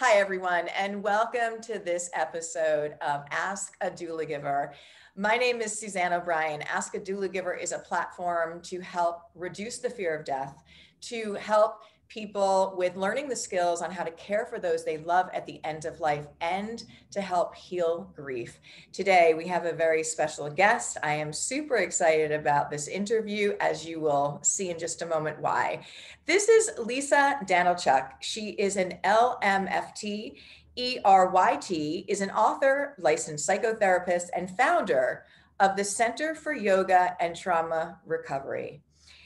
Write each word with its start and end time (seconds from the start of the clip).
Hi, 0.00 0.16
everyone, 0.18 0.68
and 0.68 1.02
welcome 1.02 1.60
to 1.62 1.80
this 1.80 2.08
episode 2.14 2.94
of 3.00 3.24
Ask 3.32 3.76
a 3.80 3.90
Doula 3.90 4.28
Giver. 4.28 4.72
My 5.16 5.34
name 5.34 5.60
is 5.60 5.76
Suzanne 5.76 6.12
O'Brien. 6.12 6.62
Ask 6.62 6.94
a 6.94 7.00
Doula 7.00 7.32
Giver 7.32 7.52
is 7.52 7.72
a 7.72 7.80
platform 7.80 8.60
to 8.62 8.78
help 8.78 9.22
reduce 9.34 9.78
the 9.78 9.90
fear 9.90 10.16
of 10.16 10.24
death, 10.24 10.62
to 11.00 11.34
help 11.34 11.80
people 12.08 12.74
with 12.76 12.96
learning 12.96 13.28
the 13.28 13.36
skills 13.36 13.82
on 13.82 13.90
how 13.90 14.02
to 14.02 14.10
care 14.12 14.46
for 14.46 14.58
those 14.58 14.82
they 14.82 14.96
love 14.98 15.28
at 15.34 15.44
the 15.44 15.62
end 15.64 15.84
of 15.84 16.00
life 16.00 16.26
and 16.40 16.84
to 17.10 17.20
help 17.20 17.54
heal 17.54 18.10
grief. 18.16 18.60
Today, 18.92 19.34
we 19.34 19.46
have 19.46 19.66
a 19.66 19.72
very 19.72 20.02
special 20.02 20.48
guest. 20.48 20.96
I 21.02 21.14
am 21.14 21.32
super 21.32 21.76
excited 21.76 22.32
about 22.32 22.70
this 22.70 22.88
interview, 22.88 23.54
as 23.60 23.84
you 23.84 24.00
will 24.00 24.40
see 24.42 24.70
in 24.70 24.78
just 24.78 25.02
a 25.02 25.06
moment 25.06 25.40
why. 25.40 25.84
This 26.24 26.48
is 26.48 26.70
Lisa 26.78 27.38
Danylchuk. 27.44 28.12
She 28.20 28.50
is 28.50 28.76
an 28.76 28.98
LMFT. 29.04 30.36
ERYT 30.78 32.04
is 32.08 32.20
an 32.20 32.30
author, 32.30 32.94
licensed 32.98 33.48
psychotherapist, 33.48 34.28
and 34.34 34.56
founder 34.56 35.24
of 35.60 35.76
the 35.76 35.84
Center 35.84 36.34
for 36.34 36.54
Yoga 36.54 37.16
and 37.20 37.36
Trauma 37.36 37.98
Recovery 38.06 38.80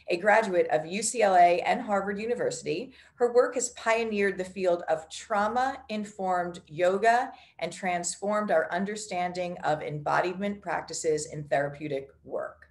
a 0.08 0.16
graduate 0.16 0.68
of 0.70 0.82
UCLA 0.82 1.62
and 1.64 1.80
Harvard 1.80 2.18
University. 2.18 2.92
Her 3.14 3.32
work 3.32 3.54
has 3.54 3.70
pioneered 3.70 4.38
the 4.38 4.44
field 4.44 4.82
of 4.88 5.08
trauma 5.08 5.78
informed 5.88 6.60
yoga 6.66 7.32
and 7.58 7.72
transformed 7.72 8.50
our 8.50 8.70
understanding 8.72 9.56
of 9.64 9.82
embodiment 9.82 10.60
practices 10.60 11.26
in 11.32 11.44
therapeutic 11.44 12.08
work. 12.24 12.68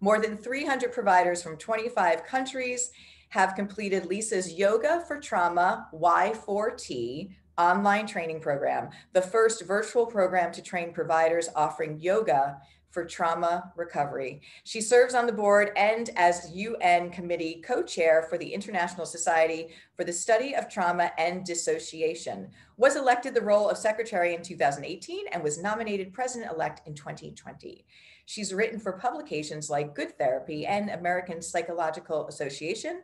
More 0.00 0.20
than 0.20 0.36
300 0.36 0.92
providers 0.92 1.42
from 1.42 1.56
25 1.56 2.24
countries 2.24 2.90
have 3.30 3.56
completed 3.56 4.06
Lisa's 4.06 4.52
Yoga 4.52 5.02
for 5.06 5.18
Trauma 5.18 5.88
Y4T 5.94 7.30
online 7.56 8.06
training 8.06 8.40
program, 8.40 8.90
the 9.12 9.22
first 9.22 9.64
virtual 9.64 10.06
program 10.06 10.52
to 10.52 10.62
train 10.62 10.92
providers 10.92 11.48
offering 11.54 12.00
yoga 12.00 12.58
for 12.94 13.04
trauma 13.04 13.72
recovery. 13.76 14.40
She 14.62 14.80
serves 14.80 15.14
on 15.14 15.26
the 15.26 15.32
board 15.32 15.72
and 15.76 16.08
as 16.16 16.50
UN 16.54 17.10
committee 17.10 17.60
co-chair 17.66 18.26
for 18.30 18.38
the 18.38 18.54
International 18.54 19.04
Society 19.04 19.70
for 19.96 20.04
the 20.04 20.12
Study 20.12 20.54
of 20.54 20.70
Trauma 20.70 21.10
and 21.18 21.44
Dissociation. 21.44 22.48
Was 22.76 22.94
elected 22.94 23.34
the 23.34 23.42
role 23.42 23.68
of 23.68 23.76
secretary 23.76 24.34
in 24.34 24.42
2018 24.42 25.26
and 25.32 25.42
was 25.42 25.60
nominated 25.60 26.12
president-elect 26.12 26.86
in 26.86 26.94
2020. 26.94 27.84
She's 28.26 28.54
written 28.54 28.78
for 28.78 28.92
publications 28.92 29.68
like 29.68 29.94
Good 29.94 30.16
Therapy 30.16 30.64
and 30.64 30.88
American 30.90 31.42
Psychological 31.42 32.28
Association 32.28 33.02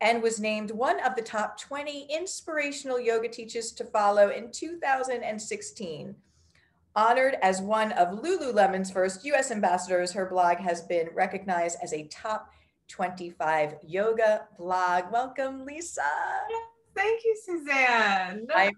and 0.00 0.22
was 0.22 0.40
named 0.40 0.70
one 0.70 1.00
of 1.00 1.16
the 1.16 1.22
top 1.22 1.58
20 1.60 2.08
inspirational 2.10 3.00
yoga 3.00 3.28
teachers 3.28 3.72
to 3.72 3.84
follow 3.84 4.30
in 4.30 4.50
2016. 4.50 6.14
Honored 6.98 7.36
as 7.42 7.62
one 7.62 7.92
of 7.92 8.08
Lululemon's 8.08 8.90
first 8.90 9.24
US 9.24 9.52
ambassadors, 9.52 10.10
her 10.10 10.26
blog 10.26 10.56
has 10.56 10.82
been 10.82 11.08
recognized 11.14 11.78
as 11.80 11.92
a 11.92 12.08
top 12.08 12.50
25 12.88 13.76
yoga 13.86 14.48
blog. 14.58 15.04
Welcome, 15.12 15.64
Lisa. 15.64 16.02
Thank 16.96 17.22
you, 17.24 17.36
Suzanne. 17.40 18.48
I'm, 18.52 18.72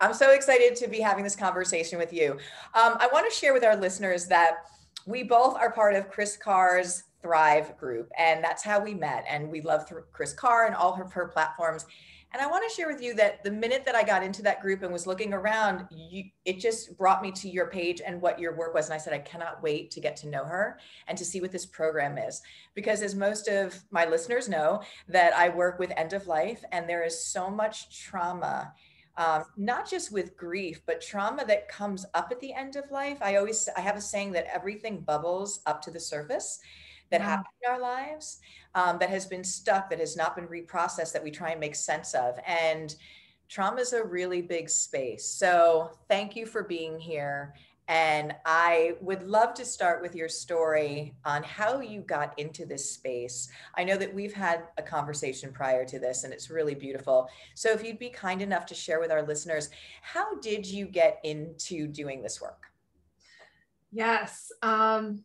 I'm 0.00 0.14
so 0.14 0.32
excited 0.32 0.74
to 0.78 0.88
be 0.88 0.98
having 0.98 1.22
this 1.22 1.36
conversation 1.36 1.96
with 1.96 2.12
you. 2.12 2.32
Um, 2.74 2.96
I 2.98 3.08
want 3.12 3.30
to 3.30 3.38
share 3.38 3.52
with 3.52 3.62
our 3.62 3.76
listeners 3.76 4.26
that 4.26 4.66
we 5.06 5.22
both 5.22 5.54
are 5.54 5.70
part 5.70 5.94
of 5.94 6.10
Kris 6.10 6.36
Carr's 6.36 7.04
Thrive 7.22 7.76
group, 7.76 8.10
and 8.18 8.42
that's 8.42 8.64
how 8.64 8.82
we 8.82 8.94
met. 8.94 9.24
And 9.28 9.48
we 9.48 9.60
love 9.60 9.88
Chris 10.10 10.32
Carr 10.32 10.66
and 10.66 10.74
all 10.74 11.00
of 11.00 11.12
her 11.12 11.28
platforms. 11.28 11.86
And 12.32 12.40
I 12.40 12.46
want 12.46 12.68
to 12.68 12.74
share 12.74 12.86
with 12.86 13.02
you 13.02 13.14
that 13.14 13.42
the 13.42 13.50
minute 13.50 13.84
that 13.84 13.96
I 13.96 14.04
got 14.04 14.22
into 14.22 14.42
that 14.42 14.60
group 14.60 14.82
and 14.82 14.92
was 14.92 15.06
looking 15.06 15.32
around, 15.32 15.88
you, 15.90 16.24
it 16.44 16.60
just 16.60 16.96
brought 16.96 17.22
me 17.22 17.32
to 17.32 17.48
your 17.48 17.66
page 17.66 18.00
and 18.04 18.22
what 18.22 18.38
your 18.38 18.56
work 18.56 18.72
was. 18.72 18.86
And 18.86 18.94
I 18.94 18.98
said, 18.98 19.12
I 19.12 19.18
cannot 19.18 19.62
wait 19.62 19.90
to 19.92 20.00
get 20.00 20.16
to 20.18 20.28
know 20.28 20.44
her 20.44 20.78
and 21.08 21.18
to 21.18 21.24
see 21.24 21.40
what 21.40 21.50
this 21.50 21.66
program 21.66 22.18
is. 22.18 22.40
Because 22.74 23.02
as 23.02 23.14
most 23.16 23.48
of 23.48 23.82
my 23.90 24.06
listeners 24.06 24.48
know, 24.48 24.80
that 25.08 25.34
I 25.34 25.48
work 25.48 25.78
with 25.80 25.92
end 25.96 26.12
of 26.12 26.28
life, 26.28 26.62
and 26.70 26.88
there 26.88 27.04
is 27.04 27.24
so 27.24 27.50
much 27.50 28.00
trauma 28.00 28.72
um, 29.16 29.44
not 29.56 29.90
just 29.90 30.12
with 30.12 30.36
grief, 30.36 30.80
but 30.86 31.00
trauma 31.02 31.44
that 31.44 31.68
comes 31.68 32.06
up 32.14 32.28
at 32.30 32.40
the 32.40 32.54
end 32.54 32.76
of 32.76 32.90
life. 32.90 33.18
I 33.20 33.36
always 33.36 33.68
I 33.76 33.80
have 33.80 33.96
a 33.96 34.00
saying 34.00 34.32
that 34.32 34.46
everything 34.46 35.00
bubbles 35.00 35.60
up 35.66 35.82
to 35.82 35.90
the 35.90 36.00
surface 36.00 36.60
that 37.10 37.20
wow. 37.20 37.26
happened 37.26 37.46
in 37.64 37.70
our 37.70 37.80
lives 37.80 38.40
um, 38.74 38.98
that 38.98 39.10
has 39.10 39.26
been 39.26 39.44
stuck, 39.44 39.90
that 39.90 40.00
has 40.00 40.16
not 40.16 40.36
been 40.36 40.46
reprocessed, 40.46 41.12
that 41.12 41.22
we 41.22 41.30
try 41.30 41.50
and 41.50 41.60
make 41.60 41.74
sense 41.74 42.14
of. 42.14 42.38
And 42.46 42.94
trauma 43.48 43.80
is 43.80 43.92
a 43.92 44.04
really 44.04 44.42
big 44.42 44.70
space. 44.70 45.26
So 45.26 45.90
thank 46.08 46.36
you 46.36 46.46
for 46.46 46.62
being 46.62 46.98
here. 46.98 47.54
And 47.88 48.36
I 48.46 48.92
would 49.00 49.24
love 49.24 49.52
to 49.54 49.64
start 49.64 50.00
with 50.00 50.14
your 50.14 50.28
story 50.28 51.12
on 51.24 51.42
how 51.42 51.80
you 51.80 52.02
got 52.02 52.38
into 52.38 52.64
this 52.64 52.88
space. 52.88 53.48
I 53.76 53.82
know 53.82 53.96
that 53.96 54.14
we've 54.14 54.32
had 54.32 54.62
a 54.78 54.82
conversation 54.82 55.50
prior 55.50 55.84
to 55.86 55.98
this, 55.98 56.22
and 56.22 56.32
it's 56.32 56.50
really 56.50 56.76
beautiful. 56.76 57.28
So, 57.56 57.72
if 57.72 57.82
you'd 57.82 57.98
be 57.98 58.10
kind 58.10 58.42
enough 58.42 58.64
to 58.66 58.76
share 58.76 59.00
with 59.00 59.10
our 59.10 59.24
listeners, 59.24 59.70
how 60.02 60.38
did 60.38 60.64
you 60.64 60.86
get 60.86 61.18
into 61.24 61.88
doing 61.88 62.22
this 62.22 62.40
work? 62.40 62.66
Yes. 63.90 64.52
Um, 64.62 65.24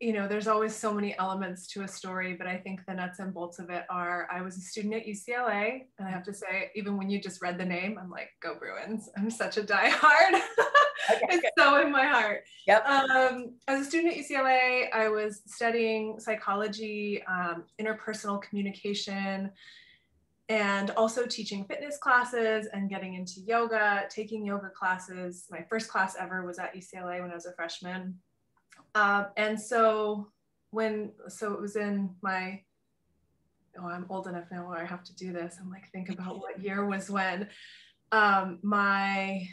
you 0.00 0.14
know, 0.14 0.26
there's 0.26 0.48
always 0.48 0.74
so 0.74 0.94
many 0.94 1.16
elements 1.18 1.66
to 1.66 1.82
a 1.82 1.88
story, 1.88 2.34
but 2.34 2.46
I 2.46 2.56
think 2.56 2.80
the 2.86 2.94
nuts 2.94 3.18
and 3.18 3.34
bolts 3.34 3.58
of 3.58 3.68
it 3.68 3.84
are 3.90 4.26
I 4.32 4.40
was 4.40 4.56
a 4.56 4.60
student 4.60 4.94
at 4.94 5.06
UCLA, 5.06 5.82
and 5.98 6.08
I 6.08 6.10
have 6.10 6.24
to 6.24 6.32
say, 6.32 6.70
even 6.74 6.96
when 6.96 7.10
you 7.10 7.20
just 7.20 7.42
read 7.42 7.58
the 7.58 7.66
name, 7.66 7.98
I'm 8.00 8.08
like, 8.08 8.30
go 8.40 8.54
Bruins. 8.58 9.10
I'm 9.18 9.30
such 9.30 9.58
a 9.58 9.62
diehard. 9.62 10.32
okay, 10.32 11.20
it's 11.28 11.42
good. 11.42 11.50
so 11.58 11.82
in 11.82 11.92
my 11.92 12.06
heart. 12.06 12.44
Yep. 12.66 12.86
Um, 12.86 13.54
as 13.68 13.82
a 13.82 13.84
student 13.84 14.14
at 14.16 14.24
UCLA, 14.24 14.90
I 14.90 15.08
was 15.08 15.42
studying 15.46 16.18
psychology, 16.18 17.22
um, 17.24 17.64
interpersonal 17.78 18.40
communication, 18.40 19.50
and 20.48 20.90
also 20.92 21.26
teaching 21.26 21.66
fitness 21.66 21.98
classes 21.98 22.68
and 22.72 22.88
getting 22.88 23.14
into 23.14 23.40
yoga, 23.40 24.04
taking 24.08 24.46
yoga 24.46 24.70
classes. 24.70 25.44
My 25.50 25.62
first 25.68 25.90
class 25.90 26.16
ever 26.18 26.42
was 26.44 26.58
at 26.58 26.74
UCLA 26.74 27.20
when 27.20 27.30
I 27.30 27.34
was 27.34 27.44
a 27.44 27.52
freshman 27.52 28.18
um, 28.94 29.26
and 29.36 29.60
so 29.60 30.28
when, 30.70 31.12
so 31.28 31.52
it 31.52 31.60
was 31.60 31.76
in 31.76 32.10
my, 32.22 32.60
oh, 33.78 33.86
I'm 33.86 34.06
old 34.08 34.26
enough 34.26 34.46
now 34.50 34.68
where 34.68 34.78
I 34.78 34.86
have 34.86 35.04
to 35.04 35.14
do 35.14 35.32
this. 35.32 35.56
I'm 35.60 35.70
like, 35.70 35.90
think 35.92 36.08
about 36.10 36.38
what 36.38 36.62
year 36.62 36.84
was 36.86 37.10
when. 37.10 37.48
Um, 38.12 38.58
my 38.62 39.46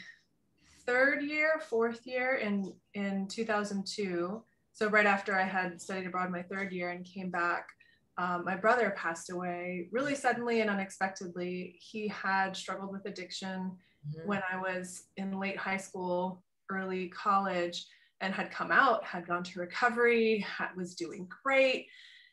third 0.86 1.22
year, 1.22 1.60
fourth 1.68 2.06
year 2.06 2.36
in, 2.36 2.72
in 2.94 3.28
2002. 3.28 4.42
So 4.72 4.88
right 4.88 5.06
after 5.06 5.34
I 5.34 5.44
had 5.44 5.80
studied 5.80 6.06
abroad 6.06 6.30
my 6.30 6.42
third 6.42 6.72
year 6.72 6.90
and 6.90 7.04
came 7.04 7.30
back, 7.30 7.68
um, 8.16 8.44
my 8.44 8.56
brother 8.56 8.92
passed 8.96 9.30
away 9.30 9.88
really 9.92 10.16
suddenly 10.16 10.60
and 10.60 10.70
unexpectedly. 10.70 11.76
He 11.80 12.08
had 12.08 12.56
struggled 12.56 12.92
with 12.92 13.06
addiction 13.06 13.72
mm-hmm. 14.08 14.26
when 14.26 14.42
I 14.52 14.56
was 14.56 15.04
in 15.16 15.38
late 15.38 15.56
high 15.56 15.76
school, 15.76 16.42
early 16.68 17.08
college 17.08 17.86
and 18.20 18.34
had 18.34 18.50
come 18.50 18.70
out, 18.70 19.04
had 19.04 19.26
gone 19.26 19.44
to 19.44 19.60
recovery, 19.60 20.40
had, 20.40 20.70
was 20.76 20.94
doing 20.94 21.28
great. 21.42 21.86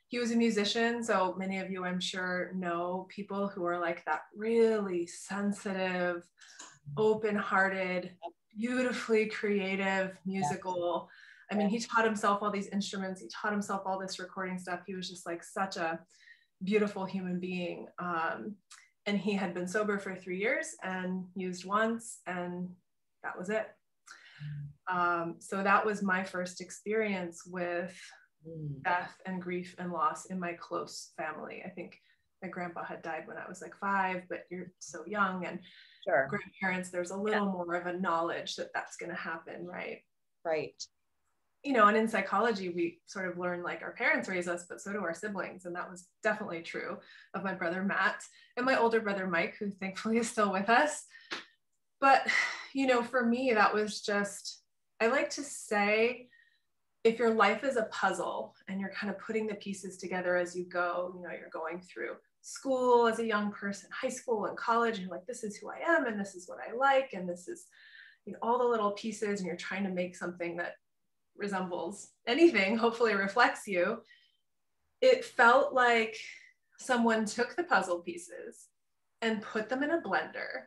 He 0.08 0.20
was 0.20 0.32
a 0.32 0.36
musician, 0.36 1.04
so 1.04 1.36
many 1.38 1.60
of 1.60 1.72
you, 1.72 1.86
I'm 1.86 2.00
sure, 2.00 2.52
know 2.56 3.08
people 3.10 3.48
who 3.48 3.66
are 3.66 3.80
like 3.80 4.06
that 4.06 4.22
really 4.36 5.08
sensitive, 5.08 6.24
open 6.98 7.36
hearted, 7.36 8.12
beautifully 8.58 9.28
creative, 9.28 10.18
musical. 10.26 11.10
I 11.52 11.56
mean, 11.56 11.70
he 11.70 11.80
taught 11.80 12.06
himself 12.06 12.42
all 12.42 12.52
these 12.52 12.68
instruments, 12.68 13.22
he 13.22 13.28
taught 13.28 13.52
himself 13.52 13.84
all 13.86 14.00
this 14.00 14.20
recording 14.20 14.58
stuff. 14.58 14.82
He 14.86 14.96
was 14.96 15.10
just 15.10 15.26
like 15.26 15.44
such 15.44 15.78
a 15.78 16.00
beautiful 16.64 17.06
human 17.06 17.40
being. 17.40 17.88
Um, 18.00 18.56
and 19.06 19.18
he 19.18 19.34
had 19.34 19.54
been 19.54 19.68
sober 19.68 20.00
for 20.00 20.16
three 20.16 20.40
years 20.40 20.76
and 20.84 21.26
used 21.36 21.66
once, 21.66 22.20
and 22.26 22.70
that 23.24 23.38
was 23.38 23.50
it. 23.50 23.68
Um, 24.88 25.36
so 25.40 25.64
that 25.64 25.86
was 25.86 26.04
my 26.04 26.24
first 26.24 26.62
experience 26.62 27.46
with 27.46 27.98
mm. 28.48 28.84
death 28.84 29.16
and 29.26 29.42
grief 29.42 29.76
and 29.80 29.92
loss 29.92 30.26
in 30.26 30.40
my 30.40 30.54
close 30.54 31.12
family. 31.18 31.64
I 31.66 31.70
think 31.70 32.00
my 32.42 32.50
grandpa 32.50 32.84
had 32.84 33.02
died 33.02 33.24
when 33.26 33.38
I 33.38 33.48
was 33.48 33.62
like 33.62 33.76
five, 33.80 34.24
but 34.30 34.46
you're 34.52 34.72
so 34.80 35.04
young 35.06 35.46
and 35.46 35.60
sure. 36.08 36.28
grandparents, 36.30 36.90
there's 36.90 37.12
a 37.12 37.18
little 37.18 37.46
yeah. 37.46 37.52
more 37.52 37.76
of 37.76 37.88
a 37.88 38.00
knowledge 38.00 38.56
that 38.58 38.72
that's 38.74 38.98
going 38.98 39.10
to 39.10 39.16
happen, 39.16 39.66
right? 39.66 40.02
Right. 40.44 40.82
You 41.64 41.74
know, 41.74 41.88
and 41.88 41.98
in 41.98 42.08
psychology, 42.08 42.70
we 42.70 43.00
sort 43.08 43.28
of 43.28 43.40
learn 43.40 43.64
like 43.64 43.82
our 43.82 43.94
parents 43.94 44.30
raise 44.30 44.48
us, 44.48 44.66
but 44.70 44.80
so 44.80 44.94
do 44.94 45.00
our 45.00 45.16
siblings. 45.16 45.66
And 45.66 45.76
that 45.76 45.90
was 45.90 46.08
definitely 46.22 46.62
true 46.62 46.98
of 47.34 47.44
my 47.44 47.56
brother 47.56 47.84
Matt 47.84 48.22
and 48.56 48.66
my 48.66 48.78
older 48.78 49.00
brother 49.00 49.26
Mike, 49.26 49.56
who 49.58 49.72
thankfully 49.72 50.18
is 50.18 50.30
still 50.30 50.52
with 50.52 50.70
us. 50.70 51.06
But, 52.00 52.28
you 52.74 52.86
know, 52.86 53.02
for 53.02 53.26
me, 53.26 53.54
that 53.54 53.74
was 53.74 54.02
just 54.02 54.62
I 55.00 55.08
like 55.08 55.30
to 55.32 55.44
say 55.44 56.30
if 57.04 57.20
your 57.20 57.34
life 57.34 57.64
is 57.64 57.78
a 57.78 57.84
puzzle 57.92 58.56
and 58.68 58.80
you're 58.80 58.90
kind 58.90 59.14
of 59.14 59.20
putting 59.20 59.46
the 59.46 59.56
pieces 59.56 59.98
together 59.98 60.36
as 60.36 60.56
you 60.56 60.66
go, 60.66 61.14
you 61.16 61.22
know, 61.22 61.30
you're 61.30 61.50
going 61.54 61.80
through 61.82 62.16
school 62.42 63.08
as 63.08 63.20
a 63.20 63.26
young 63.26 63.52
person, 63.52 63.90
high 63.92 64.10
school 64.10 64.46
and 64.46 64.58
college, 64.58 65.00
and 65.00 65.10
like, 65.10 65.26
this 65.28 65.44
is 65.44 65.58
who 65.58 65.70
I 65.70 65.80
am, 65.88 66.06
and 66.06 66.20
this 66.20 66.36
is 66.36 66.48
what 66.48 66.60
I 66.60 66.76
like, 66.76 67.12
and 67.14 67.28
this 67.28 67.48
is 67.48 67.66
you 68.26 68.34
know, 68.34 68.40
all 68.42 68.58
the 68.58 68.66
little 68.66 68.92
pieces, 68.92 69.40
and 69.40 69.48
you're 69.48 69.56
trying 69.56 69.84
to 69.84 69.92
make 69.92 70.16
something 70.16 70.58
that 70.58 70.74
resembles 71.38 72.10
anything, 72.28 72.78
hopefully 72.78 73.14
reflects 73.14 73.68
you. 73.68 74.00
It 75.02 75.26
felt 75.26 75.74
like 75.74 76.18
someone 76.80 77.26
took 77.26 77.56
the 77.56 77.64
puzzle 77.64 78.00
pieces 78.00 78.68
and 79.22 79.42
put 79.42 79.70
them 79.70 79.84
in 79.84 79.92
a 79.92 80.02
blender, 80.02 80.66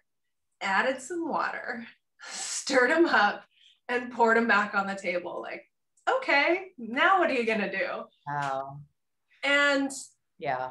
added 0.60 1.00
some 1.00 1.28
water, 1.28 1.86
stirred 2.30 2.90
them 2.90 3.06
up, 3.06 3.44
and 3.88 4.12
poured 4.12 4.36
them 4.36 4.46
back 4.46 4.74
on 4.74 4.86
the 4.86 4.94
table. 4.94 5.40
Like, 5.42 5.64
okay, 6.08 6.68
now 6.78 7.20
what 7.20 7.30
are 7.30 7.34
you 7.34 7.46
gonna 7.46 7.70
do? 7.70 8.04
Wow. 8.26 8.80
And 9.42 9.90
yeah. 10.38 10.70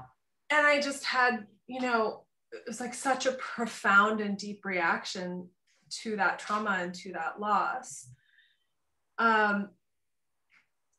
And 0.49 0.65
I 0.65 0.79
just 0.79 1.03
had, 1.03 1.45
you 1.67 1.81
know, 1.81 2.23
it 2.51 2.63
was 2.67 2.79
like 2.79 2.93
such 2.93 3.25
a 3.25 3.33
profound 3.33 4.21
and 4.21 4.37
deep 4.37 4.63
reaction 4.63 5.49
to 6.01 6.15
that 6.17 6.39
trauma 6.39 6.77
and 6.79 6.93
to 6.95 7.11
that 7.13 7.39
loss. 7.39 8.09
Um, 9.17 9.69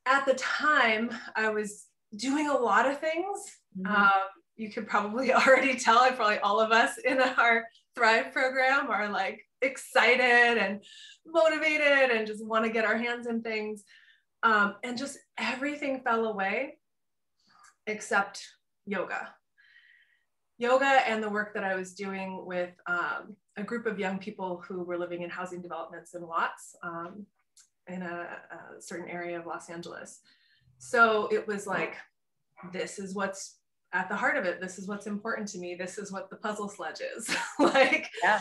at 0.07 0.27
the 0.27 0.35
time, 0.35 1.11
I 1.37 1.51
was 1.51 1.87
doing 2.17 2.49
a 2.49 2.57
lot 2.57 2.87
of 2.87 2.99
things. 2.99 3.39
Mm-hmm. 3.79 3.95
Um, 3.95 4.23
you 4.57 4.71
could 4.71 4.87
probably 4.87 5.33
already 5.33 5.77
tell, 5.77 5.99
I 5.99 6.11
probably 6.11 6.39
all 6.39 6.61
of 6.61 6.73
us 6.73 6.99
in 6.99 7.21
our 7.21 7.65
Thrive 7.95 8.33
program 8.33 8.91
are 8.91 9.09
like 9.09 9.45
excited 9.63 10.59
and 10.59 10.83
motivated 11.27 12.11
and 12.11 12.27
just 12.27 12.45
want 12.45 12.65
to 12.65 12.71
get 12.71 12.85
our 12.85 12.97
hands 12.97 13.27
in 13.27 13.43
things. 13.43 13.85
Um, 14.43 14.77
and 14.85 14.97
just 14.97 15.19
everything 15.37 16.01
fell 16.01 16.27
away 16.27 16.79
except 17.87 18.47
yoga. 18.87 19.35
Yoga 20.59 20.87
and 20.87 21.23
the 21.23 21.31
work 21.31 21.55
that 21.55 21.65
I 21.65 21.75
was 21.75 21.95
doing 21.95 22.45
with 22.45 22.71
um, 22.87 23.37
a 23.57 23.63
group 23.63 23.87
of 23.87 23.99
young 23.99 24.19
people 24.19 24.63
who 24.67 24.83
were 24.83 24.99
living 24.99 25.23
in 25.23 25.31
housing 25.31 25.63
developments 25.63 26.15
in 26.15 26.27
Watts 26.27 26.75
um, 26.83 27.27
in 27.89 28.03
a, 28.03 28.29
a 28.51 28.81
certain 28.81 29.09
area 29.09 29.39
of 29.39 29.47
Los 29.47 29.71
Angeles. 29.71 30.21
So 30.79 31.29
it 31.33 31.47
was 31.47 31.67
like, 31.67 31.97
this 32.73 32.99
is 32.99 33.15
what's 33.15 33.59
at 33.93 34.09
the 34.09 34.17
heart 34.17 34.37
of 34.37 34.45
it. 34.45 34.61
This 34.61 34.79
is 34.79 34.87
what's 34.87 35.07
important 35.07 35.49
to 35.49 35.59
me. 35.59 35.75
This 35.75 35.99
is 35.99 36.13
what 36.13 36.29
the 36.31 36.37
puzzle 36.37 36.69
sledge 36.69 37.01
is. 37.17 37.29
like, 37.59 38.09
yeah. 38.23 38.41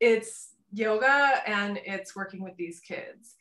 It's 0.00 0.54
yoga 0.72 1.40
and 1.46 1.80
it's 1.84 2.14
working 2.14 2.42
with 2.42 2.56
these 2.56 2.80
kids. 2.80 3.34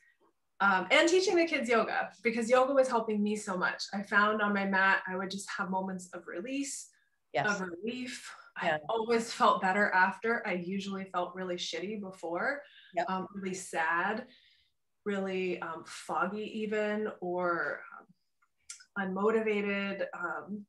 Um, 0.62 0.88
and 0.90 1.10
teaching 1.10 1.36
the 1.36 1.46
kids 1.46 1.70
yoga 1.70 2.10
because 2.24 2.50
yoga 2.50 2.74
was 2.74 2.88
helping 2.88 3.22
me 3.22 3.36
so 3.36 3.58
much. 3.58 3.84
I 3.94 4.04
found 4.04 4.42
on 4.42 4.54
my 4.54 4.66
mat, 4.66 5.02
I 5.08 5.18
would 5.18 5.30
just 5.30 5.50
have 5.58 5.70
moments 5.70 6.10
of 6.14 6.28
release, 6.28 6.90
yes. 7.34 7.50
of 7.50 7.62
relief. 7.62 8.30
Yeah. 8.64 8.76
I 8.76 8.80
always 8.88 9.34
felt 9.34 9.62
better 9.62 9.92
after. 9.94 10.48
I 10.48 10.54
usually 10.54 11.04
felt 11.06 11.36
really 11.36 11.58
shitty 11.58 12.00
before, 12.00 12.62
yep. 12.96 13.10
um, 13.10 13.28
really 13.36 13.54
sad, 13.54 14.28
really 15.06 15.62
um, 15.62 15.84
foggy, 15.86 16.62
even, 16.62 17.10
or 17.20 17.82
um, 18.98 19.14
unmotivated, 19.14 20.06
um, 20.18 20.66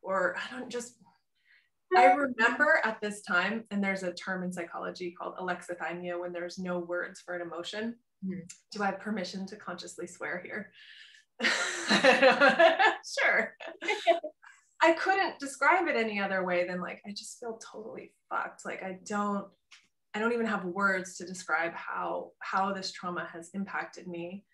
or 0.00 0.34
I 0.36 0.58
don't 0.58 0.70
just 0.70 0.94
I 1.96 2.04
remember 2.12 2.80
at 2.84 3.00
this 3.00 3.22
time, 3.22 3.64
and 3.70 3.82
there's 3.82 4.02
a 4.02 4.12
term 4.12 4.42
in 4.42 4.52
psychology 4.52 5.14
called 5.18 5.36
alexithymia 5.36 6.18
when 6.20 6.32
there's 6.32 6.58
no 6.58 6.78
words 6.78 7.20
for 7.20 7.34
an 7.34 7.42
emotion. 7.42 7.96
Mm-hmm. 8.24 8.40
Do 8.72 8.82
I 8.82 8.86
have 8.86 9.00
permission 9.00 9.46
to 9.46 9.56
consciously 9.56 10.06
swear 10.06 10.42
here? 10.44 10.70
sure. 13.20 13.54
I 14.80 14.92
couldn't 14.92 15.38
describe 15.38 15.88
it 15.88 15.96
any 15.96 16.20
other 16.20 16.44
way 16.44 16.66
than 16.66 16.80
like 16.80 17.00
I 17.06 17.10
just 17.10 17.38
feel 17.40 17.58
totally 17.58 18.12
fucked. 18.28 18.64
Like 18.64 18.82
I 18.82 18.98
don't 19.04 19.46
I 20.14 20.18
don't 20.18 20.32
even 20.32 20.46
have 20.46 20.64
words 20.64 21.16
to 21.16 21.26
describe 21.26 21.72
how 21.74 22.32
how 22.40 22.72
this 22.72 22.92
trauma 22.92 23.28
has 23.32 23.50
impacted 23.54 24.06
me. 24.06 24.44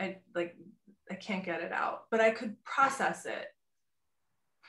I 0.00 0.18
like 0.34 0.56
I 1.10 1.14
can't 1.14 1.44
get 1.44 1.62
it 1.62 1.72
out, 1.72 2.02
but 2.10 2.20
I 2.20 2.30
could 2.30 2.56
process 2.64 3.26
it. 3.26 3.46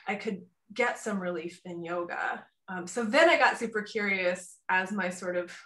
I 0.06 0.14
could 0.14 0.42
get 0.74 0.98
some 0.98 1.20
relief 1.20 1.60
in 1.64 1.82
yoga. 1.82 2.44
Um, 2.68 2.86
so 2.86 3.04
then 3.04 3.28
I 3.28 3.38
got 3.38 3.58
super 3.58 3.82
curious 3.82 4.58
as 4.68 4.92
my 4.92 5.10
sort 5.10 5.36
of 5.36 5.56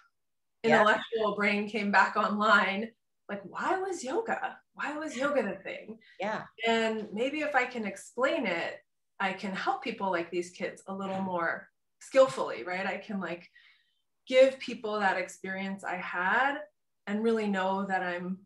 intellectual 0.62 1.30
yeah. 1.30 1.36
brain 1.36 1.68
came 1.68 1.90
back 1.90 2.16
online. 2.16 2.90
Like, 3.28 3.42
why 3.44 3.78
was 3.78 4.02
yoga? 4.02 4.58
Why 4.74 4.96
was 4.96 5.16
yoga 5.16 5.42
the 5.42 5.56
thing? 5.62 5.98
Yeah. 6.18 6.42
And 6.66 7.08
maybe 7.12 7.40
if 7.40 7.54
I 7.54 7.64
can 7.64 7.86
explain 7.86 8.46
it, 8.46 8.80
I 9.20 9.32
can 9.32 9.54
help 9.54 9.82
people 9.82 10.10
like 10.10 10.30
these 10.30 10.50
kids 10.50 10.82
a 10.88 10.94
little 10.94 11.20
more 11.20 11.68
skillfully, 12.00 12.64
right? 12.64 12.86
I 12.86 12.96
can 12.96 13.20
like 13.20 13.48
give 14.26 14.58
people 14.58 14.98
that 15.00 15.18
experience 15.18 15.84
I 15.84 15.96
had 15.96 16.56
and 17.06 17.22
really 17.22 17.46
know 17.46 17.86
that 17.86 18.02
I'm 18.02 18.38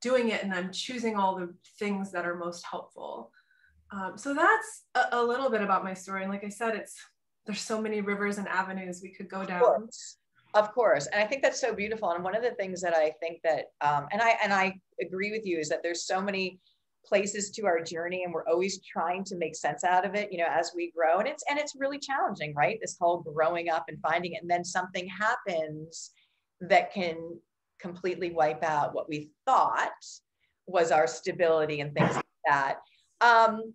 doing 0.00 0.30
it 0.30 0.42
and 0.42 0.54
I'm 0.54 0.72
choosing 0.72 1.16
all 1.16 1.36
the 1.36 1.54
things 1.78 2.12
that 2.12 2.24
are 2.24 2.36
most 2.36 2.64
helpful. 2.68 3.32
Um, 3.90 4.12
so 4.16 4.34
that's 4.34 4.84
a, 4.94 5.20
a, 5.20 5.24
little 5.24 5.50
bit 5.50 5.62
about 5.62 5.84
my 5.84 5.94
story. 5.94 6.22
And 6.22 6.32
like 6.32 6.44
I 6.44 6.48
said, 6.48 6.74
it's 6.74 6.96
there's 7.46 7.60
so 7.60 7.80
many 7.80 8.00
rivers 8.00 8.38
and 8.38 8.48
avenues 8.48 9.00
we 9.02 9.14
could 9.14 9.28
go 9.28 9.44
down. 9.44 9.62
Of 9.62 9.66
course. 9.66 10.16
Of 10.54 10.72
course. 10.72 11.06
And 11.06 11.22
I 11.22 11.26
think 11.26 11.42
that's 11.42 11.60
so 11.60 11.74
beautiful. 11.74 12.10
And 12.10 12.24
one 12.24 12.34
of 12.34 12.42
the 12.42 12.52
things 12.52 12.80
that 12.80 12.94
I 12.94 13.12
think 13.20 13.40
that, 13.44 13.66
um, 13.80 14.06
and 14.10 14.20
I 14.22 14.36
and 14.42 14.52
I 14.52 14.74
agree 15.00 15.30
with 15.30 15.44
you, 15.44 15.58
is 15.58 15.68
that 15.68 15.82
there's 15.82 16.06
so 16.06 16.20
many 16.20 16.58
places 17.04 17.50
to 17.50 17.66
our 17.66 17.80
journey, 17.80 18.24
and 18.24 18.32
we're 18.32 18.48
always 18.48 18.80
trying 18.82 19.22
to 19.24 19.36
make 19.36 19.54
sense 19.54 19.84
out 19.84 20.04
of 20.04 20.14
it. 20.14 20.32
You 20.32 20.38
know, 20.38 20.48
as 20.50 20.72
we 20.74 20.90
grow, 20.96 21.18
and 21.18 21.28
it's 21.28 21.44
and 21.48 21.58
it's 21.58 21.74
really 21.78 21.98
challenging, 21.98 22.54
right? 22.54 22.78
This 22.80 22.96
whole 22.98 23.18
growing 23.18 23.68
up 23.68 23.84
and 23.88 24.00
finding 24.00 24.32
it, 24.32 24.42
and 24.42 24.50
then 24.50 24.64
something 24.64 25.06
happens 25.06 26.10
that 26.60 26.92
can 26.92 27.38
completely 27.78 28.30
wipe 28.30 28.64
out 28.64 28.94
what 28.94 29.08
we 29.08 29.30
thought 29.44 29.90
was 30.66 30.90
our 30.90 31.06
stability 31.06 31.80
and 31.80 31.94
things 31.94 32.14
like 32.14 32.24
that. 32.46 32.78
Um, 33.20 33.74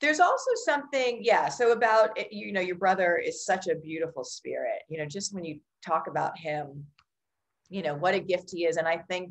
there's 0.00 0.20
also 0.20 0.50
something, 0.64 1.20
yeah. 1.22 1.48
So 1.48 1.72
about 1.72 2.18
you 2.30 2.52
know, 2.52 2.60
your 2.60 2.76
brother 2.76 3.16
is 3.16 3.44
such 3.44 3.66
a 3.68 3.74
beautiful 3.74 4.24
spirit. 4.24 4.82
You 4.88 4.98
know, 4.98 5.06
just 5.06 5.34
when 5.34 5.44
you 5.44 5.60
talk 5.84 6.06
about 6.06 6.38
him, 6.38 6.84
you 7.68 7.82
know, 7.82 7.94
what 7.94 8.14
a 8.14 8.20
gift 8.20 8.50
he 8.52 8.66
is. 8.66 8.76
And 8.76 8.86
I 8.86 8.98
think 9.08 9.30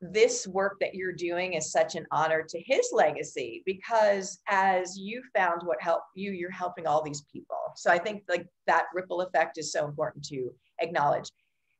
this 0.00 0.46
work 0.46 0.76
that 0.80 0.94
you're 0.94 1.12
doing 1.12 1.54
is 1.54 1.72
such 1.72 1.96
an 1.96 2.06
honor 2.12 2.44
to 2.48 2.60
his 2.60 2.90
legacy 2.92 3.62
because 3.66 4.38
as 4.48 4.96
you 4.96 5.22
found 5.34 5.62
what 5.64 5.82
helped 5.82 6.10
you, 6.14 6.30
you're 6.30 6.50
helping 6.50 6.86
all 6.86 7.02
these 7.02 7.24
people. 7.32 7.56
So 7.74 7.90
I 7.90 7.98
think 7.98 8.22
like 8.28 8.46
that 8.66 8.84
ripple 8.94 9.22
effect 9.22 9.58
is 9.58 9.72
so 9.72 9.84
important 9.84 10.24
to 10.26 10.50
acknowledge. 10.80 11.30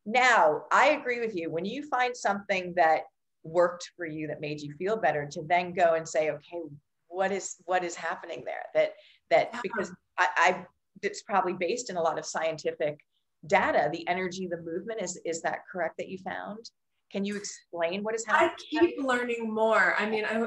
Now, 0.05 0.63
I 0.73 0.89
agree 0.91 1.21
with 1.21 1.37
you. 1.37 1.51
When 1.51 1.65
you 1.65 1.87
find 1.87 2.17
something 2.17 2.73
that 2.77 3.03
worked 3.49 3.91
for 3.97 4.07
you 4.07 4.27
that 4.27 4.41
made 4.41 4.61
you 4.61 4.73
feel 4.75 4.97
better 4.97 5.27
to 5.27 5.43
then 5.47 5.73
go 5.73 5.95
and 5.95 6.09
say 6.09 6.31
okay 6.31 6.63
what 7.09 7.33
is 7.33 7.57
what 7.65 7.85
is 7.85 7.95
happening 7.95 8.43
there 8.45 8.65
that 8.75 8.93
that 9.31 9.51
yeah. 9.53 9.61
because 9.63 9.93
I, 10.19 10.29
I 10.37 10.67
it's 11.03 11.23
probably 11.23 11.55
based 11.55 11.91
in 11.91 11.97
a 11.97 12.03
lot 12.03 12.19
of 12.19 12.27
scientific 12.27 12.99
data 13.47 13.89
the 13.93 14.07
energy 14.09 14.47
the 14.47 14.61
movement 14.63 15.01
is 15.01 15.21
is 15.25 15.43
that 15.43 15.61
correct 15.71 15.97
that 15.99 16.09
you 16.09 16.19
found 16.19 16.71
can 17.11 17.25
you 17.25 17.37
explain 17.37 18.03
what 18.03 18.15
is 18.15 18.25
happening? 18.27 18.51
I 18.53 18.81
keep 18.81 19.03
learning 19.03 19.53
more. 19.53 19.95
I 19.99 20.09
mean, 20.09 20.25
I, 20.25 20.47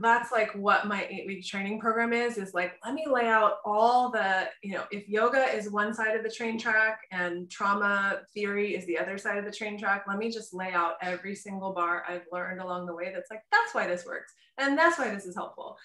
that's 0.00 0.32
like 0.32 0.50
what 0.54 0.86
my 0.86 1.06
eight 1.10 1.26
week 1.26 1.44
training 1.44 1.80
program 1.80 2.12
is, 2.12 2.38
is 2.38 2.54
like, 2.54 2.74
let 2.84 2.94
me 2.94 3.06
lay 3.06 3.26
out 3.26 3.58
all 3.64 4.10
the, 4.10 4.48
you 4.62 4.74
know, 4.74 4.84
if 4.90 5.08
yoga 5.08 5.44
is 5.54 5.70
one 5.70 5.92
side 5.92 6.16
of 6.16 6.22
the 6.22 6.30
train 6.30 6.58
track 6.58 7.00
and 7.10 7.50
trauma 7.50 8.20
theory 8.32 8.74
is 8.74 8.86
the 8.86 8.98
other 8.98 9.18
side 9.18 9.36
of 9.36 9.44
the 9.44 9.52
train 9.52 9.78
track, 9.78 10.04
let 10.08 10.18
me 10.18 10.30
just 10.30 10.54
lay 10.54 10.72
out 10.72 10.94
every 11.02 11.34
single 11.34 11.72
bar 11.72 12.04
I've 12.08 12.24
learned 12.32 12.60
along 12.60 12.86
the 12.86 12.94
way. 12.94 13.12
That's 13.14 13.30
like, 13.30 13.42
that's 13.52 13.74
why 13.74 13.86
this 13.86 14.06
works. 14.06 14.32
And 14.56 14.78
that's 14.78 14.98
why 14.98 15.14
this 15.14 15.26
is 15.26 15.36
helpful. 15.36 15.76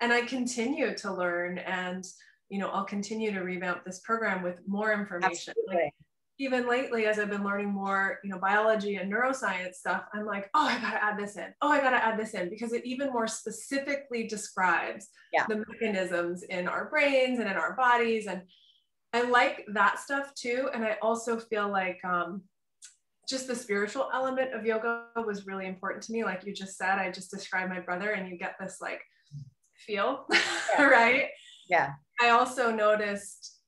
And 0.00 0.12
I 0.12 0.22
continue 0.22 0.94
to 0.96 1.12
learn 1.12 1.58
and, 1.58 2.04
you 2.48 2.58
know, 2.58 2.68
I'll 2.68 2.84
continue 2.84 3.32
to 3.32 3.40
revamp 3.40 3.84
this 3.84 4.00
program 4.00 4.42
with 4.42 4.60
more 4.66 4.92
information. 4.92 5.54
Like, 5.66 5.94
even 6.38 6.68
lately 6.68 7.06
as 7.06 7.18
i've 7.18 7.30
been 7.30 7.44
learning 7.44 7.68
more 7.68 8.18
you 8.24 8.30
know 8.30 8.38
biology 8.38 8.96
and 8.96 9.12
neuroscience 9.12 9.74
stuff 9.74 10.04
i'm 10.14 10.24
like 10.24 10.48
oh 10.54 10.66
i 10.66 10.78
gotta 10.80 11.02
add 11.02 11.18
this 11.18 11.36
in 11.36 11.52
oh 11.62 11.70
i 11.70 11.80
gotta 11.80 12.02
add 12.02 12.18
this 12.18 12.34
in 12.34 12.48
because 12.48 12.72
it 12.72 12.84
even 12.84 13.12
more 13.12 13.26
specifically 13.26 14.26
describes 14.26 15.08
yeah. 15.32 15.44
the 15.48 15.64
mechanisms 15.68 16.42
in 16.44 16.66
our 16.66 16.88
brains 16.88 17.38
and 17.38 17.48
in 17.48 17.56
our 17.56 17.74
bodies 17.76 18.26
and 18.26 18.42
i 19.12 19.22
like 19.22 19.64
that 19.72 19.98
stuff 19.98 20.34
too 20.34 20.68
and 20.74 20.84
i 20.84 20.96
also 21.02 21.38
feel 21.38 21.68
like 21.70 21.98
um, 22.04 22.42
just 23.28 23.46
the 23.46 23.54
spiritual 23.54 24.08
element 24.12 24.52
of 24.52 24.64
yoga 24.64 25.04
was 25.24 25.46
really 25.46 25.66
important 25.66 26.02
to 26.02 26.12
me 26.12 26.24
like 26.24 26.44
you 26.44 26.52
just 26.52 26.76
said 26.76 26.98
i 26.98 27.10
just 27.10 27.30
described 27.30 27.70
my 27.70 27.80
brother 27.80 28.10
and 28.10 28.28
you 28.28 28.36
get 28.36 28.56
this 28.58 28.78
like 28.80 29.02
feel 29.76 30.26
yeah. 30.32 30.82
right 30.82 31.28
yeah 31.68 31.90
i 32.20 32.30
also 32.30 32.74
noticed 32.74 33.61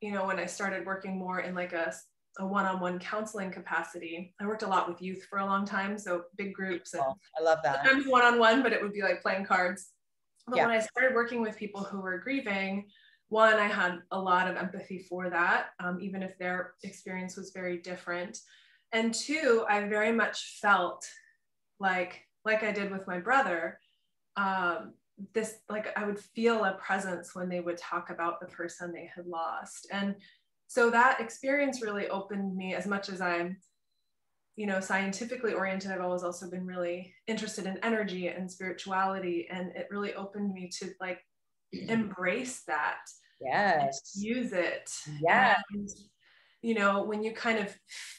you 0.00 0.12
know 0.12 0.26
when 0.26 0.38
i 0.38 0.46
started 0.46 0.86
working 0.86 1.18
more 1.18 1.40
in 1.40 1.54
like 1.54 1.72
a 1.72 1.92
a 2.38 2.46
one-on-one 2.46 2.98
counseling 3.00 3.50
capacity. 3.50 4.32
I 4.40 4.46
worked 4.46 4.62
a 4.62 4.66
lot 4.68 4.88
with 4.88 5.02
youth 5.02 5.26
for 5.28 5.40
a 5.40 5.44
long 5.44 5.64
time, 5.64 5.98
so 5.98 6.24
big 6.36 6.54
groups. 6.54 6.94
And 6.94 7.02
I 7.02 7.42
love 7.42 7.58
that. 7.64 7.84
Sometimes 7.84 8.06
one-on-one, 8.06 8.62
but 8.62 8.72
it 8.72 8.80
would 8.80 8.92
be 8.92 9.02
like 9.02 9.22
playing 9.22 9.44
cards. 9.44 9.88
But 10.46 10.56
yeah. 10.56 10.66
when 10.66 10.76
I 10.76 10.80
started 10.80 11.14
working 11.14 11.42
with 11.42 11.56
people 11.56 11.82
who 11.82 12.00
were 12.00 12.18
grieving, 12.18 12.86
one, 13.28 13.54
I 13.54 13.66
had 13.66 13.98
a 14.12 14.18
lot 14.18 14.48
of 14.48 14.56
empathy 14.56 15.00
for 15.08 15.28
that, 15.28 15.70
um, 15.80 15.98
even 16.00 16.22
if 16.22 16.38
their 16.38 16.74
experience 16.84 17.36
was 17.36 17.50
very 17.50 17.78
different. 17.78 18.38
And 18.92 19.12
two, 19.12 19.66
I 19.68 19.86
very 19.88 20.12
much 20.12 20.58
felt 20.62 21.04
like, 21.78 22.22
like 22.44 22.62
I 22.62 22.72
did 22.72 22.90
with 22.90 23.06
my 23.06 23.18
brother, 23.18 23.80
um, 24.36 24.94
this 25.34 25.56
like 25.68 25.88
I 25.96 26.04
would 26.06 26.18
feel 26.18 26.64
a 26.64 26.74
presence 26.74 27.34
when 27.34 27.48
they 27.48 27.60
would 27.60 27.78
talk 27.78 28.10
about 28.10 28.40
the 28.40 28.46
person 28.46 28.92
they 28.92 29.10
had 29.14 29.26
lost. 29.26 29.88
And 29.92 30.16
so 30.68 30.90
that 30.90 31.20
experience 31.20 31.82
really 31.82 32.08
opened 32.08 32.56
me 32.56 32.74
as 32.74 32.86
much 32.86 33.08
as 33.08 33.20
I'm 33.20 33.56
you 34.58 34.66
know 34.66 34.80
scientifically 34.80 35.52
oriented 35.52 35.92
i've 35.92 36.00
always 36.00 36.24
also 36.24 36.50
been 36.50 36.66
really 36.66 37.14
interested 37.28 37.64
in 37.64 37.78
energy 37.84 38.26
and 38.26 38.50
spirituality 38.50 39.46
and 39.52 39.70
it 39.76 39.86
really 39.88 40.14
opened 40.14 40.52
me 40.52 40.68
to 40.68 40.90
like 41.00 41.20
embrace 41.72 42.64
that 42.66 42.98
yes. 43.40 44.12
use 44.16 44.52
it. 44.52 44.90
Yeah 45.22 45.54
you 46.60 46.74
know 46.74 47.04
when 47.04 47.22
you 47.22 47.32
kind 47.32 47.58
of 47.58 47.72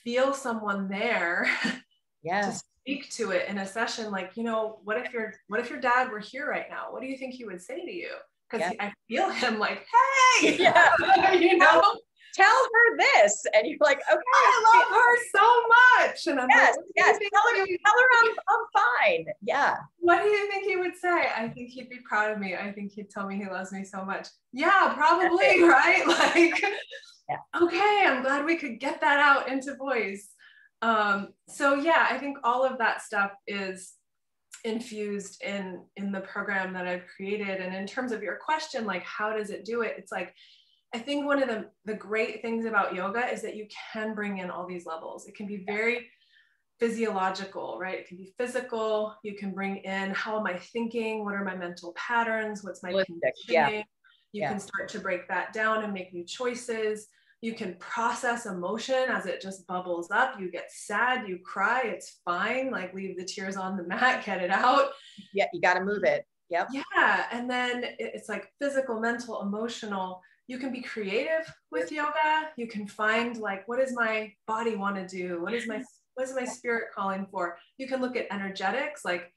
feel 0.04 0.34
someone 0.34 0.88
there 0.88 1.46
yes 2.24 2.64
speak 2.90 3.10
to 3.12 3.32
it 3.32 3.48
in 3.48 3.60
a 3.60 3.66
session 3.66 4.12
like 4.12 4.32
you 4.36 4.44
know 4.44 4.80
what 4.84 4.98
if 4.98 5.14
your 5.14 5.34
what 5.48 5.60
if 5.60 5.70
your 5.70 5.80
dad 5.80 6.12
were 6.12 6.20
here 6.20 6.50
right 6.50 6.66
now? 6.70 6.88
What 6.90 7.02
do 7.02 7.08
you 7.08 7.18
think 7.18 7.36
he 7.36 7.46
would 7.46 7.62
say 7.62 7.86
to 7.86 7.92
you? 7.92 8.10
Because 8.50 8.72
yeah. 8.74 8.86
i 8.88 8.94
feel 9.08 9.30
him 9.30 9.60
like 9.60 9.86
hey! 10.42 10.58
Yeah. 10.58 11.34
you 11.34 11.58
know? 11.58 11.82
Tell 12.36 12.68
her 12.74 12.98
this. 12.98 13.44
And 13.54 13.68
you're 13.68 13.78
like 13.82 14.00
okay. 14.12 14.22
I 14.36 14.74
love 14.74 14.98
her 14.98 15.18
so 15.36 16.08
much. 16.08 16.28
And 16.28 16.40
i'm 16.40 16.48
yes 16.50 16.78
like, 16.78 16.86
yes. 16.96 17.20
tell 17.32 17.42
her, 17.52 17.66
tell 17.66 17.94
her 18.00 18.10
I'm, 18.24 18.32
I'm 18.50 18.84
fine. 18.84 19.26
Yeah. 19.42 19.76
What 20.00 20.24
do 20.24 20.30
you 20.30 20.50
think 20.50 20.66
he 20.66 20.78
would 20.78 20.96
say? 20.96 21.28
I 21.36 21.50
think 21.50 21.70
he'd 21.70 21.90
be 21.90 22.00
proud 22.08 22.32
of 22.32 22.40
me. 22.40 22.56
I 22.56 22.72
think 22.72 22.92
he'd 22.94 23.10
tell 23.10 23.28
me 23.28 23.36
he 23.36 23.46
loves 23.46 23.72
me 23.72 23.84
so 23.84 24.04
much. 24.04 24.28
Yeah 24.52 24.94
probably 24.96 25.62
right? 25.64 26.08
Like 26.08 26.64
yeah. 27.30 27.62
okay 27.62 28.06
i'm 28.08 28.24
glad 28.24 28.44
we 28.44 28.58
could 28.58 28.80
get 28.80 29.00
that 29.02 29.20
out 29.20 29.48
into 29.50 29.76
voice 29.76 30.30
um, 30.82 31.30
so 31.48 31.76
yeah 31.76 32.08
i 32.10 32.18
think 32.18 32.38
all 32.44 32.64
of 32.64 32.78
that 32.78 33.02
stuff 33.02 33.32
is 33.48 33.94
infused 34.66 35.42
in 35.42 35.82
in 35.96 36.12
the 36.12 36.22
program 36.22 36.74
that 36.74 36.88
i've 36.88 37.06
created 37.16 37.62
and 37.62 37.74
in 37.74 37.88
terms 37.88 38.12
of 38.12 38.22
your 38.22 38.38
question 38.44 38.86
like 38.86 39.04
how 39.04 39.36
does 39.36 39.50
it 39.50 39.64
do 39.64 39.82
it 39.82 39.96
it's 39.98 40.12
like 40.12 40.34
I 40.94 40.98
think 40.98 41.26
one 41.26 41.42
of 41.42 41.48
the, 41.48 41.68
the 41.86 41.94
great 41.94 42.42
things 42.42 42.66
about 42.66 42.96
yoga 42.96 43.32
is 43.32 43.42
that 43.44 43.56
you 43.56 43.68
can 43.94 44.16
bring 44.16 44.40
in 44.40 44.50
all 44.50 44.66
these 44.66 44.86
levels. 44.88 45.28
It 45.28 45.36
can 45.36 45.46
be 45.46 45.64
very 45.66 46.10
physiological, 46.80 47.78
right? 47.80 48.00
It 48.00 48.08
can 48.08 48.18
be 48.18 48.34
physical. 48.38 49.16
You 49.24 49.36
can 49.36 49.52
bring 49.52 49.78
in 49.78 50.12
how 50.12 50.40
am 50.40 50.48
I 50.48 50.58
thinking? 50.58 51.24
What 51.24 51.36
are 51.36 51.44
my 51.44 51.56
mental 51.56 51.94
patterns? 51.96 52.64
What's 52.64 52.82
my 52.82 52.92
conditioning? 52.92 53.34
Yeah. 53.48 53.70
You 53.70 53.84
yeah. 54.42 54.50
can 54.50 54.60
start 54.60 54.90
to 54.90 55.00
break 55.00 55.28
that 55.28 55.54
down 55.54 55.84
and 55.84 55.94
make 55.94 56.14
new 56.14 56.24
choices. 56.24 57.08
You 57.42 57.54
can 57.54 57.76
process 57.80 58.46
emotion 58.46 59.06
as 59.10 59.26
it 59.26 59.42
just 59.42 59.66
bubbles 59.68 60.10
up. 60.12 60.40
You 60.40 60.52
get 60.52 60.72
sad, 60.72 61.28
you 61.28 61.40
cry, 61.40 61.84
it's 61.86 62.20
fine. 62.26 62.70
Like 62.72 62.94
leave 62.94 63.18
the 63.18 63.26
tears 63.26 63.56
on 63.56 63.78
the 63.78 63.84
mat, 63.88 64.26
get 64.26 64.42
it 64.42 64.52
out. 64.52 64.90
Yeah, 65.34 65.46
you 65.54 65.62
got 65.62 65.76
to 65.76 65.84
move 65.84 66.04
it. 66.04 66.26
Yep. 66.50 66.70
Yeah. 66.74 67.26
And 67.32 67.50
then 67.50 67.84
it's 68.00 68.28
like 68.28 68.52
physical, 68.60 69.00
mental, 69.00 69.42
emotional 69.42 70.22
you 70.50 70.58
can 70.58 70.72
be 70.72 70.82
creative 70.82 71.54
with 71.72 71.92
yoga 71.92 72.50
you 72.58 72.68
can 72.68 72.88
find 72.88 73.38
like 73.38 73.66
what 73.68 73.80
does 73.80 73.94
my 73.94 74.34
body 74.48 74.76
want 74.76 74.96
to 74.96 75.08
do 75.08 75.42
what 75.42 75.54
is 75.54 75.68
my 75.68 75.82
what 76.16 76.28
is 76.28 76.36
my 76.36 76.44
spirit 76.44 76.86
calling 76.94 77.26
for 77.32 77.58
you 77.78 77.88
can 77.88 78.02
look 78.02 78.18
at 78.18 78.28
energetics 78.32 79.06
like 79.06 79.32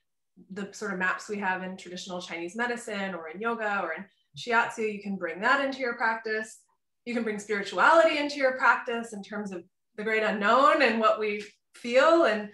the 0.54 0.66
sort 0.72 0.92
of 0.92 0.98
maps 0.98 1.28
we 1.28 1.38
have 1.38 1.62
in 1.62 1.76
traditional 1.76 2.20
chinese 2.20 2.56
medicine 2.56 3.14
or 3.14 3.28
in 3.28 3.38
yoga 3.38 3.80
or 3.82 3.92
in 3.92 4.04
shiatsu 4.36 4.90
you 4.90 5.02
can 5.02 5.16
bring 5.16 5.38
that 5.38 5.62
into 5.62 5.80
your 5.80 5.94
practice 5.94 6.60
you 7.04 7.14
can 7.14 7.22
bring 7.22 7.38
spirituality 7.38 8.18
into 8.18 8.36
your 8.36 8.56
practice 8.56 9.12
in 9.12 9.22
terms 9.22 9.52
of 9.52 9.64
the 9.96 10.04
great 10.04 10.22
unknown 10.22 10.82
and 10.82 11.00
what 11.00 11.18
we 11.18 11.44
feel 11.74 12.24
and 12.24 12.50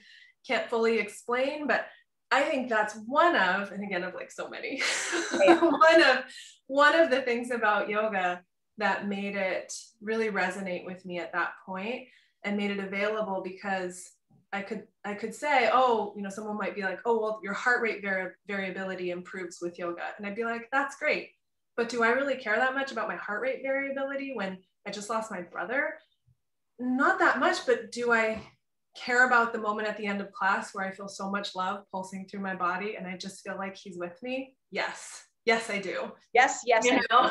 can't 0.46 0.70
fully 0.70 0.98
explain 0.98 1.66
but 1.66 1.86
i 2.30 2.42
think 2.42 2.68
that's 2.68 2.94
one 3.06 3.36
of 3.36 3.70
and 3.72 3.84
again 3.84 4.04
of 4.04 4.14
like 4.14 4.30
so 4.30 4.48
many 4.48 4.80
one 5.32 6.02
of 6.02 6.24
one 6.66 6.94
of 6.94 7.10
the 7.10 7.22
things 7.22 7.50
about 7.50 7.88
yoga 7.88 8.40
that 8.78 9.08
made 9.08 9.36
it 9.36 9.72
really 10.00 10.30
resonate 10.30 10.84
with 10.84 11.04
me 11.04 11.18
at 11.18 11.32
that 11.32 11.50
point 11.66 12.06
and 12.44 12.56
made 12.56 12.70
it 12.70 12.78
available 12.78 13.42
because 13.42 14.12
I 14.52 14.62
could 14.62 14.84
I 15.04 15.14
could 15.14 15.34
say, 15.34 15.68
oh, 15.72 16.14
you 16.16 16.22
know, 16.22 16.30
someone 16.30 16.56
might 16.56 16.74
be 16.74 16.82
like, 16.82 17.00
oh, 17.04 17.20
well, 17.20 17.40
your 17.42 17.52
heart 17.52 17.82
rate 17.82 18.02
vari- 18.02 18.32
variability 18.46 19.10
improves 19.10 19.58
with 19.60 19.78
yoga, 19.78 20.04
and 20.16 20.26
I'd 20.26 20.34
be 20.34 20.44
like, 20.44 20.68
that's 20.72 20.96
great, 20.96 21.30
but 21.78 21.88
do 21.88 22.02
I 22.02 22.08
really 22.08 22.34
care 22.34 22.56
that 22.56 22.74
much 22.74 22.90
about 22.90 23.06
my 23.06 23.14
heart 23.14 23.40
rate 23.40 23.60
variability 23.62 24.32
when 24.34 24.58
I 24.84 24.90
just 24.90 25.08
lost 25.08 25.30
my 25.30 25.42
brother? 25.42 25.94
Not 26.80 27.20
that 27.20 27.38
much, 27.38 27.64
but 27.66 27.92
do 27.92 28.12
I 28.12 28.42
care 28.96 29.28
about 29.28 29.52
the 29.52 29.60
moment 29.60 29.86
at 29.86 29.96
the 29.96 30.04
end 30.04 30.20
of 30.20 30.32
class 30.32 30.74
where 30.74 30.84
I 30.84 30.90
feel 30.90 31.06
so 31.06 31.30
much 31.30 31.54
love 31.54 31.84
pulsing 31.92 32.26
through 32.26 32.40
my 32.40 32.56
body 32.56 32.96
and 32.96 33.06
I 33.06 33.16
just 33.16 33.44
feel 33.46 33.56
like 33.56 33.76
he's 33.76 33.96
with 33.96 34.20
me? 34.24 34.56
Yes, 34.72 35.24
yes, 35.44 35.70
I 35.70 35.78
do. 35.78 36.10
Yes, 36.34 36.62
yes. 36.66 36.84
You 36.84 37.00
know? 37.10 37.30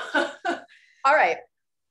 All 1.06 1.14
right. 1.14 1.38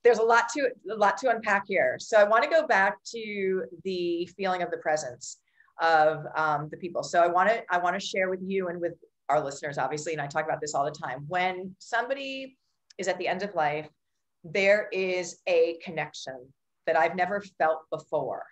There's 0.03 0.17
a 0.17 0.23
lot 0.23 0.49
to 0.55 0.69
a 0.91 0.95
lot 0.95 1.17
to 1.19 1.29
unpack 1.29 1.65
here. 1.67 1.97
So 1.99 2.17
I 2.17 2.23
want 2.23 2.43
to 2.43 2.49
go 2.49 2.65
back 2.65 2.95
to 3.15 3.65
the 3.83 4.27
feeling 4.35 4.63
of 4.63 4.71
the 4.71 4.77
presence 4.77 5.37
of 5.79 6.25
um, 6.35 6.69
the 6.71 6.77
people. 6.77 7.03
So 7.03 7.21
I 7.21 7.27
want 7.27 7.49
to 7.49 7.61
I 7.69 7.77
want 7.77 7.99
to 7.99 8.05
share 8.05 8.29
with 8.29 8.39
you 8.41 8.69
and 8.69 8.81
with 8.81 8.93
our 9.29 9.43
listeners, 9.43 9.77
obviously, 9.77 10.13
and 10.13 10.21
I 10.21 10.27
talk 10.27 10.45
about 10.45 10.61
this 10.61 10.73
all 10.73 10.85
the 10.85 10.91
time. 10.91 11.25
When 11.27 11.75
somebody 11.79 12.57
is 12.97 13.07
at 13.07 13.17
the 13.17 13.27
end 13.27 13.43
of 13.43 13.55
life, 13.55 13.87
there 14.43 14.87
is 14.91 15.37
a 15.47 15.77
connection 15.83 16.47
that 16.85 16.97
I've 16.97 17.15
never 17.15 17.41
felt 17.57 17.81
before 17.91 18.45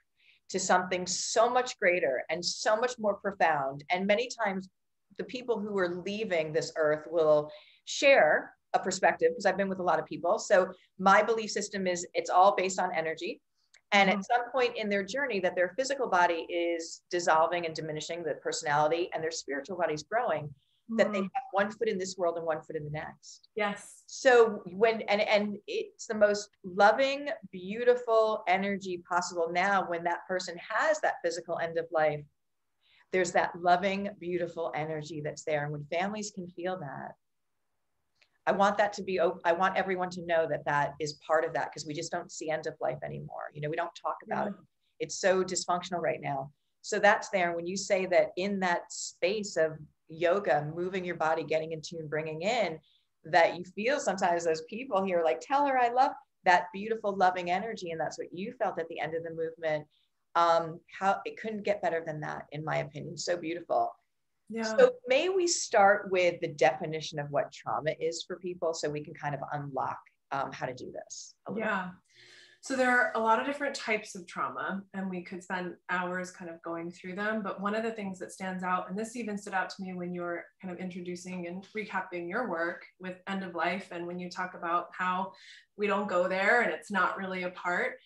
to 0.49 0.59
something 0.59 1.07
so 1.07 1.49
much 1.49 1.79
greater 1.79 2.23
and 2.29 2.43
so 2.43 2.75
much 2.75 2.93
more 2.99 3.15
profound. 3.15 3.83
And 3.89 4.05
many 4.05 4.29
times, 4.43 4.69
the 5.17 5.23
people 5.23 5.59
who 5.59 5.77
are 5.77 6.01
leaving 6.05 6.51
this 6.51 6.73
earth 6.75 7.07
will 7.09 7.49
share 7.85 8.53
a 8.73 8.79
perspective 8.79 9.29
because 9.31 9.45
I've 9.45 9.57
been 9.57 9.69
with 9.69 9.79
a 9.79 9.83
lot 9.83 9.99
of 9.99 10.05
people. 10.05 10.37
So 10.37 10.71
my 10.99 11.23
belief 11.23 11.51
system 11.51 11.87
is 11.87 12.05
it's 12.13 12.29
all 12.29 12.55
based 12.55 12.79
on 12.79 12.93
energy. 12.93 13.39
And 13.91 14.09
mm-hmm. 14.09 14.19
at 14.19 14.25
some 14.25 14.51
point 14.51 14.75
in 14.75 14.89
their 14.89 15.03
journey, 15.03 15.39
that 15.39 15.55
their 15.55 15.73
physical 15.77 16.09
body 16.09 16.45
is 16.49 17.01
dissolving 17.09 17.65
and 17.65 17.73
diminishing, 17.73 18.23
the 18.23 18.33
personality, 18.35 19.09
and 19.13 19.23
their 19.23 19.31
spiritual 19.31 19.77
body 19.77 19.93
is 19.93 20.03
growing, 20.03 20.53
that 20.89 21.11
they 21.11 21.19
mm-hmm. 21.19 21.23
have 21.23 21.43
one 21.51 21.71
foot 21.71 21.87
in 21.87 21.97
this 21.97 22.15
world 22.17 22.37
and 22.37 22.45
one 22.45 22.61
foot 22.61 22.75
in 22.75 22.83
the 22.83 22.91
next. 22.91 23.49
Yes. 23.55 24.03
So 24.05 24.61
when 24.65 25.01
and 25.01 25.21
and 25.21 25.57
it's 25.67 26.05
the 26.05 26.15
most 26.15 26.49
loving, 26.63 27.29
beautiful 27.51 28.43
energy 28.47 29.03
possible 29.09 29.49
now 29.51 29.85
when 29.87 30.03
that 30.03 30.27
person 30.27 30.55
has 30.57 30.99
that 31.01 31.15
physical 31.23 31.59
end 31.59 31.77
of 31.77 31.85
life. 31.91 32.23
There's 33.11 33.31
that 33.31 33.51
loving, 33.59 34.09
beautiful 34.19 34.71
energy 34.75 35.21
that's 35.23 35.43
there. 35.43 35.63
And 35.63 35.71
when 35.71 35.85
families 35.85 36.31
can 36.31 36.47
feel 36.49 36.77
that, 36.79 37.13
I 38.45 38.51
want 38.51 38.77
that 38.77 38.93
to 38.93 39.03
be, 39.03 39.19
I 39.19 39.53
want 39.53 39.77
everyone 39.77 40.09
to 40.11 40.25
know 40.25 40.47
that 40.49 40.65
that 40.65 40.93
is 40.99 41.19
part 41.25 41.45
of 41.45 41.53
that 41.53 41.71
because 41.71 41.87
we 41.87 41.93
just 41.93 42.11
don't 42.11 42.31
see 42.31 42.49
end 42.49 42.67
of 42.67 42.73
life 42.81 42.99
anymore. 43.03 43.51
You 43.53 43.61
know, 43.61 43.69
we 43.69 43.75
don't 43.75 43.95
talk 43.95 44.17
about 44.23 44.45
yeah. 44.45 44.49
it. 44.49 44.55
It's 44.99 45.19
so 45.19 45.43
dysfunctional 45.43 46.01
right 46.01 46.21
now. 46.21 46.51
So 46.81 46.99
that's 46.99 47.29
there. 47.29 47.55
When 47.55 47.65
you 47.65 47.77
say 47.77 48.05
that 48.07 48.31
in 48.37 48.59
that 48.59 48.91
space 48.91 49.55
of 49.55 49.71
yoga, 50.09 50.71
moving 50.75 51.05
your 51.05 51.15
body, 51.15 51.43
getting 51.43 51.71
in 51.71 51.81
tune, 51.81 52.07
bringing 52.07 52.41
in, 52.41 52.79
that 53.25 53.57
you 53.57 53.63
feel 53.63 53.99
sometimes 53.99 54.45
those 54.45 54.61
people 54.69 55.03
here 55.03 55.23
like, 55.23 55.39
tell 55.41 55.65
her 55.65 55.77
I 55.77 55.89
love 55.89 56.11
that 56.43 56.67
beautiful, 56.73 57.15
loving 57.15 57.49
energy. 57.49 57.91
And 57.91 57.99
that's 57.99 58.17
what 58.17 58.33
you 58.33 58.53
felt 58.53 58.79
at 58.79 58.87
the 58.87 58.99
end 58.99 59.15
of 59.15 59.23
the 59.23 59.31
movement. 59.31 59.87
Um, 60.35 60.81
how 60.99 61.21
it 61.23 61.39
couldn't 61.39 61.63
get 61.63 61.81
better 61.81 62.03
than 62.05 62.19
that, 62.19 62.47
in 62.51 62.63
my 62.63 62.77
opinion. 62.77 63.17
So 63.17 63.37
beautiful. 63.37 63.91
Yeah. 64.49 64.63
So 64.63 64.91
may 65.07 65.29
we 65.29 65.47
start 65.47 66.11
with 66.11 66.39
the 66.41 66.49
definition 66.49 67.19
of 67.19 67.31
what 67.31 67.51
trauma 67.51 67.91
is 67.99 68.23
for 68.27 68.35
people 68.35 68.73
so 68.73 68.89
we 68.89 69.03
can 69.03 69.13
kind 69.13 69.33
of 69.33 69.41
unlock 69.53 69.97
um, 70.31 70.51
how 70.51 70.65
to 70.65 70.73
do 70.73 70.91
this? 70.91 71.35
Yeah. 71.55 71.89
So 72.65 72.75
there 72.75 72.89
are 72.89 73.11
a 73.13 73.19
lot 73.19 73.39
of 73.39 73.45
different 73.45 73.75
types 73.75 74.15
of 74.15 74.25
trauma, 74.25 74.81
and 74.95 75.07
we 75.07 75.21
could 75.21 75.43
spend 75.43 75.75
hours 75.91 76.31
kind 76.31 76.49
of 76.49 76.59
going 76.63 76.89
through 76.89 77.13
them. 77.13 77.43
But 77.43 77.61
one 77.61 77.75
of 77.75 77.83
the 77.83 77.91
things 77.91 78.17
that 78.17 78.31
stands 78.31 78.63
out, 78.63 78.89
and 78.89 78.97
this 78.97 79.15
even 79.15 79.37
stood 79.37 79.53
out 79.53 79.69
to 79.69 79.83
me 79.83 79.93
when 79.93 80.15
you 80.15 80.21
were 80.21 80.45
kind 80.59 80.73
of 80.73 80.79
introducing 80.79 81.45
and 81.45 81.63
recapping 81.77 82.27
your 82.27 82.49
work 82.49 82.83
with 82.99 83.17
end 83.27 83.43
of 83.43 83.53
life, 83.53 83.89
and 83.91 84.07
when 84.07 84.17
you 84.17 84.31
talk 84.31 84.55
about 84.55 84.87
how 84.97 85.31
we 85.77 85.85
don't 85.85 86.09
go 86.09 86.27
there 86.27 86.61
and 86.61 86.73
it's 86.73 86.89
not 86.89 87.19
really 87.19 87.43
a 87.43 87.51
part. 87.51 87.97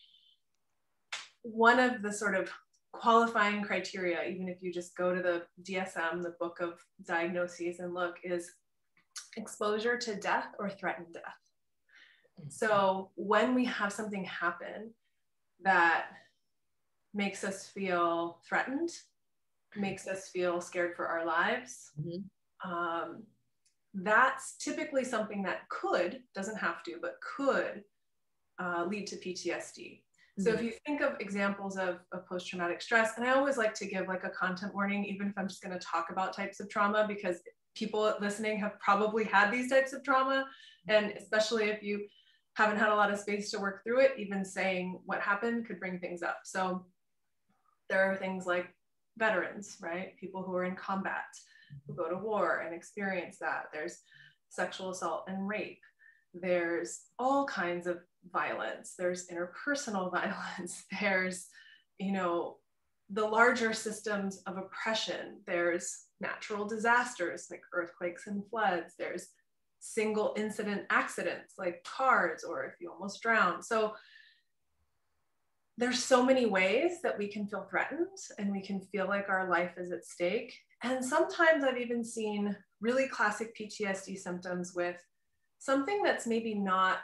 One 1.43 1.79
of 1.79 2.01
the 2.01 2.11
sort 2.11 2.35
of 2.35 2.51
qualifying 2.91 3.61
criteria, 3.61 4.25
even 4.25 4.49
if 4.49 4.57
you 4.61 4.73
just 4.73 4.93
go 4.97 5.15
to 5.15 5.21
the 5.21 5.43
DSM, 5.63 6.21
the 6.21 6.35
book 6.37 6.57
of 6.59 6.73
diagnoses, 7.07 7.79
and 7.79 7.93
look, 7.93 8.17
is 8.25 8.51
exposure 9.37 9.97
to 9.99 10.15
death 10.15 10.47
or 10.59 10.69
threatened 10.69 11.13
death. 11.13 11.48
Mm-hmm. 12.39 12.49
So 12.49 13.09
when 13.15 13.53
we 13.53 13.65
have 13.65 13.91
something 13.91 14.23
happen 14.23 14.91
that 15.61 16.05
makes 17.13 17.43
us 17.43 17.67
feel 17.67 18.39
threatened, 18.47 18.91
makes 19.75 20.07
us 20.07 20.29
feel 20.29 20.61
scared 20.61 20.95
for 20.95 21.07
our 21.07 21.25
lives, 21.25 21.91
mm-hmm. 21.99 22.71
um, 22.71 23.23
that's 23.93 24.55
typically 24.57 25.03
something 25.03 25.43
that 25.43 25.67
could, 25.69 26.21
doesn't 26.35 26.57
have 26.57 26.83
to, 26.83 26.97
but 27.01 27.15
could 27.21 27.83
uh, 28.61 28.85
lead 28.87 29.07
to 29.07 29.15
PTSD. 29.15 30.01
So 30.39 30.51
if 30.51 30.57
mm-hmm. 30.57 30.65
you 30.65 30.71
think 30.85 31.01
of 31.01 31.19
examples 31.19 31.77
of, 31.77 31.99
of 32.13 32.25
post-traumatic 32.25 32.81
stress, 32.81 33.17
and 33.17 33.27
I 33.27 33.33
always 33.33 33.57
like 33.57 33.73
to 33.75 33.85
give 33.85 34.07
like 34.07 34.23
a 34.23 34.29
content 34.29 34.73
warning, 34.73 35.03
even 35.03 35.27
if 35.27 35.33
I'm 35.37 35.49
just 35.49 35.61
going 35.61 35.77
to 35.77 35.85
talk 35.85 36.11
about 36.11 36.33
types 36.33 36.61
of 36.61 36.69
trauma, 36.69 37.05
because 37.07 37.41
people 37.75 38.13
listening 38.21 38.57
have 38.59 38.79
probably 38.79 39.25
had 39.25 39.51
these 39.51 39.69
types 39.69 39.91
of 39.91 40.03
trauma. 40.03 40.45
And 40.87 41.11
especially 41.17 41.65
if 41.65 41.83
you 41.83 42.07
haven't 42.59 42.77
had 42.77 42.89
a 42.89 42.95
lot 42.95 43.09
of 43.09 43.17
space 43.17 43.49
to 43.51 43.57
work 43.57 43.85
through 43.85 44.01
it, 44.01 44.15
even 44.17 44.43
saying 44.43 44.99
what 45.05 45.21
happened 45.21 45.65
could 45.65 45.79
bring 45.79 45.97
things 45.97 46.21
up. 46.21 46.39
So 46.43 46.85
there 47.89 48.11
are 48.11 48.17
things 48.17 48.45
like 48.45 48.67
veterans, 49.17 49.77
right? 49.81 50.17
People 50.19 50.43
who 50.43 50.53
are 50.55 50.65
in 50.65 50.75
combat, 50.75 51.23
who 51.87 51.95
go 51.95 52.09
to 52.09 52.17
war 52.17 52.63
and 52.65 52.75
experience 52.75 53.37
that. 53.39 53.67
There's 53.71 53.99
sexual 54.49 54.89
assault 54.89 55.23
and 55.29 55.47
rape. 55.47 55.79
There's 56.33 56.99
all 57.17 57.45
kinds 57.45 57.87
of 57.87 57.99
violence. 58.29 58.93
There's 58.97 59.27
interpersonal 59.29 60.11
violence. 60.19 60.83
There's, 60.99 61.47
you 61.97 62.11
know, 62.11 62.57
the 63.09 63.25
larger 63.25 63.73
systems 63.73 64.43
of 64.45 64.57
oppression. 64.57 65.39
There's 65.47 66.07
natural 66.19 66.67
disasters 66.67 67.47
like 67.49 67.61
earthquakes 67.73 68.27
and 68.27 68.43
floods. 68.49 68.95
There's 68.99 69.29
single 69.79 70.33
incident 70.37 70.83
accidents 70.89 71.53
like 71.57 71.83
cars 71.83 72.43
or 72.43 72.65
if 72.65 72.73
you 72.79 72.91
almost 72.91 73.21
drown. 73.21 73.61
So 73.63 73.93
there's 75.77 76.03
so 76.03 76.23
many 76.23 76.45
ways 76.45 77.01
that 77.03 77.17
we 77.17 77.29
can 77.29 77.47
feel 77.47 77.65
threatened 77.69 78.17
and 78.37 78.51
we 78.51 78.61
can 78.61 78.81
feel 78.81 79.07
like 79.07 79.29
our 79.29 79.49
life 79.49 79.71
is 79.77 79.91
at 79.93 80.05
stake. 80.05 80.53
And 80.83 81.03
sometimes 81.03 81.63
I've 81.63 81.77
even 81.77 82.03
seen 82.03 82.55
really 82.81 83.07
classic 83.07 83.55
PTSD 83.55 84.17
symptoms 84.17 84.73
with 84.75 84.97
something 85.59 86.03
that's 86.03 86.27
maybe 86.27 86.53
not 86.53 86.99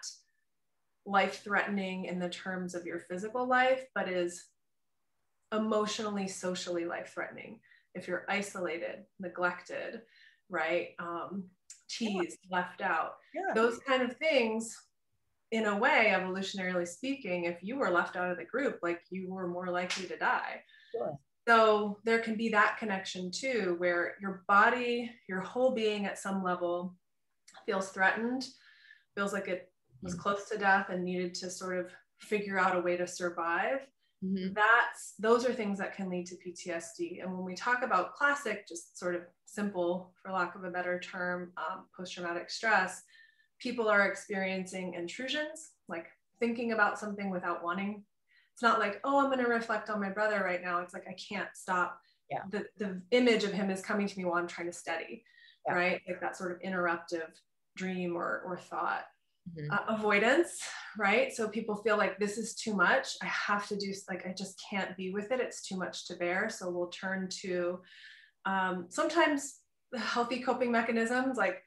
life 1.05 1.41
threatening 1.43 2.05
in 2.05 2.19
the 2.19 2.29
terms 2.29 2.75
of 2.75 2.85
your 2.85 2.99
physical 2.99 3.47
life, 3.47 3.85
but 3.93 4.09
is 4.09 4.43
emotionally, 5.53 6.27
socially 6.27 6.85
life 6.85 7.11
threatening. 7.13 7.59
If 7.93 8.07
you're 8.07 8.25
isolated, 8.27 9.05
neglected, 9.19 10.01
right? 10.49 10.89
Um, 10.99 11.45
teased, 11.89 12.39
yeah. 12.49 12.57
left 12.57 12.81
out, 12.81 13.13
yeah. 13.33 13.53
those 13.53 13.79
kind 13.79 14.01
of 14.01 14.15
things 14.17 14.75
in 15.51 15.65
a 15.65 15.77
way, 15.77 16.13
evolutionarily 16.13 16.87
speaking, 16.87 17.45
if 17.45 17.59
you 17.61 17.77
were 17.77 17.91
left 17.91 18.15
out 18.15 18.31
of 18.31 18.37
the 18.37 18.45
group, 18.45 18.79
like 18.81 19.01
you 19.09 19.31
were 19.31 19.47
more 19.47 19.67
likely 19.67 20.05
to 20.07 20.17
die. 20.17 20.61
Sure. 20.91 21.17
So 21.47 21.97
there 22.03 22.19
can 22.19 22.35
be 22.35 22.49
that 22.49 22.77
connection 22.79 23.29
too, 23.31 23.75
where 23.77 24.15
your 24.19 24.43
body, 24.47 25.11
your 25.29 25.41
whole 25.41 25.71
being 25.71 26.05
at 26.05 26.17
some 26.17 26.43
level 26.43 26.95
feels 27.65 27.89
threatened, 27.89 28.47
feels 29.15 29.31
like 29.31 29.47
it 29.47 29.71
was 30.01 30.13
mm-hmm. 30.13 30.21
close 30.21 30.49
to 30.49 30.57
death 30.57 30.89
and 30.89 31.03
needed 31.03 31.35
to 31.35 31.49
sort 31.49 31.77
of 31.77 31.91
figure 32.19 32.57
out 32.57 32.75
a 32.75 32.81
way 32.81 32.97
to 32.97 33.07
survive. 33.07 33.79
Mm-hmm. 34.25 34.53
That's 34.53 35.13
those 35.19 35.45
are 35.45 35.53
things 35.53 35.77
that 35.79 35.95
can 35.95 36.09
lead 36.09 36.25
to 36.27 36.35
PTSD. 36.35 37.21
And 37.21 37.31
when 37.31 37.45
we 37.45 37.53
talk 37.53 37.83
about 37.83 38.15
classic, 38.15 38.67
just 38.67 38.97
sort 38.97 39.15
of 39.15 39.21
simple, 39.45 40.13
for 40.21 40.31
lack 40.31 40.55
of 40.55 40.63
a 40.63 40.71
better 40.71 40.99
term, 40.99 41.51
um, 41.57 41.85
post-traumatic 41.95 42.49
stress, 42.49 43.03
people 43.59 43.87
are 43.87 44.07
experiencing 44.07 44.93
intrusions, 44.93 45.71
like 45.87 46.07
thinking 46.39 46.71
about 46.71 46.99
something 46.99 47.29
without 47.29 47.63
wanting. 47.63 48.03
It's 48.53 48.63
not 48.63 48.79
like, 48.79 48.99
oh, 49.03 49.19
I'm 49.19 49.25
going 49.25 49.43
to 49.43 49.51
reflect 49.51 49.89
on 49.89 50.01
my 50.01 50.09
brother 50.09 50.41
right 50.43 50.61
now. 50.61 50.79
It's 50.79 50.93
like, 50.93 51.07
I 51.07 51.13
can't 51.13 51.49
stop. 51.53 51.99
Yeah. 52.29 52.41
The, 52.49 52.65
the 52.77 53.01
image 53.11 53.43
of 53.43 53.51
him 53.51 53.69
is 53.69 53.81
coming 53.81 54.07
to 54.07 54.17
me 54.17 54.25
while 54.25 54.35
I'm 54.35 54.47
trying 54.47 54.67
to 54.67 54.73
study, 54.73 55.23
yeah. 55.67 55.73
right? 55.73 56.01
Like 56.07 56.21
that 56.21 56.37
sort 56.37 56.51
of 56.51 56.59
interruptive 56.59 57.29
dream 57.75 58.15
or, 58.15 58.41
or 58.45 58.57
thought. 58.57 59.05
Mm-hmm. 59.47 59.71
Uh, 59.71 59.95
avoidance, 59.95 60.59
right? 60.97 61.31
So 61.31 61.47
people 61.47 61.75
feel 61.75 61.97
like 61.97 62.17
this 62.17 62.37
is 62.37 62.55
too 62.55 62.75
much. 62.75 63.15
I 63.21 63.25
have 63.25 63.67
to 63.67 63.75
do, 63.75 63.93
like, 64.09 64.25
I 64.25 64.33
just 64.33 64.59
can't 64.69 64.97
be 64.97 65.11
with 65.11 65.31
it. 65.31 65.39
It's 65.39 65.61
too 65.61 65.77
much 65.77 66.07
to 66.07 66.15
bear. 66.15 66.49
So 66.49 66.69
we'll 66.69 66.87
turn 66.87 67.29
to 67.41 67.79
um, 68.45 68.87
sometimes 68.89 69.59
healthy 69.95 70.39
coping 70.41 70.71
mechanisms 70.71 71.37
like 71.37 71.61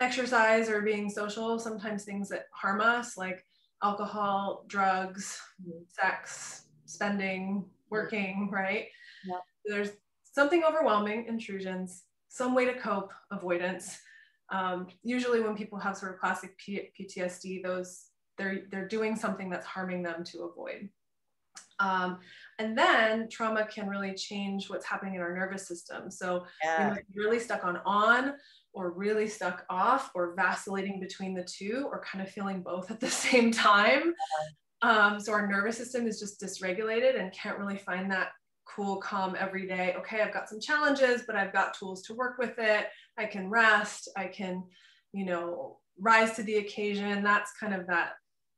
exercise 0.00 0.68
or 0.68 0.82
being 0.82 1.08
social, 1.08 1.58
sometimes 1.58 2.04
things 2.04 2.28
that 2.28 2.46
harm 2.52 2.80
us, 2.80 3.16
like 3.16 3.44
alcohol, 3.82 4.64
drugs, 4.66 5.40
mm-hmm. 5.62 5.82
sex, 5.88 6.64
spending, 6.86 7.64
working, 7.88 8.48
right? 8.50 8.86
Yeah. 9.26 9.36
There's 9.64 9.90
something 10.24 10.64
overwhelming, 10.64 11.26
intrusions, 11.28 12.02
some 12.28 12.54
way 12.54 12.64
to 12.64 12.74
cope, 12.74 13.12
avoidance. 13.30 13.98
Um, 14.52 14.86
usually 15.02 15.40
when 15.40 15.56
people 15.56 15.78
have 15.78 15.96
sort 15.96 16.12
of 16.12 16.20
classic 16.20 16.56
P- 16.58 16.90
PTSD, 16.98 17.62
those 17.62 18.04
they're 18.38 18.62
they're 18.70 18.88
doing 18.88 19.16
something 19.16 19.50
that's 19.50 19.66
harming 19.66 20.02
them 20.02 20.22
to 20.24 20.44
avoid. 20.44 20.88
Um, 21.80 22.18
and 22.58 22.78
then 22.78 23.28
trauma 23.28 23.66
can 23.66 23.88
really 23.88 24.14
change 24.14 24.70
what's 24.70 24.86
happening 24.86 25.16
in 25.16 25.20
our 25.20 25.34
nervous 25.34 25.66
system. 25.66 26.10
So 26.10 26.46
yeah. 26.62 26.84
we 26.84 26.94
might 26.94 27.12
be 27.12 27.18
really 27.18 27.40
stuck 27.40 27.64
on 27.64 27.78
on 27.84 28.34
or 28.72 28.92
really 28.92 29.26
stuck 29.26 29.64
off 29.68 30.10
or 30.14 30.34
vacillating 30.36 31.00
between 31.00 31.34
the 31.34 31.44
two 31.44 31.88
or 31.90 32.02
kind 32.04 32.24
of 32.24 32.30
feeling 32.30 32.62
both 32.62 32.90
at 32.90 33.00
the 33.00 33.10
same 33.10 33.50
time. 33.50 34.14
Um, 34.82 35.20
so 35.20 35.32
our 35.32 35.46
nervous 35.46 35.76
system 35.76 36.06
is 36.06 36.20
just 36.20 36.40
dysregulated 36.40 37.18
and 37.18 37.32
can't 37.32 37.58
really 37.58 37.78
find 37.78 38.10
that 38.10 38.28
cool, 38.64 38.96
calm 38.96 39.36
every 39.38 39.66
day. 39.66 39.94
Okay, 39.98 40.20
I've 40.20 40.32
got 40.32 40.48
some 40.48 40.60
challenges, 40.60 41.22
but 41.26 41.36
I've 41.36 41.52
got 41.52 41.74
tools 41.74 42.02
to 42.02 42.14
work 42.14 42.38
with 42.38 42.58
it. 42.58 42.86
I 43.18 43.26
can 43.26 43.50
rest. 43.50 44.08
I 44.16 44.26
can, 44.26 44.64
you 45.12 45.24
know, 45.24 45.78
rise 45.98 46.32
to 46.36 46.42
the 46.42 46.56
occasion. 46.56 47.22
That's 47.22 47.52
kind 47.58 47.74
of 47.74 47.86
that 47.86 48.12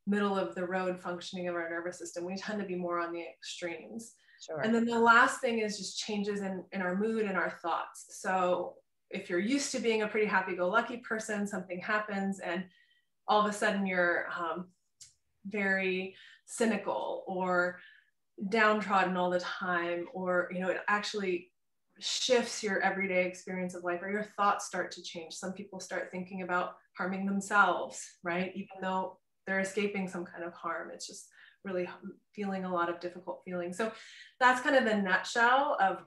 middle 0.07 0.39
of 0.39 0.55
the 0.55 0.67
road 0.67 1.01
functioning 1.01 1.49
of 1.49 1.55
our 1.55 1.69
nervous 1.69 1.99
system. 1.99 2.25
We 2.25 2.37
tend 2.37 2.61
to 2.61 2.67
be 2.67 2.77
more 2.77 3.01
on 3.01 3.13
the 3.13 3.23
extremes. 3.23 4.15
Sure. 4.41 4.61
And 4.61 4.75
then 4.75 4.85
the 4.85 4.99
last 4.99 5.41
thing 5.41 5.61
is 5.61 5.79
just 5.79 5.99
changes 5.99 6.41
in, 6.43 6.63
in 6.73 6.83
our 6.83 6.97
mood 6.97 7.25
and 7.25 7.37
our 7.37 7.51
thoughts. 7.63 8.07
So 8.11 8.75
if 9.11 9.31
you're 9.31 9.39
used 9.39 9.73
to 9.73 9.79
being 9.79 10.03
a 10.03 10.09
pretty 10.09 10.27
happy-go-lucky 10.27 10.99
person, 10.99 11.47
something 11.47 11.81
happens 11.81 12.41
and 12.41 12.65
all 13.27 13.41
of 13.41 13.49
a 13.49 13.53
sudden 13.53 13.87
you're 13.87 14.27
um, 14.39 14.67
very 15.47 16.15
cynical 16.47 17.25
or 17.27 17.81
downtrodden 18.49 19.17
all 19.17 19.31
the 19.31 19.41
time, 19.41 20.07
or 20.13 20.51
you 20.53 20.61
know, 20.61 20.69
it 20.69 20.81
actually 20.89 21.51
shifts 22.01 22.63
your 22.63 22.81
everyday 22.81 23.27
experience 23.27 23.75
of 23.75 23.85
life, 23.85 24.01
or 24.03 24.11
your 24.11 24.27
thoughts 24.37 24.67
start 24.67 24.91
to 24.93 25.03
change. 25.03 25.35
Some 25.35 25.53
people 25.53 25.81
start 25.81 26.09
thinking 26.11 26.43
about 26.43 26.77
harming 26.97 27.27
themselves, 27.27 28.03
right? 28.23 28.53
Even 28.55 28.77
though 28.81 29.19
they're 29.47 29.61
escaping 29.61 30.09
some 30.09 30.25
kind 30.25 30.45
of 30.45 30.53
harm, 30.53 30.91
it's 30.93 31.07
just 31.07 31.29
really 31.65 31.89
feeling 32.35 32.65
a 32.65 32.73
lot 32.73 32.89
of 32.89 33.01
difficult 33.01 33.43
feelings. 33.45 33.77
So 33.77 33.93
that's 34.41 34.61
kind 34.61 34.77
of 34.77 34.85
the 34.85 34.97
nutshell 34.97 35.77
of 35.81 36.05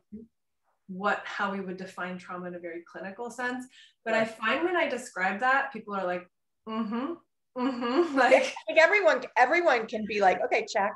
what 0.88 1.22
how 1.26 1.52
we 1.52 1.60
would 1.60 1.78
define 1.78 2.18
trauma 2.18 2.48
in 2.48 2.56
a 2.56 2.60
very 2.60 2.84
clinical 2.90 3.30
sense. 3.30 3.66
But 4.06 4.14
I 4.14 4.26
find 4.26 4.64
when 4.64 4.78
I 4.78 4.88
describe 4.88 5.40
that, 5.42 5.74
people 5.74 5.94
are 5.94 6.06
like, 6.06 6.28
mm-hmm, 6.68 7.14
mm-hmm. 7.58 8.18
Like, 8.18 8.54
like 8.70 8.78
everyone, 8.78 9.22
everyone 9.36 9.88
can 9.88 10.06
be 10.08 10.22
like, 10.22 10.40
okay, 10.46 10.66
check. 10.72 10.94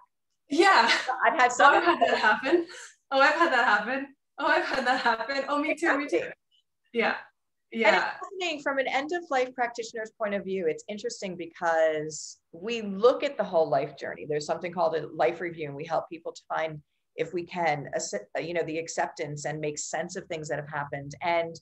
Yeah. 0.50 0.92
I've 1.26 1.40
had 1.40 1.52
some. 1.52 1.74
Oh, 1.74 1.78
I've 1.78 1.84
had 1.84 2.02
that 2.02 2.18
happen. 2.20 2.66
Oh, 3.12 3.20
I've 3.20 3.36
had 3.36 3.52
that 3.52 3.66
happen. 3.66 4.08
Oh, 4.40 4.46
I've 4.48 4.66
had 4.66 4.86
that 4.88 5.02
happen. 5.02 5.44
Oh, 5.48 5.60
me 5.60 5.76
too, 5.76 5.98
me 5.98 6.08
too. 6.08 6.30
Yeah. 6.94 7.16
Yeah. 7.72 7.88
And 7.88 7.96
it's 7.96 8.06
fascinating 8.06 8.62
from 8.62 8.80
an 8.80 8.88
end 8.88 9.12
of 9.14 9.24
life 9.30 9.54
practitioner's 9.56 10.12
point 10.18 10.34
of 10.34 10.44
view. 10.44 10.68
It's 10.68 10.84
interesting 10.90 11.38
because 11.38 12.40
we 12.52 12.82
look 12.82 13.24
at 13.24 13.38
the 13.38 13.44
whole 13.44 13.70
life 13.70 13.98
journey. 13.98 14.26
There's 14.28 14.46
something 14.46 14.74
called 14.74 14.96
a 14.96 15.08
life 15.08 15.40
review, 15.40 15.68
and 15.68 15.76
we 15.76 15.86
help 15.86 16.10
people 16.10 16.34
to 16.34 16.42
find 16.50 16.82
if 17.16 17.34
we 17.34 17.46
can, 17.46 17.90
uh, 17.96 18.40
you 18.40 18.54
know, 18.54 18.64
the 18.64 18.78
acceptance 18.78 19.46
and 19.46 19.60
make 19.60 19.78
sense 19.78 20.16
of 20.16 20.26
things 20.26 20.50
that 20.50 20.60
have 20.60 20.70
happened. 20.70 21.14
And 21.22 21.56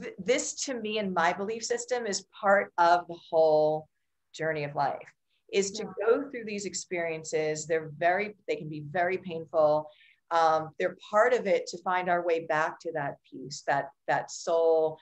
th- 0.00 0.14
this, 0.18 0.54
to 0.64 0.74
me, 0.74 0.98
in 0.98 1.12
my 1.12 1.32
belief 1.32 1.64
system, 1.64 2.06
is 2.06 2.26
part 2.40 2.72
of 2.78 3.06
the 3.08 3.18
whole 3.30 3.88
journey 4.34 4.64
of 4.64 4.74
life. 4.74 5.12
Is 5.52 5.70
to 5.72 5.84
yeah. 5.84 6.06
go 6.06 6.30
through 6.30 6.44
these 6.44 6.66
experiences. 6.66 7.66
They're 7.66 7.90
very, 7.96 8.36
they 8.48 8.56
can 8.56 8.68
be 8.68 8.84
very 8.90 9.18
painful. 9.18 9.88
Um, 10.30 10.70
they're 10.78 10.96
part 11.10 11.32
of 11.32 11.46
it 11.46 11.66
to 11.68 11.82
find 11.82 12.08
our 12.08 12.24
way 12.24 12.46
back 12.46 12.80
to 12.80 12.92
that 12.92 13.16
peace, 13.30 13.62
that 13.66 13.90
that 14.08 14.30
soul, 14.30 14.98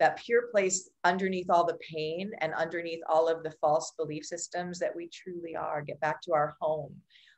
that 0.00 0.16
pure 0.16 0.48
place 0.50 0.90
underneath 1.04 1.50
all 1.50 1.66
the 1.66 1.78
pain 1.88 2.32
and 2.40 2.54
underneath 2.54 3.00
all 3.08 3.28
of 3.28 3.42
the 3.42 3.54
false 3.60 3.92
belief 3.98 4.24
systems 4.24 4.78
that 4.78 4.94
we 4.94 5.08
truly 5.08 5.54
are. 5.54 5.82
Get 5.82 6.00
back 6.00 6.22
to 6.22 6.32
our 6.32 6.56
home 6.60 6.94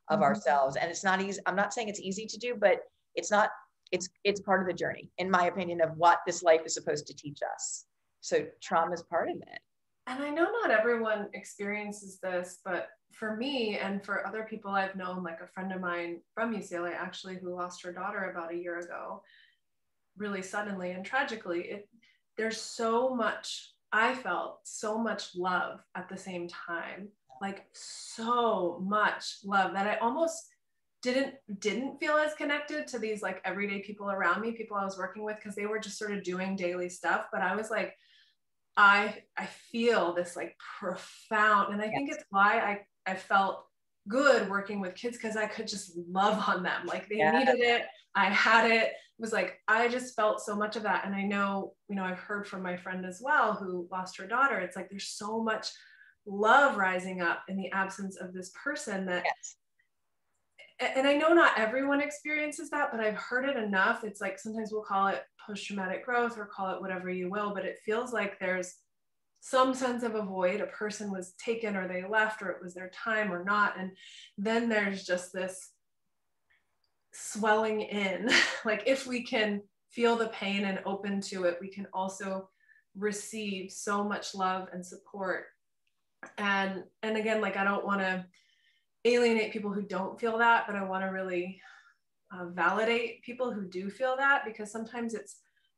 of 0.09 0.17
mm-hmm. 0.17 0.25
ourselves 0.25 0.77
and 0.77 0.91
it's 0.91 1.05
not 1.05 1.21
easy 1.21 1.41
i'm 1.47 1.57
not 1.57 1.73
saying 1.73 1.89
it's 1.89 2.01
easy 2.01 2.27
to 2.27 2.39
do 2.39 2.55
but 2.59 2.81
it's 3.15 3.31
not 3.31 3.51
it's 3.93 4.09
it's 4.25 4.41
part 4.41 4.61
of 4.61 4.67
the 4.67 4.73
journey 4.73 5.11
in 5.19 5.31
my 5.31 5.47
opinion 5.47 5.81
of 5.81 5.91
what 5.97 6.19
this 6.27 6.43
life 6.43 6.61
is 6.65 6.75
supposed 6.75 7.07
to 7.07 7.15
teach 7.15 7.41
us 7.55 7.87
so 8.21 8.45
trauma 8.63 8.93
is 8.93 9.03
part 9.05 9.29
of 9.29 9.37
it 9.37 9.61
and 10.07 10.23
i 10.23 10.31
know 10.31 10.47
not 10.63 10.71
everyone 10.71 11.29
experiences 11.35 12.19
this 12.23 12.61
but 12.65 12.89
for 13.13 13.37
me 13.37 13.79
and 13.79 14.05
for 14.05 14.27
other 14.27 14.47
people 14.49 14.71
i've 14.71 14.97
known 14.97 15.23
like 15.23 15.41
a 15.41 15.47
friend 15.47 15.73
of 15.73 15.81
mine 15.81 16.21
from 16.35 16.55
ucla 16.55 16.93
actually 16.95 17.37
who 17.37 17.55
lost 17.55 17.83
her 17.83 17.93
daughter 17.93 18.31
about 18.31 18.53
a 18.53 18.57
year 18.57 18.79
ago 18.79 19.23
really 20.17 20.43
suddenly 20.43 20.93
and 20.93 21.05
tragically 21.05 21.63
it 21.63 21.89
there's 22.37 22.61
so 22.61 23.15
much 23.15 23.73
i 23.93 24.15
felt 24.15 24.61
so 24.65 24.99
much 24.99 25.35
love 25.35 25.81
at 25.95 26.09
the 26.09 26.17
same 26.17 26.49
time. 26.49 27.09
Like 27.41 27.67
so 27.73 28.81
much 28.83 29.39
love 29.45 29.75
that 29.75 29.87
i 29.87 29.97
almost 29.97 30.49
didn't 31.03 31.35
didn't 31.59 31.99
feel 31.99 32.17
as 32.17 32.33
connected 32.35 32.87
to 32.89 32.99
these 32.99 33.23
like 33.23 33.43
everyday 33.45 33.83
people 33.83 34.11
around 34.11 34.41
me 34.41 34.53
people 34.53 34.77
i 34.77 34.85
was 34.85 34.97
working 34.97 35.23
with 35.23 35.37
because 35.37 35.55
they 35.55 35.67
were 35.67 35.79
just 35.79 35.99
sort 35.99 36.13
of 36.13 36.23
doing 36.23 36.57
daily 36.57 36.89
stuff. 36.89 37.27
But 37.31 37.43
i 37.43 37.55
was 37.55 37.71
like 37.71 37.95
i 38.77 39.15
i 39.37 39.47
feel 39.47 40.13
this 40.13 40.37
like 40.37 40.57
profound 40.79 41.73
and 41.73 41.81
i 41.81 41.87
yes. 41.87 41.95
think 41.95 42.11
it's 42.11 42.25
why 42.31 42.59
i 43.07 43.11
i 43.11 43.15
felt 43.15 43.67
good 44.09 44.49
working 44.49 44.81
with 44.81 44.95
kids 44.95 45.17
because 45.17 45.37
i 45.37 45.47
could 45.47 45.67
just 45.67 45.93
love 46.11 46.43
on 46.49 46.63
them 46.63 46.87
like 46.87 47.09
they 47.09 47.17
yeah. 47.17 47.39
needed 47.39 47.59
it 47.59 47.83
i 48.15 48.27
had 48.27 48.71
it. 48.71 48.85
it 48.85 48.93
was 49.19 49.33
like 49.33 49.61
i 49.67 49.89
just 49.89 50.15
felt 50.15 50.41
so 50.41 50.55
much 50.55 50.77
of 50.77 50.83
that 50.83 51.05
and 51.05 51.15
i 51.15 51.23
know 51.23 51.73
you 51.89 51.97
know 51.97 52.05
i've 52.05 52.19
heard 52.19 52.47
from 52.47 52.63
my 52.63 52.77
friend 52.77 53.05
as 53.05 53.21
well 53.23 53.55
who 53.55 53.89
lost 53.91 54.17
her 54.17 54.27
daughter 54.27 54.59
it's 54.59 54.77
like 54.77 54.89
there's 54.91 55.09
so 55.09 55.43
much 55.43 55.69
love 56.27 56.77
rising 56.77 57.21
up 57.21 57.43
in 57.49 57.57
the 57.57 57.71
absence 57.73 58.17
of 58.17 58.33
this 58.33 58.51
person 58.63 59.07
that 59.07 59.25
yes 59.25 59.57
and 60.79 61.07
I 61.07 61.15
know 61.15 61.33
not 61.33 61.59
everyone 61.59 62.01
experiences 62.01 62.71
that, 62.71 62.91
but 62.91 63.01
I've 63.01 63.17
heard 63.17 63.49
it 63.49 63.57
enough. 63.57 64.05
It's 64.05 64.21
like 64.21 64.39
sometimes 64.39 64.71
we'll 64.73 64.83
call 64.83 65.07
it 65.09 65.23
post 65.47 65.67
traumatic 65.67 66.05
growth 66.05 66.37
or 66.37 66.47
call 66.47 66.75
it 66.75 66.81
whatever 66.81 67.09
you 67.09 67.31
will, 67.31 67.55
but 67.55 67.65
it 67.65 67.79
feels 67.85 68.13
like 68.13 68.39
there's 68.39 68.75
some 69.41 69.75
sense 69.75 70.03
of 70.03 70.17
a 70.17 70.23
void. 70.23 70.61
A 70.61 70.67
person 70.67 71.11
was 71.11 71.33
taken 71.43 71.77
or 71.77 71.89
they 71.89 72.05
left 72.07 72.43
or 72.43 72.51
it 72.51 72.63
was 72.63 72.75
their 72.75 72.91
time 72.91 73.33
or 73.33 73.45
not. 73.45 73.79
And 73.79 73.93
then 74.37 74.69
there's 74.69 75.05
just 75.05 75.33
this 75.33 75.71
swelling 77.13 77.81
in. 77.81 78.29
like 78.65 78.83
if 78.87 79.07
we 79.07 79.23
can 79.23 79.63
feel 79.91 80.17
the 80.17 80.29
pain 80.29 80.65
and 80.65 80.81
open 80.85 81.21
to 81.23 81.45
it, 81.45 81.59
we 81.61 81.69
can 81.69 81.87
also 81.95 82.51
receive 82.99 83.71
so 83.71 84.05
much 84.05 84.35
love 84.35 84.69
and 84.73 84.85
support. 84.85 85.45
And 86.39 86.85
and 87.03 87.17
again, 87.17 87.41
like 87.41 87.57
I 87.57 87.65
don't 87.65 87.87
want 87.87 88.01
to 88.01 88.27
alienate 89.07 89.53
people 89.53 89.73
who 89.73 89.83
don't 89.83 90.19
feel 90.19 90.39
that, 90.39 90.67
but 90.67 90.77
I 90.77 90.85
want 90.85 91.05
to 91.05 91.11
really 91.11 91.61
uh, 92.33 92.47
validate 92.47 93.23
people 93.23 93.53
who 93.53 93.69
do 93.69 93.89
feel 93.89 94.17
that 94.17 94.45
because 94.45 94.71
sometimes 94.71 95.15
it's 95.15 95.37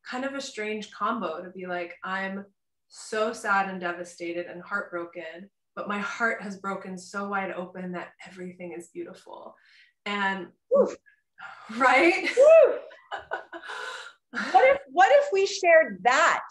kind 0.08 0.24
of 0.24 0.34
a 0.34 0.40
strange 0.40 0.90
combo 0.90 1.42
to 1.42 1.50
be 1.50 1.66
like, 1.66 1.94
I'm 2.02 2.46
so 2.88 3.32
sad 3.32 3.68
and 3.68 3.80
devastated 3.80 4.46
and 4.46 4.62
heartbroken, 4.62 5.50
but 5.76 5.88
my 5.88 5.98
heart 5.98 6.42
has 6.42 6.56
broken 6.56 6.96
so 6.96 7.28
wide 7.28 7.52
open 7.52 7.92
that 7.92 8.12
everything 8.26 8.72
is 8.76 8.88
beautiful. 8.88 9.54
And 10.06 10.46
Woo. 10.70 10.88
right? 11.76 12.28
what 14.52 14.64
if 14.64 14.78
what 14.90 15.10
if 15.12 15.28
we 15.32 15.46
shared 15.46 15.98
that 16.02 16.44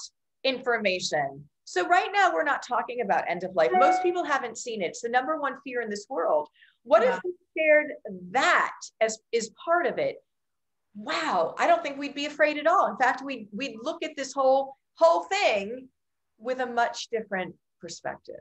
information 0.43 1.43
so 1.67 1.85
right 1.85 2.07
now 2.13 2.33
we're 2.33 2.45
not 2.45 2.63
talking 2.65 3.01
about 3.01 3.29
end 3.29 3.43
of 3.43 3.53
life. 3.53 3.71
Most 3.73 4.01
people 4.01 4.23
haven't 4.23 4.57
seen 4.57 4.81
it. 4.81 4.85
It's 4.85 5.01
the 5.01 5.09
number 5.09 5.37
one 5.37 5.57
fear 5.65 5.81
in 5.81 5.89
this 5.89 6.05
world. 6.09 6.47
What 6.87 7.03
yeah. 7.03 7.15
if 7.15 7.21
we 7.25 7.33
shared 7.57 7.91
that 8.31 8.71
as 9.01 9.19
is 9.33 9.51
part 9.63 9.85
of 9.85 9.97
it? 9.97 10.23
Wow, 10.95 11.53
I 11.59 11.67
don't 11.67 11.83
think 11.83 11.97
we'd 11.97 12.15
be 12.15 12.25
afraid 12.25 12.57
at 12.57 12.65
all. 12.65 12.89
In 12.89 12.97
fact, 12.97 13.21
we 13.23 13.49
we'd 13.51 13.75
look 13.83 14.03
at 14.03 14.15
this 14.15 14.31
whole 14.31 14.77
whole 14.95 15.23
thing 15.23 15.89
with 16.39 16.61
a 16.61 16.65
much 16.65 17.09
different 17.11 17.55
perspective. 17.81 18.39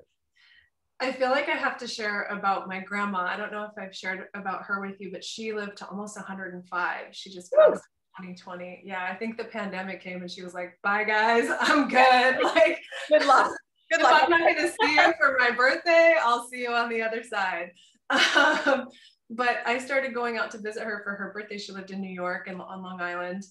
I 1.01 1.13
feel 1.13 1.31
like 1.31 1.49
I 1.49 1.57
have 1.57 1.77
to 1.79 1.89
share 1.89 2.23
about 2.25 2.69
my 2.69 2.79
grandma. 2.81 3.27
I 3.27 3.37
don't 3.37 3.53
know 3.53 3.65
if 3.65 3.73
I've 3.79 3.95
shared 3.95 4.29
about 4.35 4.63
her 4.63 4.81
with 4.81 4.99
you, 5.01 5.11
but 5.11 5.25
she 5.25 5.53
lived 5.53 5.77
to 5.79 5.89
almost 5.89 6.17
105. 6.17 7.05
She 7.11 7.31
just 7.31 7.53
passed 7.53 7.83
2020. 8.19 8.83
Yeah, 8.87 9.07
I 9.11 9.15
think 9.17 9.37
the 9.37 9.45
pandemic 9.45 10.01
came 10.01 10.23
and 10.23 10.31
she 10.31 10.43
was 10.43 10.55
like, 10.55 10.79
"Bye 10.85 11.05
guys, 11.05 11.49
I'm 11.61 11.89
good." 11.89 12.37
Like, 12.43 12.81
good 13.09 13.27
luck. 13.27 13.51
Good 13.89 14.03
luck. 14.03 14.25
I'm 14.25 14.31
not 14.31 14.41
going 14.41 14.57
to 14.57 14.69
see 14.69 14.95
you 14.95 15.15
for 15.17 15.37
my 15.39 15.53
birthday. 15.53 16.17
I'll 16.21 16.49
see 16.49 16.63
you 16.63 16.73
on 16.73 16.89
the 16.89 17.01
other 17.03 17.23
side. 17.23 17.71
Um, 18.67 18.89
but 19.29 19.59
I 19.67 19.79
started 19.79 20.15
going 20.15 20.39
out 20.39 20.53
to 20.53 20.59
visit 20.59 20.85
her 20.85 21.01
for 21.03 21.15
her 21.15 21.33
birthday. 21.33 21.59
She 21.59 21.73
lived 21.73 21.91
in 21.91 22.01
New 22.01 22.13
York 22.13 22.47
and 22.47 22.61
on 22.61 22.83
Long 22.83 23.01
Island, 23.01 23.45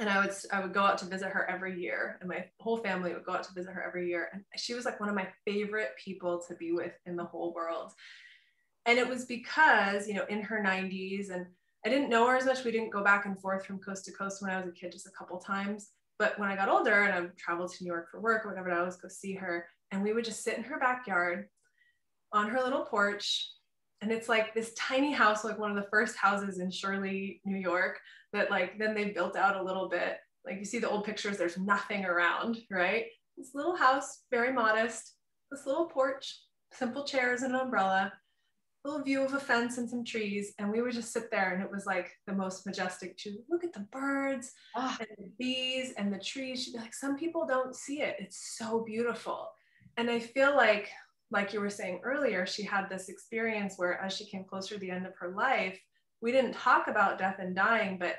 and 0.00 0.08
I 0.08 0.20
would 0.20 0.34
I 0.50 0.60
would 0.60 0.72
go 0.72 0.82
out 0.82 0.98
to 0.98 1.06
visit 1.06 1.28
her 1.28 1.48
every 1.48 1.78
year, 1.78 2.16
and 2.20 2.28
my 2.28 2.46
whole 2.60 2.78
family 2.78 3.12
would 3.12 3.24
go 3.24 3.32
out 3.32 3.42
to 3.44 3.52
visit 3.54 3.72
her 3.72 3.82
every 3.82 4.08
year. 4.08 4.30
And 4.32 4.42
she 4.56 4.72
was 4.74 4.86
like 4.86 5.00
one 5.00 5.10
of 5.10 5.14
my 5.14 5.28
favorite 5.44 5.90
people 6.02 6.42
to 6.48 6.54
be 6.54 6.72
with 6.72 6.92
in 7.04 7.16
the 7.16 7.24
whole 7.24 7.52
world. 7.52 7.92
And 8.86 8.98
it 8.98 9.06
was 9.06 9.26
because 9.26 10.08
you 10.08 10.14
know 10.14 10.24
in 10.28 10.40
her 10.42 10.62
90s 10.64 11.30
and 11.30 11.46
I 11.84 11.90
didn't 11.90 12.08
know 12.08 12.26
her 12.28 12.36
as 12.36 12.46
much. 12.46 12.64
We 12.64 12.70
didn't 12.70 12.92
go 12.92 13.04
back 13.04 13.26
and 13.26 13.38
forth 13.38 13.66
from 13.66 13.78
coast 13.78 14.06
to 14.06 14.12
coast 14.12 14.40
when 14.40 14.50
I 14.50 14.56
was 14.56 14.66
a 14.66 14.72
kid, 14.72 14.92
just 14.92 15.06
a 15.06 15.10
couple 15.10 15.38
times. 15.38 15.90
But 16.18 16.38
when 16.38 16.48
I 16.48 16.56
got 16.56 16.70
older 16.70 17.02
and 17.02 17.12
I 17.12 17.28
traveled 17.36 17.72
to 17.72 17.84
New 17.84 17.88
York 17.88 18.10
for 18.10 18.20
work 18.20 18.46
or 18.46 18.50
whatever, 18.50 18.70
I 18.70 18.78
always 18.78 18.96
go 18.96 19.08
see 19.08 19.34
her. 19.34 19.66
And 19.90 20.02
we 20.02 20.12
would 20.12 20.24
just 20.24 20.42
sit 20.42 20.56
in 20.56 20.64
her 20.64 20.78
backyard 20.78 21.48
on 22.32 22.48
her 22.48 22.62
little 22.62 22.86
porch. 22.86 23.50
And 24.00 24.12
it's 24.12 24.28
like 24.28 24.54
this 24.54 24.74
tiny 24.74 25.12
house, 25.12 25.44
like 25.44 25.58
one 25.58 25.70
of 25.70 25.76
the 25.76 25.88
first 25.90 26.16
houses 26.16 26.58
in 26.58 26.70
Shirley, 26.70 27.40
New 27.44 27.56
York, 27.56 27.98
that 28.32 28.50
like 28.50 28.78
then 28.78 28.94
they 28.94 29.10
built 29.10 29.36
out 29.36 29.56
a 29.56 29.62
little 29.62 29.88
bit. 29.88 30.18
Like 30.44 30.58
you 30.58 30.64
see 30.64 30.78
the 30.78 30.90
old 30.90 31.04
pictures, 31.04 31.38
there's 31.38 31.56
nothing 31.58 32.04
around, 32.04 32.58
right? 32.70 33.06
This 33.36 33.54
little 33.54 33.76
house, 33.76 34.24
very 34.30 34.52
modest, 34.52 35.14
this 35.50 35.66
little 35.66 35.86
porch, 35.86 36.38
simple 36.72 37.04
chairs 37.04 37.42
and 37.42 37.54
an 37.54 37.60
umbrella 37.60 38.12
a 38.84 38.88
little 38.88 39.04
view 39.04 39.24
of 39.24 39.32
a 39.32 39.40
fence 39.40 39.78
and 39.78 39.88
some 39.88 40.04
trees 40.04 40.52
and 40.58 40.70
we 40.70 40.82
would 40.82 40.92
just 40.92 41.12
sit 41.12 41.30
there 41.30 41.54
and 41.54 41.62
it 41.62 41.70
was 41.70 41.86
like 41.86 42.10
the 42.26 42.32
most 42.32 42.66
majestic 42.66 43.16
to 43.16 43.38
look 43.48 43.64
at 43.64 43.72
the 43.72 43.86
birds 43.92 44.52
oh. 44.76 44.96
and 45.00 45.08
the 45.16 45.30
bees 45.38 45.94
and 45.96 46.12
the 46.12 46.18
trees 46.18 46.62
she'd 46.62 46.72
be 46.72 46.78
like 46.78 46.94
some 46.94 47.16
people 47.16 47.46
don't 47.46 47.74
see 47.74 48.02
it 48.02 48.16
it's 48.18 48.56
so 48.58 48.84
beautiful 48.84 49.48
and 49.96 50.10
i 50.10 50.18
feel 50.18 50.54
like 50.54 50.90
like 51.30 51.52
you 51.52 51.60
were 51.60 51.70
saying 51.70 52.00
earlier 52.04 52.46
she 52.46 52.62
had 52.62 52.88
this 52.88 53.08
experience 53.08 53.74
where 53.76 54.00
as 54.00 54.14
she 54.14 54.24
came 54.26 54.44
closer 54.44 54.74
to 54.74 54.80
the 54.80 54.90
end 54.90 55.06
of 55.06 55.14
her 55.16 55.30
life 55.30 55.78
we 56.20 56.32
didn't 56.32 56.52
talk 56.52 56.88
about 56.88 57.18
death 57.18 57.36
and 57.38 57.56
dying 57.56 57.98
but 57.98 58.16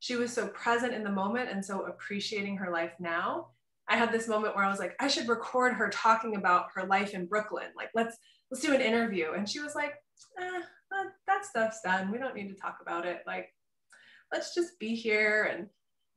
she 0.00 0.16
was 0.16 0.32
so 0.32 0.48
present 0.48 0.94
in 0.94 1.02
the 1.02 1.10
moment 1.10 1.50
and 1.50 1.64
so 1.64 1.86
appreciating 1.86 2.56
her 2.56 2.70
life 2.70 2.92
now 2.98 3.48
i 3.88 3.96
had 3.96 4.12
this 4.12 4.28
moment 4.28 4.54
where 4.54 4.64
i 4.64 4.70
was 4.70 4.78
like 4.78 4.94
i 5.00 5.08
should 5.08 5.28
record 5.28 5.74
her 5.74 5.88
talking 5.88 6.36
about 6.36 6.66
her 6.74 6.84
life 6.84 7.14
in 7.14 7.26
brooklyn 7.26 7.68
like 7.76 7.90
let's 7.94 8.16
let's 8.50 8.64
do 8.64 8.74
an 8.74 8.80
interview. 8.80 9.32
And 9.32 9.48
she 9.48 9.60
was 9.60 9.74
like, 9.74 9.94
eh, 10.40 10.60
that 11.26 11.44
stuff's 11.44 11.80
done. 11.82 12.10
We 12.10 12.18
don't 12.18 12.34
need 12.34 12.48
to 12.48 12.54
talk 12.54 12.78
about 12.80 13.06
it. 13.06 13.22
Like, 13.26 13.52
let's 14.32 14.54
just 14.54 14.78
be 14.78 14.94
here 14.94 15.50
and 15.52 15.66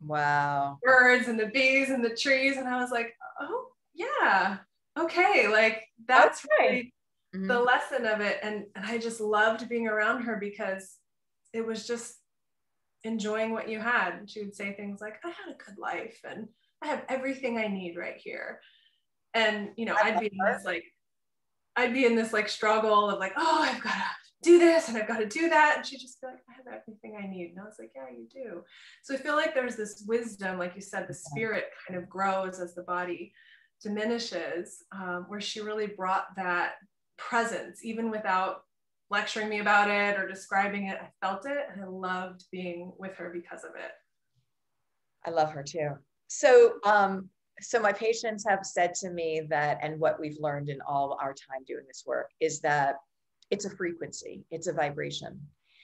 wow, 0.02 0.78
birds 0.84 1.28
and 1.28 1.40
the 1.40 1.48
bees 1.48 1.90
and 1.90 2.04
the 2.04 2.16
trees. 2.16 2.58
And 2.58 2.68
I 2.68 2.82
was 2.82 2.92
like, 2.92 3.14
oh 3.40 3.68
yeah, 3.94 4.58
okay. 5.00 5.48
Like 5.48 5.84
that's 6.08 6.46
okay. 6.46 6.70
really 6.70 6.94
mm-hmm. 7.36 7.48
the 7.48 7.60
lesson 7.60 8.06
of 8.06 8.22
it. 8.22 8.40
And, 8.44 8.66
and 8.76 8.86
I 8.86 8.98
just 8.98 9.22
loved 9.22 9.68
being 9.70 9.88
around 9.88 10.24
her 10.24 10.38
because 10.38 10.98
it 11.54 11.66
was 11.66 11.88
just 11.88 12.16
enjoying 13.04 13.52
what 13.52 13.70
you 13.70 13.80
had. 13.80 14.14
And 14.14 14.30
she 14.30 14.42
would 14.42 14.56
say 14.56 14.74
things 14.74 15.02
like, 15.02 15.16
I 15.24 15.30
had 15.30 15.54
a 15.54 15.64
good 15.64 15.78
life 15.78 16.20
and 16.30 16.48
I 16.82 16.88
have 16.88 17.04
everything 17.10 17.58
I 17.58 17.68
need 17.68 17.98
right 17.98 18.18
here. 18.18 18.60
And, 19.34 19.70
you 19.78 19.86
know, 19.86 19.96
I'd 20.02 20.20
be 20.20 20.28
in 20.28 20.38
this 20.46 20.66
like 20.66 20.84
I'd 21.76 21.94
be 21.94 22.06
in 22.06 22.16
this 22.16 22.34
like 22.34 22.50
struggle 22.50 23.10
of 23.10 23.20
like, 23.20 23.34
oh, 23.38 23.62
I've 23.62 23.82
got 23.82 23.94
to 23.94 24.04
do 24.44 24.60
this 24.60 24.90
and 24.90 24.98
I've 24.98 25.08
got 25.08 25.20
to 25.20 25.26
do 25.26 25.50
that. 25.50 25.78
And 25.78 25.86
she'd 25.86 26.00
just 26.00 26.20
be 26.20 26.28
like, 26.28 26.40
I 26.50 26.54
have 26.58 26.82
everything 26.82 27.18
I 27.18 27.28
need. 27.28 27.52
And 27.52 27.60
I 27.60 27.64
was 27.64 27.78
like, 27.80 27.92
yeah, 27.96 28.08
you 28.12 28.28
do. 28.32 28.64
So 29.04 29.14
I 29.14 29.18
feel 29.18 29.36
like 29.36 29.54
there's 29.54 29.78
this 29.78 30.04
wisdom, 30.08 30.60
like 30.60 30.76
you 30.76 30.82
said, 30.82 31.08
the 31.08 31.14
spirit 31.14 31.66
kind 31.88 32.02
of 32.02 32.10
grows 32.10 32.60
as 32.60 32.76
the 32.76 32.84
body 32.84 33.34
diminishes, 33.82 34.84
um, 34.92 35.26
where 35.28 35.42
she 35.42 35.62
really 35.62 35.88
brought 35.88 36.36
that 36.36 36.74
presence, 37.18 37.84
even 37.84 38.10
without 38.10 38.64
lecturing 39.10 39.50
me 39.50 39.60
about 39.60 39.90
it 39.90 40.18
or 40.18 40.28
describing 40.28 40.88
it. 40.88 40.98
I 41.02 41.10
felt 41.26 41.46
it 41.46 41.68
and 41.72 41.84
I 41.84 41.88
loved 41.88 42.46
being 42.52 42.94
with 42.98 43.16
her 43.18 43.30
because 43.30 43.64
of 43.64 43.72
it. 43.76 43.92
I 45.26 45.30
love 45.30 45.52
her 45.52 45.64
too. 45.64 45.90
So, 46.28 46.76
um, 46.86 47.30
so 47.60 47.80
my 47.80 47.92
patients 47.94 48.46
have 48.48 48.66
said 48.66 48.94
to 48.96 49.12
me 49.12 49.42
that, 49.50 49.80
and 49.84 50.00
what 50.00 50.20
we've 50.20 50.40
learned 50.40 50.70
in 50.70 50.80
all 50.88 51.18
our 51.22 51.34
time 51.34 51.64
doing 51.68 51.84
this 51.86 52.04
work 52.08 52.30
is 52.40 52.62
that 52.62 52.96
it's 53.52 53.66
a 53.66 53.70
frequency, 53.70 54.46
it's 54.50 54.68
a 54.68 54.74
vibration. 54.74 55.40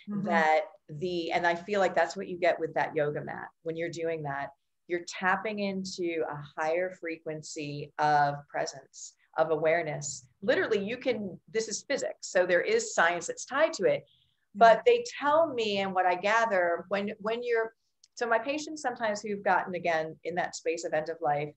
Mm-hmm. 0.10 0.26
That 0.26 0.62
the, 0.88 1.32
and 1.32 1.46
I 1.46 1.54
feel 1.54 1.82
like 1.82 1.94
that's 1.94 2.16
what 2.16 2.30
you 2.30 2.40
get 2.40 2.60
with 2.60 2.74
that 2.76 2.96
yoga 2.96 3.22
mat. 3.22 3.50
When 3.64 3.76
you're 3.76 3.90
doing 3.90 4.24
that, 4.24 4.52
you're 4.88 5.06
tapping 5.08 5.60
into 5.60 6.24
a 6.30 6.62
higher 6.62 6.96
frequency 7.00 7.92
of 8.00 8.36
presence, 8.50 9.14
of 9.38 9.52
awareness. 9.52 10.26
Literally, 10.42 10.84
you 10.84 10.98
can, 10.98 11.40
this 11.52 11.68
is 11.68 11.86
physics. 11.88 12.32
So 12.32 12.46
there 12.46 12.62
is 12.62 12.94
science 12.96 13.28
that's 13.28 13.46
tied 13.46 13.74
to 13.74 13.86
it. 13.86 14.02
Mm-hmm. 14.02 14.60
But 14.60 14.82
they 14.86 15.04
tell 15.20 15.54
me, 15.54 15.80
and 15.80 15.94
what 15.94 16.06
I 16.06 16.16
gather, 16.16 16.86
when 16.90 17.12
when 17.20 17.44
you're 17.44 17.74
so 18.16 18.26
my 18.26 18.40
patients 18.40 18.82
sometimes 18.82 19.22
who've 19.22 19.44
gotten 19.44 19.76
again 19.76 20.16
in 20.24 20.34
that 20.36 20.56
space 20.56 20.84
of 20.86 20.94
end 20.94 21.10
of 21.10 21.18
life, 21.22 21.50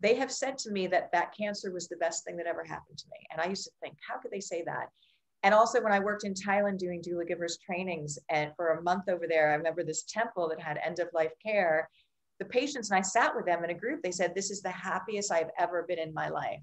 they 0.00 0.14
have 0.14 0.32
said 0.32 0.56
to 0.58 0.70
me 0.70 0.86
that 0.86 1.10
that 1.12 1.34
cancer 1.36 1.72
was 1.72 1.88
the 1.88 1.96
best 1.96 2.24
thing 2.24 2.36
that 2.38 2.46
ever 2.46 2.64
happened 2.64 2.96
to 2.98 3.06
me. 3.10 3.18
And 3.30 3.40
I 3.40 3.48
used 3.48 3.64
to 3.64 3.70
think, 3.82 3.96
how 4.06 4.18
could 4.18 4.30
they 4.30 4.40
say 4.40 4.62
that? 4.64 4.88
And 5.42 5.54
also 5.54 5.82
when 5.82 5.92
I 5.92 6.00
worked 6.00 6.24
in 6.24 6.34
Thailand 6.34 6.78
doing 6.78 7.02
doula 7.02 7.28
givers 7.28 7.58
trainings 7.64 8.18
and 8.30 8.52
for 8.56 8.68
a 8.68 8.82
month 8.82 9.08
over 9.08 9.26
there, 9.28 9.50
I 9.50 9.54
remember 9.54 9.84
this 9.84 10.04
temple 10.08 10.48
that 10.48 10.60
had 10.60 10.78
end 10.84 10.98
of 10.98 11.08
life 11.12 11.32
care. 11.44 11.88
The 12.38 12.44
patients 12.44 12.90
and 12.90 12.98
I 12.98 13.02
sat 13.02 13.34
with 13.34 13.46
them 13.46 13.64
in 13.64 13.70
a 13.70 13.74
group, 13.74 14.02
they 14.02 14.10
said, 14.10 14.34
This 14.34 14.50
is 14.50 14.62
the 14.62 14.70
happiest 14.70 15.32
I've 15.32 15.50
ever 15.58 15.84
been 15.88 15.98
in 15.98 16.12
my 16.14 16.28
life 16.28 16.60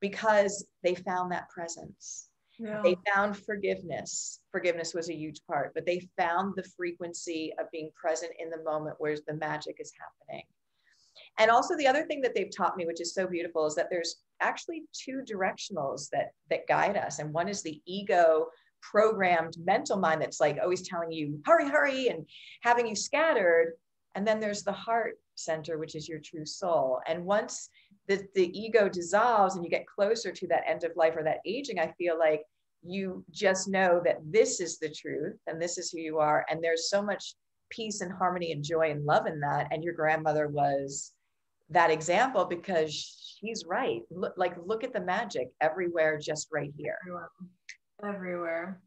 because 0.00 0.66
they 0.82 0.94
found 0.94 1.32
that 1.32 1.48
presence. 1.48 2.28
Yeah. 2.58 2.82
They 2.82 2.96
found 3.14 3.38
forgiveness. 3.38 4.40
Forgiveness 4.52 4.92
was 4.92 5.08
a 5.08 5.16
huge 5.16 5.40
part, 5.46 5.72
but 5.74 5.86
they 5.86 6.06
found 6.18 6.54
the 6.56 6.68
frequency 6.76 7.54
of 7.58 7.70
being 7.70 7.90
present 7.94 8.32
in 8.38 8.50
the 8.50 8.62
moment 8.62 8.96
where 8.98 9.16
the 9.26 9.34
magic 9.34 9.76
is 9.78 9.92
happening. 9.98 10.44
And 11.38 11.50
also 11.50 11.76
the 11.76 11.86
other 11.86 12.04
thing 12.04 12.20
that 12.20 12.34
they've 12.34 12.54
taught 12.54 12.76
me, 12.76 12.86
which 12.86 13.00
is 13.00 13.14
so 13.14 13.26
beautiful, 13.26 13.66
is 13.66 13.74
that 13.76 13.88
there's 13.90 14.16
actually 14.40 14.84
two 14.92 15.22
directionals 15.30 16.08
that 16.10 16.32
that 16.50 16.66
guide 16.66 16.96
us. 16.96 17.18
And 17.18 17.32
one 17.32 17.48
is 17.48 17.62
the 17.62 17.80
ego 17.86 18.46
programmed 18.82 19.54
mental 19.64 19.98
mind 19.98 20.22
that's 20.22 20.40
like 20.40 20.58
always 20.62 20.86
telling 20.86 21.12
you, 21.12 21.40
hurry, 21.44 21.68
hurry, 21.68 22.08
and 22.08 22.26
having 22.62 22.86
you 22.86 22.94
scattered. 22.94 23.72
And 24.14 24.26
then 24.26 24.40
there's 24.40 24.62
the 24.62 24.72
heart 24.72 25.14
center, 25.36 25.78
which 25.78 25.94
is 25.94 26.08
your 26.08 26.20
true 26.20 26.44
soul. 26.44 27.00
And 27.06 27.24
once 27.24 27.68
the, 28.08 28.22
the 28.34 28.58
ego 28.58 28.88
dissolves 28.88 29.54
and 29.54 29.64
you 29.64 29.70
get 29.70 29.86
closer 29.86 30.32
to 30.32 30.46
that 30.48 30.64
end 30.66 30.84
of 30.84 30.96
life 30.96 31.16
or 31.16 31.22
that 31.24 31.40
aging, 31.46 31.78
I 31.78 31.92
feel 31.98 32.18
like 32.18 32.42
you 32.82 33.24
just 33.30 33.68
know 33.68 34.00
that 34.04 34.18
this 34.24 34.60
is 34.60 34.78
the 34.78 34.88
truth 34.88 35.36
and 35.46 35.60
this 35.60 35.78
is 35.78 35.90
who 35.90 36.00
you 36.00 36.18
are. 36.18 36.44
And 36.50 36.62
there's 36.62 36.90
so 36.90 37.02
much 37.02 37.34
peace 37.70 38.00
and 38.00 38.12
harmony 38.12 38.52
and 38.52 38.64
joy 38.64 38.90
and 38.90 39.04
love 39.04 39.26
in 39.26 39.40
that. 39.40 39.68
And 39.70 39.84
your 39.84 39.94
grandmother 39.94 40.48
was 40.48 41.12
that 41.70 41.90
example 41.90 42.44
because 42.44 42.92
she's 43.38 43.64
right. 43.66 44.00
Look, 44.10 44.34
like, 44.36 44.56
look 44.64 44.82
at 44.82 44.92
the 44.92 45.00
magic 45.00 45.48
everywhere, 45.60 46.18
just 46.18 46.48
right 46.52 46.72
here. 46.76 46.98
Everywhere. 47.06 47.30
Everywhere. 48.02 48.80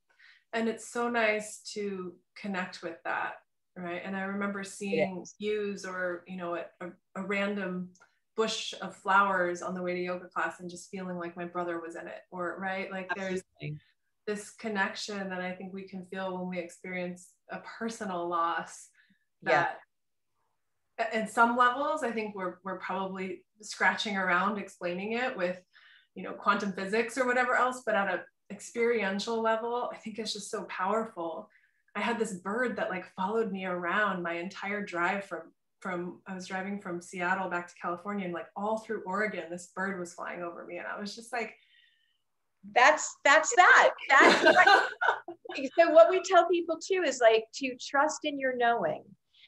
And 0.51 0.67
it's 0.67 0.91
so 0.91 1.09
nice 1.09 1.61
to 1.73 2.13
connect 2.35 2.83
with 2.83 2.97
that. 3.05 3.35
Right. 3.75 4.01
And 4.05 4.15
I 4.15 4.21
remember 4.21 4.63
seeing 4.63 5.17
yes. 5.19 5.33
views 5.39 5.83
or, 5.83 6.23
you 6.27 6.37
know, 6.37 6.55
a, 6.55 6.87
a, 7.15 7.23
random 7.23 7.89
bush 8.35 8.73
of 8.81 8.95
flowers 8.95 9.61
on 9.61 9.73
the 9.73 9.81
way 9.81 9.93
to 9.93 10.01
yoga 10.01 10.27
class 10.27 10.59
and 10.59 10.69
just 10.69 10.89
feeling 10.89 11.17
like 11.17 11.37
my 11.37 11.45
brother 11.45 11.79
was 11.79 11.95
in 11.95 12.07
it 12.07 12.21
or 12.31 12.57
right 12.59 12.91
like 12.91 13.07
there's 13.15 13.43
this 14.25 14.51
connection 14.51 15.29
that 15.29 15.41
i 15.41 15.51
think 15.51 15.73
we 15.73 15.83
can 15.83 16.05
feel 16.05 16.37
when 16.37 16.49
we 16.49 16.57
experience 16.57 17.31
a 17.51 17.59
personal 17.59 18.27
loss 18.27 18.89
that 19.43 19.79
yeah. 20.97 21.05
at 21.13 21.29
some 21.29 21.55
levels 21.55 22.03
i 22.03 22.11
think 22.11 22.35
we're, 22.35 22.55
we're 22.63 22.79
probably 22.79 23.43
scratching 23.61 24.17
around 24.17 24.57
explaining 24.57 25.13
it 25.13 25.37
with 25.37 25.61
you 26.15 26.23
know 26.23 26.33
quantum 26.33 26.71
physics 26.73 27.17
or 27.17 27.27
whatever 27.27 27.53
else 27.53 27.83
but 27.85 27.95
at 27.95 28.07
a 28.07 28.23
experiential 28.51 29.41
level 29.41 29.89
i 29.93 29.97
think 29.97 30.17
it's 30.17 30.33
just 30.33 30.49
so 30.49 30.63
powerful 30.63 31.47
i 31.95 32.01
had 32.01 32.19
this 32.19 32.33
bird 32.33 32.75
that 32.75 32.89
like 32.89 33.05
followed 33.15 33.51
me 33.51 33.65
around 33.65 34.21
my 34.21 34.33
entire 34.33 34.83
drive 34.83 35.25
from 35.25 35.41
from 35.83 36.21
I 36.25 36.33
was 36.33 36.47
driving 36.47 36.79
from 36.79 37.01
Seattle 37.01 37.49
back 37.49 37.67
to 37.67 37.73
California 37.79 38.23
and 38.23 38.33
like 38.33 38.47
all 38.55 38.77
through 38.77 39.03
Oregon, 39.05 39.43
this 39.51 39.71
bird 39.75 39.99
was 39.99 40.13
flying 40.13 40.41
over 40.41 40.65
me. 40.65 40.77
And 40.77 40.87
I 40.87 40.97
was 40.97 41.13
just 41.13 41.33
like, 41.33 41.53
that's 42.73 43.17
that's 43.25 43.53
that. 43.57 43.91
That's 44.09 44.41
so 45.77 45.89
what 45.89 46.09
we 46.09 46.21
tell 46.23 46.47
people 46.47 46.79
too 46.79 47.03
is 47.05 47.19
like 47.19 47.43
to 47.55 47.75
trust 47.75 48.19
in 48.23 48.39
your 48.39 48.55
knowing. 48.55 49.03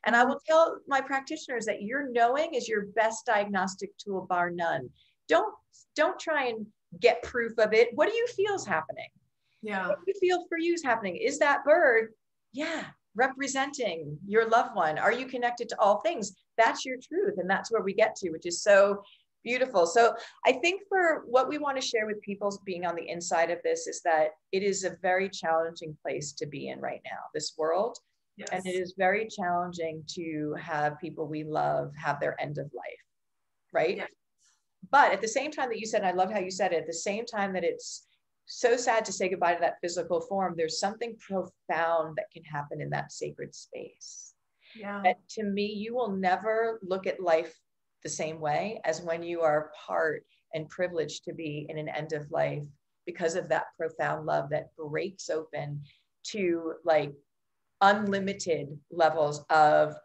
And 0.05 0.13
I 0.13 0.19
mm-hmm. 0.19 0.31
will 0.31 0.41
tell 0.45 0.77
my 0.89 0.99
practitioners 0.99 1.65
that 1.67 1.81
your 1.81 2.11
knowing 2.11 2.53
is 2.53 2.67
your 2.67 2.87
best 2.87 3.25
diagnostic 3.25 3.91
tool, 3.97 4.27
bar 4.29 4.49
none. 4.49 4.89
Don't 5.29 5.53
don't 5.95 6.19
try 6.19 6.47
and 6.47 6.65
get 6.99 7.23
proof 7.23 7.53
of 7.57 7.73
it. 7.73 7.89
What 7.95 8.09
do 8.09 8.15
you 8.15 8.27
feel 8.27 8.55
is 8.55 8.65
happening? 8.65 9.07
Yeah. 9.61 9.87
What 9.87 9.99
do 10.05 10.13
you 10.13 10.19
feel 10.19 10.45
for 10.49 10.57
you 10.57 10.73
is 10.73 10.83
happening? 10.83 11.15
Is 11.15 11.39
that 11.39 11.63
bird? 11.63 12.09
Yeah, 12.55 12.85
representing 13.15 14.17
your 14.25 14.47
loved 14.47 14.75
one? 14.75 14.97
Are 14.97 15.11
you 15.11 15.25
connected 15.25 15.67
to 15.69 15.79
all 15.79 15.99
things? 15.99 16.33
That's 16.57 16.85
your 16.85 16.95
truth. 16.95 17.35
And 17.37 17.49
that's 17.49 17.69
where 17.69 17.81
we 17.81 17.93
get 17.93 18.15
to, 18.15 18.29
which 18.29 18.45
is 18.45 18.63
so 18.63 19.03
beautiful. 19.43 19.85
So 19.85 20.15
I 20.45 20.53
think 20.53 20.83
for 20.87 21.23
what 21.27 21.49
we 21.49 21.57
want 21.57 21.79
to 21.79 21.85
share 21.85 22.07
with 22.07 22.21
people 22.21 22.57
being 22.65 22.85
on 22.85 22.95
the 22.95 23.09
inside 23.09 23.51
of 23.51 23.59
this 23.65 23.87
is 23.87 24.01
that 24.05 24.29
it 24.53 24.63
is 24.63 24.85
a 24.85 24.95
very 25.01 25.27
challenging 25.29 25.97
place 26.01 26.31
to 26.31 26.45
be 26.45 26.69
in 26.69 26.79
right 26.79 27.01
now, 27.03 27.19
this 27.33 27.55
world. 27.57 27.97
Yes. 28.37 28.47
And 28.53 28.65
it 28.65 28.75
is 28.75 28.95
very 28.97 29.27
challenging 29.27 30.03
to 30.15 30.55
have 30.57 30.97
people 30.99 31.27
we 31.27 31.43
love 31.43 31.91
have 32.01 32.21
their 32.21 32.41
end 32.41 32.57
of 32.57 32.71
life, 32.73 33.05
right? 33.73 33.97
Yes. 33.97 34.09
But 34.91 35.11
at 35.11 35.21
the 35.21 35.27
same 35.27 35.51
time 35.51 35.67
that 35.69 35.79
you 35.79 35.85
said, 35.85 36.05
I 36.05 36.11
love 36.11 36.31
how 36.31 36.39
you 36.39 36.51
said 36.51 36.71
it, 36.71 36.81
at 36.81 36.87
the 36.87 36.93
same 36.93 37.25
time 37.25 37.51
that 37.53 37.65
it's 37.65 38.07
so 38.45 38.77
sad 38.77 39.05
to 39.05 39.11
say 39.11 39.29
goodbye 39.29 39.55
to 39.55 39.61
that 39.61 39.79
physical 39.81 40.21
form. 40.21 40.55
There's 40.55 40.79
something 40.79 41.15
profound 41.19 42.15
that 42.17 42.31
can 42.31 42.43
happen 42.43 42.81
in 42.81 42.89
that 42.91 43.11
sacred 43.11 43.55
space. 43.55 44.33
Yeah. 44.75 45.01
But 45.03 45.17
to 45.31 45.43
me, 45.43 45.65
you 45.65 45.95
will 45.95 46.11
never 46.11 46.79
look 46.83 47.07
at 47.07 47.19
life 47.19 47.57
the 48.03 48.09
same 48.09 48.39
way 48.39 48.81
as 48.83 49.01
when 49.01 49.23
you 49.23 49.41
are 49.41 49.71
part 49.85 50.23
and 50.53 50.69
privileged 50.69 51.23
to 51.25 51.33
be 51.33 51.65
in 51.69 51.77
an 51.77 51.89
end 51.89 52.13
of 52.13 52.29
life 52.31 52.63
because 53.05 53.35
of 53.35 53.49
that 53.49 53.65
profound 53.77 54.25
love 54.25 54.49
that 54.49 54.75
breaks 54.75 55.29
open 55.29 55.81
to 56.23 56.73
like 56.83 57.13
unlimited 57.81 58.77
levels 58.91 59.43
of 59.49 59.95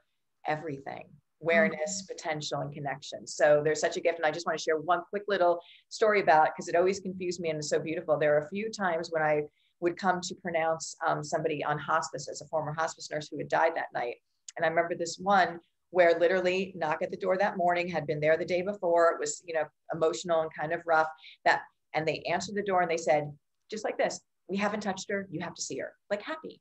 everything 0.46 1.09
awareness, 1.42 2.03
mm-hmm. 2.03 2.14
potential, 2.14 2.61
and 2.61 2.72
connection. 2.72 3.26
So 3.26 3.62
there's 3.64 3.81
such 3.81 3.96
a 3.96 4.00
gift. 4.00 4.18
And 4.18 4.26
I 4.26 4.31
just 4.31 4.46
want 4.46 4.59
to 4.59 4.62
share 4.62 4.79
one 4.79 5.03
quick 5.11 5.24
little 5.29 5.61
story 5.88 6.20
about 6.20 6.48
because 6.48 6.68
it 6.68 6.76
always 6.76 7.00
confused 7.00 7.40
me 7.40 7.50
and 7.50 7.59
it's 7.59 7.70
so 7.70 7.79
beautiful. 7.79 8.18
There 8.18 8.35
are 8.37 8.44
a 8.44 8.48
few 8.48 8.70
times 8.70 9.11
when 9.11 9.22
I 9.22 9.42
would 9.81 9.96
come 9.96 10.20
to 10.20 10.35
pronounce 10.37 10.96
um, 11.07 11.24
somebody 11.24 11.64
on 11.64 11.79
hospice 11.79 12.29
as 12.29 12.42
a 12.42 12.46
former 12.46 12.72
hospice 12.72 13.11
nurse 13.11 13.29
who 13.31 13.38
had 13.38 13.48
died 13.48 13.72
that 13.76 13.92
night. 13.94 14.16
And 14.57 14.64
I 14.64 14.68
remember 14.68 14.94
this 14.94 15.18
one 15.20 15.61
where 15.90 16.18
literally 16.18 16.72
knock 16.76 17.03
at 17.03 17.11
the 17.11 17.16
door 17.16 17.37
that 17.38 17.57
morning 17.57 17.88
had 17.88 18.07
been 18.07 18.20
there 18.20 18.37
the 18.37 18.44
day 18.44 18.62
before. 18.62 19.12
It 19.12 19.20
was, 19.20 19.42
you 19.46 19.55
know, 19.55 19.64
emotional 19.92 20.42
and 20.42 20.50
kind 20.57 20.72
of 20.72 20.83
rough 20.87 21.09
that, 21.44 21.62
and 21.94 22.07
they 22.07 22.22
answered 22.31 22.55
the 22.55 22.62
door 22.62 22.83
and 22.83 22.90
they 22.90 22.96
said, 22.96 23.33
just 23.70 23.85
like 23.85 23.98
this, 23.98 24.20
we 24.48 24.57
haven't 24.57 24.81
touched 24.81 25.11
her. 25.11 25.26
You 25.31 25.40
have 25.40 25.55
to 25.55 25.62
see 25.62 25.79
her 25.79 25.92
like 26.11 26.22
happy. 26.22 26.61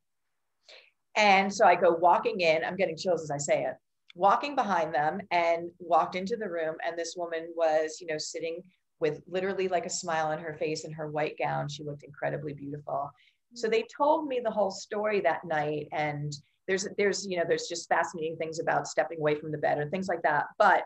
And 1.16 1.54
so 1.54 1.66
I 1.66 1.76
go 1.76 1.92
walking 1.92 2.40
in, 2.40 2.64
I'm 2.64 2.76
getting 2.76 2.98
chills 2.98 3.24
as 3.24 3.32
I 3.32 3.38
say 3.38 3.64
it 3.64 3.76
walking 4.16 4.56
behind 4.56 4.94
them 4.94 5.22
and 5.32 5.70
walked 5.80 6.16
into 6.16 6.36
the 6.36 6.50
room 6.50 6.76
and 6.86 6.98
this 6.98 7.16
woman 7.16 7.48
was 7.56 7.98
you 8.02 8.08
know 8.08 8.18
sitting 8.18 8.62
with 9.00 9.22
literally 9.28 9.68
like 9.68 9.86
a 9.86 9.90
smile 9.90 10.28
on 10.28 10.40
her 10.40 10.54
face 10.54 10.84
in 10.84 10.92
her 10.92 11.08
white 11.08 11.38
gown. 11.38 11.70
She 11.70 11.84
looked 11.84 12.04
incredibly 12.04 12.54
beautiful. 12.54 13.10
So 13.54 13.68
they 13.68 13.86
told 13.96 14.28
me 14.28 14.42
the 14.44 14.52
whole 14.52 14.72
story 14.72 15.22
that 15.22 15.46
night 15.46 15.88
and 15.92 16.34
there's 16.68 16.88
there's 16.98 17.26
you 17.26 17.38
know 17.38 17.46
there's 17.48 17.68
just 17.68 17.90
fascinating 17.90 18.38
things 18.38 18.60
about 18.60 18.88
stepping 18.88 19.20
away 19.20 19.36
from 19.36 19.52
the 19.52 19.58
bed 19.58 19.80
and 19.80 19.90
things 19.90 20.08
like 20.08 20.22
that. 20.24 20.46
But 20.58 20.84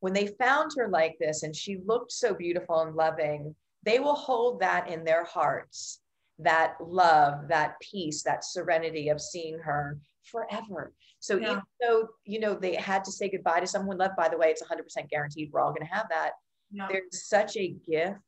when 0.00 0.12
they 0.12 0.26
found 0.26 0.72
her 0.76 0.88
like 0.88 1.16
this 1.18 1.42
and 1.42 1.54
she 1.54 1.78
looked 1.86 2.12
so 2.12 2.34
beautiful 2.34 2.80
and 2.80 2.94
loving 2.94 3.54
they 3.84 3.98
will 3.98 4.14
hold 4.14 4.60
that 4.60 4.88
in 4.88 5.04
their 5.04 5.24
hearts 5.24 6.00
that 6.38 6.74
love 6.80 7.48
that 7.48 7.78
peace 7.80 8.22
that 8.22 8.44
serenity 8.44 9.08
of 9.08 9.20
seeing 9.20 9.58
her 9.58 9.98
forever 10.24 10.92
so 11.22 11.36
yeah. 11.36 11.52
even 11.52 11.62
though, 11.80 12.08
you 12.24 12.40
know, 12.40 12.54
they 12.54 12.74
had 12.74 13.04
to 13.04 13.12
say 13.12 13.30
goodbye 13.30 13.60
to 13.60 13.66
someone 13.66 13.96
left, 13.96 14.16
by 14.16 14.28
the 14.28 14.36
way, 14.36 14.48
it's 14.48 14.60
100% 14.60 15.08
guaranteed 15.08 15.50
we're 15.52 15.60
all 15.60 15.72
going 15.72 15.86
to 15.86 15.94
have 15.94 16.08
that. 16.10 16.32
Yeah. 16.72 16.88
There's 16.90 17.28
such 17.28 17.56
a 17.56 17.76
gift 17.88 18.18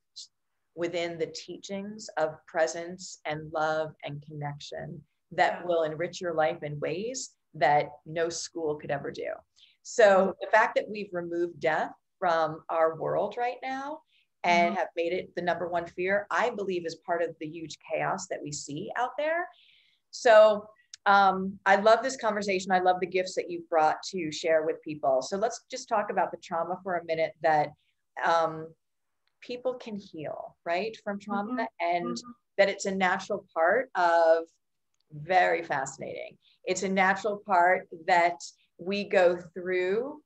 within 0.76 1.18
the 1.18 1.26
teachings 1.26 2.08
of 2.16 2.36
presence 2.46 3.18
and 3.24 3.50
love 3.52 3.94
and 4.04 4.22
connection 4.24 5.02
that 5.32 5.58
yeah. 5.60 5.66
will 5.66 5.82
enrich 5.82 6.20
your 6.20 6.34
life 6.34 6.62
in 6.62 6.78
ways 6.78 7.30
that 7.54 7.88
no 8.06 8.28
school 8.28 8.76
could 8.76 8.92
ever 8.92 9.10
do. 9.10 9.32
So 9.82 10.36
the 10.40 10.50
fact 10.52 10.76
that 10.76 10.88
we've 10.88 11.10
removed 11.12 11.58
death 11.58 11.90
from 12.20 12.62
our 12.68 12.96
world 12.96 13.34
right 13.36 13.58
now 13.60 14.02
and 14.44 14.68
mm-hmm. 14.68 14.76
have 14.76 14.88
made 14.94 15.12
it 15.12 15.34
the 15.34 15.42
number 15.42 15.66
one 15.66 15.86
fear, 15.86 16.28
I 16.30 16.50
believe 16.50 16.86
is 16.86 16.94
part 17.04 17.22
of 17.22 17.34
the 17.40 17.48
huge 17.48 17.76
chaos 17.92 18.28
that 18.28 18.40
we 18.40 18.52
see 18.52 18.92
out 18.96 19.16
there. 19.18 19.48
So 20.12 20.68
um, 21.06 21.58
I 21.66 21.76
love 21.76 22.02
this 22.02 22.16
conversation. 22.16 22.72
I 22.72 22.78
love 22.78 23.00
the 23.00 23.06
gifts 23.06 23.34
that 23.34 23.50
you've 23.50 23.68
brought 23.68 24.02
to 24.10 24.32
share 24.32 24.64
with 24.64 24.82
people. 24.82 25.20
So 25.22 25.36
let's 25.36 25.62
just 25.70 25.88
talk 25.88 26.10
about 26.10 26.30
the 26.30 26.38
trauma 26.42 26.78
for 26.82 26.96
a 26.96 27.04
minute 27.04 27.32
that 27.42 27.68
um, 28.24 28.68
people 29.42 29.74
can 29.74 29.96
heal, 29.96 30.56
right, 30.64 30.96
from 31.04 31.18
trauma, 31.18 31.52
mm-hmm. 31.52 31.96
and 31.96 32.16
mm-hmm. 32.16 32.30
that 32.58 32.68
it's 32.68 32.86
a 32.86 32.94
natural 32.94 33.44
part 33.52 33.90
of 33.94 34.44
very 35.12 35.62
fascinating. 35.62 36.36
It's 36.64 36.82
a 36.82 36.88
natural 36.88 37.42
part 37.46 37.86
that 38.06 38.40
we 38.78 39.04
go 39.04 39.36
through 39.52 40.20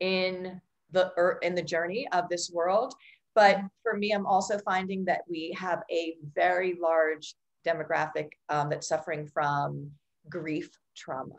in 0.00 0.60
the 0.90 1.12
in 1.42 1.54
the 1.54 1.62
journey 1.62 2.08
of 2.12 2.28
this 2.28 2.50
world. 2.52 2.94
But 3.34 3.58
mm-hmm. 3.58 3.66
for 3.84 3.96
me, 3.96 4.10
I'm 4.10 4.26
also 4.26 4.58
finding 4.58 5.04
that 5.04 5.20
we 5.28 5.54
have 5.56 5.82
a 5.90 6.16
very 6.34 6.76
large 6.80 7.34
demographic 7.66 8.28
um, 8.48 8.68
that's 8.70 8.88
suffering 8.88 9.26
from 9.26 9.90
grief 10.28 10.70
trauma. 10.96 11.34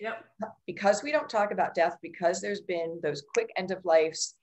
Yep. 0.00 0.24
Because 0.66 1.02
we 1.02 1.12
don't 1.12 1.28
talk 1.28 1.52
about 1.52 1.74
death, 1.74 1.96
because 2.02 2.40
there's 2.40 2.62
been 2.62 2.98
those 3.02 3.22
quick 3.34 3.50
end 3.56 3.70
of 3.70 3.84
lives, 3.84 4.34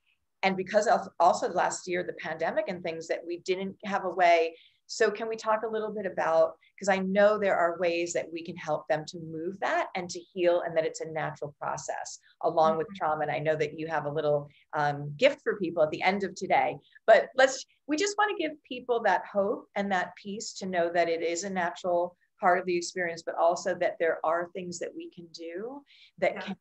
and 0.42 0.56
because 0.56 0.86
of 0.86 1.06
also 1.18 1.50
last 1.50 1.86
year, 1.86 2.02
the 2.02 2.14
pandemic 2.14 2.66
and 2.68 2.82
things 2.82 3.06
that 3.08 3.20
we 3.26 3.38
didn't 3.38 3.76
have 3.84 4.04
a 4.04 4.10
way 4.10 4.54
So, 4.92 5.08
can 5.08 5.28
we 5.28 5.36
talk 5.36 5.62
a 5.62 5.70
little 5.70 5.92
bit 5.92 6.04
about? 6.04 6.54
Because 6.74 6.88
I 6.88 6.98
know 6.98 7.38
there 7.38 7.56
are 7.56 7.78
ways 7.78 8.12
that 8.14 8.26
we 8.32 8.42
can 8.42 8.56
help 8.56 8.88
them 8.88 9.04
to 9.06 9.20
move 9.20 9.56
that 9.60 9.86
and 9.94 10.10
to 10.10 10.18
heal, 10.18 10.62
and 10.66 10.76
that 10.76 10.84
it's 10.84 11.00
a 11.00 11.08
natural 11.12 11.54
process 11.60 12.18
along 12.42 12.76
with 12.76 12.88
mm-hmm. 12.88 13.06
trauma. 13.06 13.22
And 13.22 13.30
I 13.30 13.38
know 13.38 13.54
that 13.54 13.78
you 13.78 13.86
have 13.86 14.06
a 14.06 14.10
little 14.10 14.48
um, 14.72 15.14
gift 15.16 15.42
for 15.44 15.60
people 15.60 15.84
at 15.84 15.90
the 15.90 16.02
end 16.02 16.24
of 16.24 16.34
today. 16.34 16.76
But 17.06 17.28
let's, 17.36 17.64
we 17.90 17.96
just 17.96 18.16
want 18.16 18.30
to 18.30 18.40
give 18.40 18.52
people 18.62 19.02
that 19.02 19.24
hope 19.26 19.66
and 19.74 19.90
that 19.90 20.14
peace 20.14 20.52
to 20.52 20.64
know 20.64 20.92
that 20.94 21.08
it 21.08 21.22
is 21.22 21.42
a 21.42 21.50
natural 21.50 22.16
part 22.38 22.60
of 22.60 22.64
the 22.64 22.76
experience, 22.76 23.24
but 23.26 23.34
also 23.34 23.74
that 23.74 23.96
there 23.98 24.24
are 24.24 24.48
things 24.54 24.78
that 24.78 24.94
we 24.96 25.10
can 25.10 25.26
do 25.32 25.82
that 26.18 26.34
yeah. 26.34 26.40
can 26.40 26.56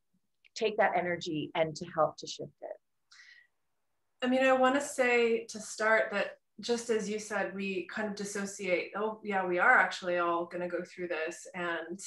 take 0.56 0.76
that 0.78 0.94
energy 0.98 1.52
and 1.54 1.76
to 1.76 1.86
help 1.94 2.18
to 2.18 2.26
shift 2.26 2.52
it. 2.64 4.26
I 4.26 4.28
mean, 4.28 4.44
I 4.44 4.54
want 4.54 4.74
to 4.74 4.82
say 4.82 5.46
to 5.50 5.60
start 5.60 6.06
that 6.14 6.40
just 6.62 6.90
as 6.90 7.08
you 7.08 7.20
said, 7.20 7.54
we 7.54 7.88
kind 7.94 8.08
of 8.08 8.16
dissociate. 8.16 8.94
Oh, 8.96 9.20
yeah, 9.24 9.46
we 9.46 9.60
are 9.60 9.78
actually 9.78 10.18
all 10.18 10.46
going 10.46 10.68
to 10.68 10.68
go 10.68 10.84
through 10.84 11.10
this, 11.10 11.48
and 11.54 12.00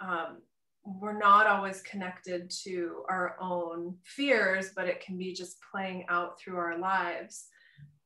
um, 0.00 0.38
we're 0.82 1.18
not 1.18 1.46
always 1.46 1.82
connected 1.82 2.50
to 2.64 3.04
our 3.10 3.36
own 3.38 3.96
fears, 4.02 4.70
but 4.74 4.88
it 4.88 5.04
can 5.04 5.18
be 5.18 5.34
just 5.34 5.58
playing 5.70 6.06
out 6.08 6.40
through 6.40 6.56
our 6.56 6.78
lives. 6.78 7.48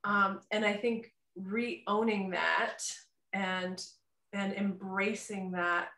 Um, 0.05 0.41
and 0.51 0.65
I 0.65 0.75
think 0.75 1.13
re-owning 1.37 2.31
that 2.31 2.79
and 3.33 3.83
and 4.33 4.53
embracing 4.55 5.53
that, 5.53 5.89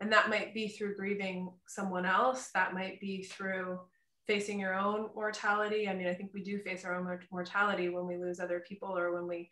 and 0.00 0.12
that 0.12 0.28
might 0.28 0.52
be 0.52 0.68
through 0.68 0.96
grieving 0.96 1.50
someone 1.66 2.04
else. 2.04 2.50
That 2.54 2.74
might 2.74 3.00
be 3.00 3.22
through 3.22 3.80
facing 4.26 4.58
your 4.58 4.74
own 4.74 5.08
mortality. 5.14 5.88
I 5.88 5.94
mean, 5.94 6.08
I 6.08 6.14
think 6.14 6.32
we 6.34 6.42
do 6.42 6.58
face 6.58 6.84
our 6.84 6.94
own 6.96 7.18
mortality 7.30 7.88
when 7.88 8.06
we 8.06 8.16
lose 8.16 8.40
other 8.40 8.62
people 8.68 8.96
or 8.96 9.14
when 9.14 9.26
we 9.26 9.48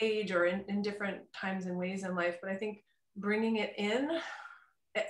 age 0.00 0.32
or 0.32 0.46
in, 0.46 0.64
in 0.68 0.82
different 0.82 1.20
times 1.32 1.66
and 1.66 1.76
ways 1.76 2.04
in 2.04 2.14
life. 2.14 2.38
But 2.42 2.50
I 2.50 2.56
think 2.56 2.82
bringing 3.16 3.56
it 3.56 3.74
in, 3.76 4.10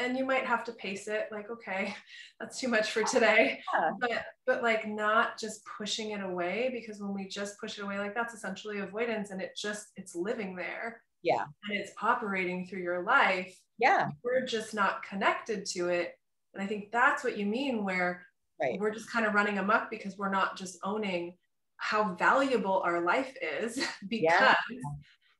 and 0.01 0.17
you 0.17 0.25
might 0.25 0.47
have 0.47 0.65
to 0.65 0.73
pace 0.73 1.09
it 1.09 1.29
like, 1.31 1.51
okay, 1.51 1.95
that's 2.41 2.59
too 2.59 2.69
much 2.69 2.91
for 2.91 3.03
today. 3.03 3.61
Yeah. 3.73 3.91
But, 4.01 4.25
but 4.47 4.63
like 4.63 4.87
not 4.87 5.39
just 5.39 5.61
pushing 5.79 6.11
it 6.11 6.23
away 6.23 6.71
because 6.73 7.01
when 7.01 7.15
we 7.15 7.29
just 7.29 7.59
push 7.61 7.79
it 7.79 7.85
away, 7.85 7.99
like 7.99 8.15
that's 8.15 8.35
essentially 8.35 8.81
avoidance 8.81 9.31
and 9.31 9.41
it 9.41 9.57
just, 9.57 9.89
it's 9.97 10.15
living 10.15 10.57
there. 10.57 11.03
Yeah. 11.23 11.45
And 11.69 11.79
it's 11.79 11.93
operating 12.03 12.67
through 12.67 12.83
your 12.83 13.03
life. 13.03 13.59
Yeah. 13.79 14.09
We're 14.23 14.47
just 14.47 14.75
not 14.75 15.03
connected 15.03 15.67
to 15.67 15.89
it. 15.89 16.13
And 16.55 16.63
I 16.63 16.67
think 16.67 16.91
that's 16.93 17.25
what 17.25 17.37
you 17.37 17.47
mean, 17.47 17.85
where 17.85 18.27
Right. 18.61 18.79
We're 18.79 18.93
just 18.93 19.11
kind 19.11 19.27
of 19.27 19.35
running 19.35 19.59
amok 19.59 19.91
because 19.91 20.17
we're 20.17 20.31
not 20.31 20.57
just 20.57 20.79
owning 20.85 21.35
how 21.77 22.15
valuable 22.15 22.83
our 22.85 23.01
life 23.01 23.35
is 23.43 23.77
because 24.09 24.23
yeah. 24.41 24.55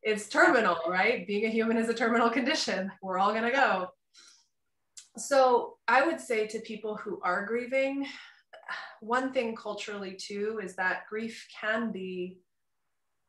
it's 0.03 0.29
terminal, 0.29 0.77
right? 0.89 1.27
Being 1.27 1.47
a 1.47 1.49
human 1.49 1.77
is 1.77 1.89
a 1.89 1.95
terminal 1.95 2.29
condition. 2.29 2.91
We're 3.03 3.19
all 3.19 3.31
going 3.31 3.45
to 3.45 3.51
go. 3.51 3.89
So 5.17 5.77
I 5.87 6.07
would 6.07 6.21
say 6.21 6.47
to 6.49 6.59
people 6.61 6.97
who 6.97 7.21
are 7.23 7.47
grieving, 7.47 8.07
one 9.01 9.33
thing 9.33 9.55
culturally 9.55 10.15
too 10.15 10.61
is 10.63 10.75
that 10.77 11.07
grief 11.09 11.47
can 11.61 11.93
be, 11.93 12.39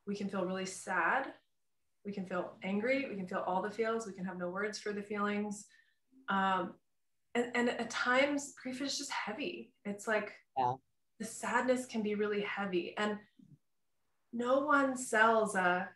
we 0.07 0.15
can 0.15 0.29
feel 0.29 0.45
really 0.45 0.65
sad. 0.65 1.33
We 2.05 2.11
can 2.11 2.25
feel 2.25 2.53
angry. 2.63 3.07
We 3.09 3.15
can 3.15 3.27
feel 3.27 3.43
all 3.45 3.61
the 3.61 3.71
feels. 3.71 4.05
We 4.05 4.13
can 4.13 4.25
have 4.25 4.37
no 4.37 4.49
words 4.49 4.79
for 4.79 4.93
the 4.93 5.01
feelings. 5.01 5.65
Um, 6.29 6.73
and, 7.35 7.51
and 7.53 7.69
at 7.69 7.89
times 7.89 8.53
grief 8.61 8.81
is 8.81 8.97
just 8.97 9.11
heavy 9.11 9.71
it's 9.83 10.07
like 10.07 10.33
yeah. 10.57 10.73
the 11.19 11.25
sadness 11.25 11.85
can 11.85 12.01
be 12.01 12.15
really 12.15 12.41
heavy 12.41 12.95
and 12.97 13.17
no 14.33 14.61
one 14.61 14.97
sells 14.97 15.55
a 15.55 15.89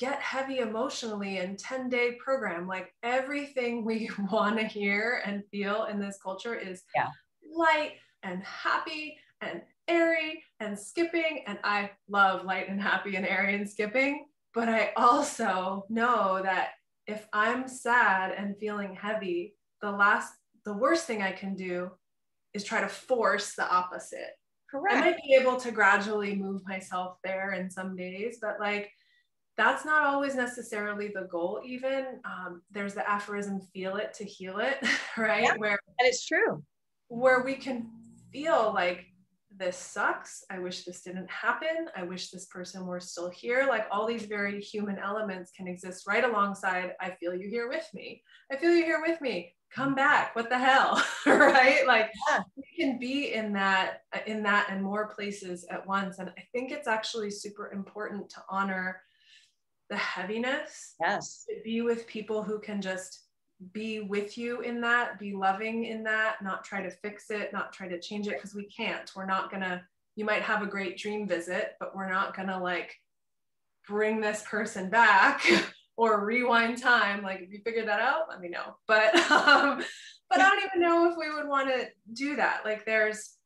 get 0.00 0.20
heavy 0.20 0.58
emotionally 0.58 1.38
in 1.38 1.56
10 1.56 1.88
day 1.88 2.16
program 2.18 2.66
like 2.66 2.92
everything 3.02 3.84
we 3.84 4.10
want 4.32 4.58
to 4.58 4.64
hear 4.64 5.22
and 5.24 5.44
feel 5.52 5.84
in 5.84 6.00
this 6.00 6.18
culture 6.22 6.54
is 6.54 6.82
yeah. 6.96 7.08
light 7.54 7.92
and 8.24 8.42
happy 8.42 9.16
and 9.40 9.62
airy 9.86 10.42
and 10.58 10.76
skipping 10.78 11.44
and 11.46 11.58
i 11.62 11.90
love 12.08 12.44
light 12.44 12.68
and 12.68 12.80
happy 12.80 13.16
and 13.16 13.26
airy 13.26 13.54
and 13.54 13.68
skipping 13.68 14.26
but 14.54 14.68
i 14.68 14.90
also 14.96 15.84
know 15.88 16.40
that 16.42 16.70
if 17.06 17.26
i'm 17.32 17.68
sad 17.68 18.32
and 18.32 18.56
feeling 18.58 18.94
heavy 18.94 19.54
the 19.80 19.90
last 19.90 20.34
the 20.64 20.72
worst 20.72 21.06
thing 21.06 21.22
I 21.22 21.32
can 21.32 21.54
do 21.54 21.90
is 22.54 22.64
try 22.64 22.80
to 22.80 22.88
force 22.88 23.54
the 23.54 23.68
opposite. 23.70 24.36
Correct. 24.70 24.96
I 24.96 25.00
might 25.00 25.16
be 25.16 25.34
able 25.34 25.56
to 25.56 25.72
gradually 25.72 26.34
move 26.36 26.62
myself 26.66 27.16
there 27.24 27.52
in 27.52 27.70
some 27.70 27.96
days, 27.96 28.38
but 28.40 28.60
like 28.60 28.90
that's 29.60 29.84
not 29.84 30.04
always 30.04 30.34
necessarily 30.34 31.08
the 31.08 31.28
goal, 31.30 31.60
even. 31.64 32.20
Um, 32.24 32.62
there's 32.70 32.94
the 32.94 33.08
aphorism, 33.08 33.60
feel 33.74 33.96
it 33.96 34.14
to 34.14 34.24
heal 34.24 34.58
it, 34.58 34.78
right? 35.18 35.44
Yeah. 35.44 35.54
Where 35.56 35.78
and 35.98 36.08
it's 36.08 36.26
true. 36.26 36.62
Where 37.08 37.42
we 37.42 37.54
can 37.54 37.90
feel 38.32 38.72
like 38.74 39.06
this 39.54 39.76
sucks. 39.76 40.44
I 40.50 40.58
wish 40.60 40.84
this 40.84 41.02
didn't 41.02 41.30
happen. 41.30 41.88
I 41.94 42.04
wish 42.04 42.30
this 42.30 42.46
person 42.46 42.86
were 42.86 43.00
still 43.00 43.28
here. 43.28 43.66
Like 43.68 43.86
all 43.90 44.06
these 44.06 44.24
very 44.24 44.60
human 44.60 44.98
elements 44.98 45.50
can 45.54 45.68
exist 45.68 46.06
right 46.06 46.24
alongside. 46.24 46.92
I 47.00 47.10
feel 47.20 47.34
you 47.34 47.48
here 47.48 47.68
with 47.68 47.86
me. 47.92 48.22
I 48.50 48.56
feel 48.56 48.74
you 48.74 48.84
here 48.84 49.02
with 49.06 49.20
me 49.20 49.54
come 49.72 49.94
back 49.94 50.34
what 50.34 50.48
the 50.48 50.58
hell 50.58 51.00
right 51.26 51.86
like 51.86 52.10
yeah. 52.28 52.40
we 52.56 52.64
can 52.76 52.98
be 52.98 53.34
in 53.34 53.52
that 53.52 54.02
in 54.26 54.42
that 54.42 54.66
and 54.68 54.82
more 54.82 55.06
places 55.06 55.64
at 55.70 55.86
once 55.86 56.18
and 56.18 56.28
i 56.36 56.42
think 56.52 56.72
it's 56.72 56.88
actually 56.88 57.30
super 57.30 57.70
important 57.72 58.28
to 58.28 58.38
honor 58.48 59.00
the 59.90 59.96
heaviness 59.96 60.94
yes 61.00 61.44
to 61.48 61.56
be 61.62 61.82
with 61.82 62.06
people 62.06 62.42
who 62.42 62.58
can 62.58 62.80
just 62.80 63.24
be 63.72 64.00
with 64.00 64.38
you 64.38 64.60
in 64.62 64.80
that 64.80 65.18
be 65.18 65.34
loving 65.34 65.84
in 65.84 66.02
that 66.02 66.36
not 66.42 66.64
try 66.64 66.80
to 66.80 66.90
fix 66.90 67.30
it 67.30 67.52
not 67.52 67.72
try 67.72 67.86
to 67.86 68.00
change 68.00 68.26
it 68.26 68.36
because 68.36 68.54
we 68.54 68.64
can't 68.64 69.10
we're 69.14 69.26
not 69.26 69.50
gonna 69.50 69.82
you 70.16 70.24
might 70.24 70.42
have 70.42 70.62
a 70.62 70.66
great 70.66 70.96
dream 70.96 71.28
visit 71.28 71.72
but 71.78 71.94
we're 71.94 72.10
not 72.10 72.34
gonna 72.34 72.58
like 72.58 72.96
bring 73.86 74.20
this 74.20 74.42
person 74.48 74.88
back 74.88 75.44
or 75.96 76.24
rewind 76.24 76.80
time. 76.80 77.22
Like 77.22 77.40
if 77.40 77.50
you 77.50 77.60
figured 77.64 77.88
that 77.88 78.00
out, 78.00 78.22
let 78.28 78.40
me 78.40 78.48
know. 78.48 78.76
But 78.86 79.14
um, 79.30 79.82
but 80.30 80.40
I 80.40 80.48
don't 80.48 80.64
even 80.64 80.80
know 80.80 81.10
if 81.10 81.16
we 81.18 81.34
would 81.34 81.48
want 81.48 81.68
to 81.68 81.88
do 82.12 82.36
that. 82.36 82.62
Like 82.64 82.86
there's 82.86 83.36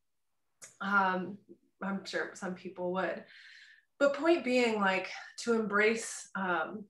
um, 0.81 1.39
I'm 1.83 2.05
sure 2.05 2.31
some 2.35 2.55
people 2.55 2.93
would. 2.93 3.25
But 3.99 4.15
point 4.15 4.45
being 4.45 4.81
like 4.81 5.09
to 5.41 5.55
embrace 5.55 6.29
um, 6.35 6.85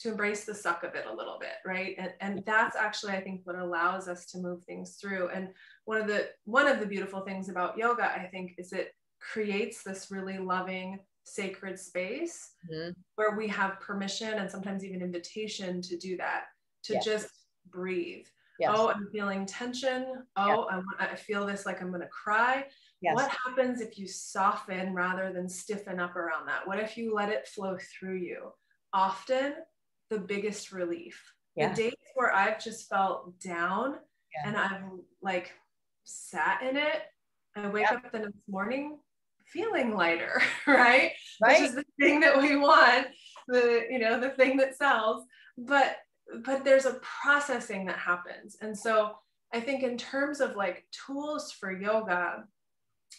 to 0.00 0.10
embrace 0.10 0.44
the 0.44 0.54
suck 0.54 0.84
of 0.84 0.94
it 0.94 1.06
a 1.10 1.14
little 1.14 1.38
bit, 1.40 1.54
right? 1.64 1.94
And 1.98 2.12
and 2.20 2.42
that's 2.46 2.76
actually 2.76 3.12
I 3.12 3.20
think 3.20 3.40
what 3.44 3.56
allows 3.56 4.06
us 4.06 4.26
to 4.26 4.38
move 4.38 4.62
things 4.64 4.96
through. 5.00 5.30
And 5.30 5.48
one 5.86 6.00
of 6.00 6.06
the 6.06 6.28
one 6.44 6.68
of 6.68 6.78
the 6.78 6.86
beautiful 6.86 7.20
things 7.20 7.48
about 7.48 7.78
yoga, 7.78 8.04
I 8.04 8.28
think, 8.30 8.54
is 8.58 8.72
it 8.72 8.94
creates 9.20 9.82
this 9.82 10.10
really 10.10 10.38
loving 10.38 10.98
sacred 11.24 11.78
space 11.78 12.52
mm-hmm. 12.70 12.90
where 13.16 13.36
we 13.36 13.48
have 13.48 13.80
permission 13.80 14.34
and 14.34 14.50
sometimes 14.50 14.84
even 14.84 15.02
invitation 15.02 15.80
to 15.80 15.96
do 15.96 16.16
that, 16.18 16.44
to 16.84 16.94
yes. 16.94 17.04
just 17.04 17.28
breathe. 17.70 18.26
Yes. 18.60 18.70
Oh, 18.72 18.90
I'm 18.90 19.08
feeling 19.10 19.46
tension. 19.46 20.22
Oh, 20.36 20.66
yes. 20.70 21.10
I 21.12 21.16
feel 21.16 21.44
this 21.46 21.66
like 21.66 21.80
I'm 21.80 21.88
going 21.88 22.02
to 22.02 22.08
cry. 22.08 22.66
What 23.12 23.30
happens 23.46 23.80
if 23.80 23.98
you 23.98 24.06
soften 24.06 24.94
rather 24.94 25.32
than 25.32 25.48
stiffen 25.48 26.00
up 26.00 26.16
around 26.16 26.46
that? 26.46 26.66
What 26.66 26.78
if 26.78 26.96
you 26.96 27.14
let 27.14 27.28
it 27.28 27.46
flow 27.46 27.76
through 27.76 28.16
you? 28.16 28.52
Often, 28.92 29.54
the 30.10 30.18
biggest 30.18 30.72
relief. 30.72 31.20
The 31.56 31.68
days 31.68 31.94
where 32.14 32.34
I've 32.34 32.62
just 32.62 32.88
felt 32.88 33.38
down 33.38 33.96
and 34.44 34.56
I've 34.56 34.82
like 35.22 35.52
sat 36.04 36.62
in 36.62 36.76
it, 36.76 37.02
I 37.54 37.68
wake 37.68 37.90
up 37.90 38.10
the 38.10 38.18
next 38.18 38.48
morning 38.48 38.98
feeling 39.46 39.94
lighter, 39.94 40.42
right? 40.66 41.12
Right. 41.42 41.60
Which 41.60 41.68
is 41.68 41.74
the 41.74 41.84
thing 42.00 42.20
that 42.20 42.40
we 42.40 42.56
want, 42.56 43.08
the 43.48 43.86
you 43.90 43.98
know, 43.98 44.20
the 44.20 44.30
thing 44.30 44.56
that 44.58 44.76
sells. 44.76 45.24
But 45.58 45.96
but 46.44 46.64
there's 46.64 46.86
a 46.86 47.00
processing 47.22 47.86
that 47.86 47.98
happens. 47.98 48.56
And 48.60 48.76
so 48.76 49.12
I 49.52 49.60
think 49.60 49.82
in 49.82 49.96
terms 49.96 50.40
of 50.40 50.56
like 50.56 50.86
tools 51.06 51.52
for 51.52 51.72
yoga, 51.72 52.44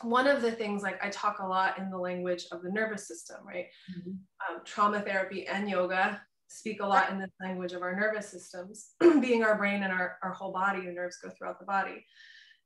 one 0.02 0.28
of 0.28 0.42
the 0.42 0.52
things 0.52 0.84
like 0.84 1.04
I 1.04 1.10
talk 1.10 1.40
a 1.40 1.48
lot 1.48 1.78
in 1.78 1.90
the 1.90 1.98
language 1.98 2.46
of 2.52 2.62
the 2.62 2.72
nervous 2.72 3.08
system, 3.08 3.38
right? 3.46 3.68
Mm-hmm. 3.92 4.12
Um, 4.12 4.62
trauma 4.66 5.02
therapy 5.02 5.48
and 5.48 5.70
yoga 5.70 6.22
speak 6.48 6.82
a 6.82 6.86
lot 6.86 7.10
in 7.10 7.20
the 7.20 7.30
language 7.42 7.74
of 7.74 7.82
our 7.82 7.96
nervous 7.96 8.30
systems, 8.30 8.92
being 9.22 9.44
our 9.44 9.58
brain 9.58 9.84
and 9.84 9.92
our, 9.92 10.18
our 10.24 10.32
whole 10.32 10.52
body, 10.52 10.86
the 10.86 10.92
nerves 10.92 11.18
go 11.22 11.30
throughout 11.30 11.60
the 11.60 11.66
body 11.66 12.06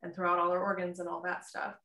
and 0.03 0.13
throughout 0.13 0.39
all 0.39 0.51
our 0.51 0.63
organs 0.63 0.99
and 0.99 1.07
all 1.07 1.21
that 1.23 1.45
stuff. 1.45 1.75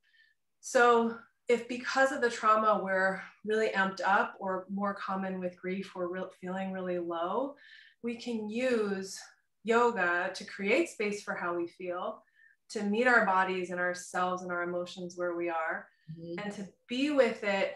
So 0.60 1.16
if 1.48 1.68
because 1.68 2.10
of 2.12 2.20
the 2.20 2.30
trauma 2.30 2.80
we're 2.82 3.20
really 3.44 3.68
amped 3.70 4.00
up 4.04 4.34
or 4.40 4.66
more 4.70 4.94
common 4.94 5.38
with 5.38 5.60
grief 5.60 5.92
we're 5.94 6.08
re- 6.08 6.22
feeling 6.40 6.72
really 6.72 6.98
low 6.98 7.54
we 8.02 8.16
can 8.16 8.48
use 8.48 9.18
yoga 9.62 10.30
to 10.34 10.44
create 10.44 10.88
space 10.88 11.22
for 11.22 11.34
how 11.34 11.54
we 11.54 11.66
feel 11.66 12.22
to 12.70 12.82
meet 12.82 13.06
our 13.06 13.26
bodies 13.26 13.70
and 13.70 13.80
ourselves 13.80 14.42
and 14.42 14.50
our 14.50 14.62
emotions 14.62 15.14
where 15.16 15.36
we 15.36 15.48
are 15.48 15.86
mm-hmm. 16.10 16.38
and 16.44 16.54
to 16.54 16.66
be 16.88 17.10
with 17.10 17.42
it 17.44 17.74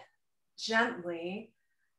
gently 0.59 1.53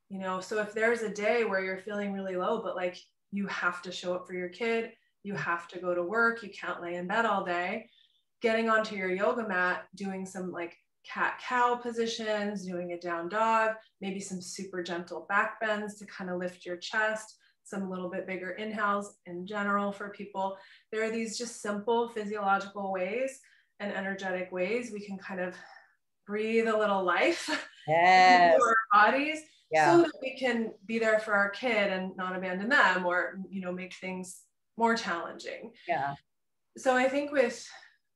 you 0.09 0.19
know 0.19 0.39
so 0.39 0.59
if 0.59 0.73
there's 0.73 1.01
a 1.01 1.13
day 1.13 1.43
where 1.43 1.63
you're 1.63 1.77
feeling 1.77 2.13
really 2.13 2.35
low 2.35 2.61
but 2.61 2.75
like 2.75 2.97
you 3.31 3.47
have 3.47 3.81
to 3.81 3.91
show 3.91 4.13
up 4.13 4.25
for 4.27 4.33
your 4.33 4.49
kid 4.49 4.91
you 5.23 5.33
have 5.33 5.67
to 5.67 5.79
go 5.79 5.93
to 5.93 6.03
work 6.03 6.43
you 6.43 6.49
can't 6.49 6.81
lay 6.81 6.95
in 6.95 7.07
bed 7.07 7.25
all 7.25 7.45
day 7.45 7.87
getting 8.41 8.69
onto 8.69 8.95
your 8.95 9.09
yoga 9.09 9.47
mat 9.47 9.83
doing 9.95 10.25
some 10.25 10.51
like 10.51 10.75
cat 11.07 11.39
cow 11.47 11.75
positions 11.75 12.65
doing 12.65 12.91
a 12.91 12.99
down 12.99 13.29
dog 13.29 13.71
maybe 14.01 14.19
some 14.19 14.41
super 14.41 14.83
gentle 14.83 15.25
back 15.29 15.59
bends 15.59 15.95
to 15.95 16.05
kind 16.05 16.29
of 16.29 16.37
lift 16.37 16.65
your 16.65 16.77
chest 16.77 17.37
some 17.69 17.89
little 17.89 18.09
bit 18.09 18.27
bigger 18.27 18.51
inhales 18.51 19.15
in 19.25 19.45
general 19.45 19.91
for 19.91 20.09
people 20.09 20.57
there 20.91 21.03
are 21.03 21.11
these 21.11 21.37
just 21.37 21.61
simple 21.61 22.09
physiological 22.09 22.91
ways 22.91 23.39
and 23.79 23.93
energetic 23.93 24.51
ways 24.51 24.91
we 24.91 25.05
can 25.05 25.17
kind 25.17 25.39
of 25.39 25.55
breathe 26.25 26.67
a 26.67 26.77
little 26.77 27.03
life 27.03 27.49
yes. 27.87 28.53
into 28.55 28.65
our 28.65 28.75
bodies 28.93 29.41
yeah. 29.71 29.91
so 29.91 30.01
that 30.03 30.11
we 30.21 30.37
can 30.37 30.71
be 30.85 30.99
there 30.99 31.19
for 31.19 31.33
our 31.33 31.49
kid 31.49 31.91
and 31.91 32.15
not 32.17 32.35
abandon 32.35 32.69
them 32.69 33.05
or 33.05 33.39
you 33.49 33.61
know 33.61 33.71
make 33.71 33.93
things 33.95 34.41
more 34.77 34.95
challenging 34.95 35.71
yeah 35.87 36.13
so 36.77 36.95
i 36.95 37.07
think 37.07 37.31
with 37.31 37.67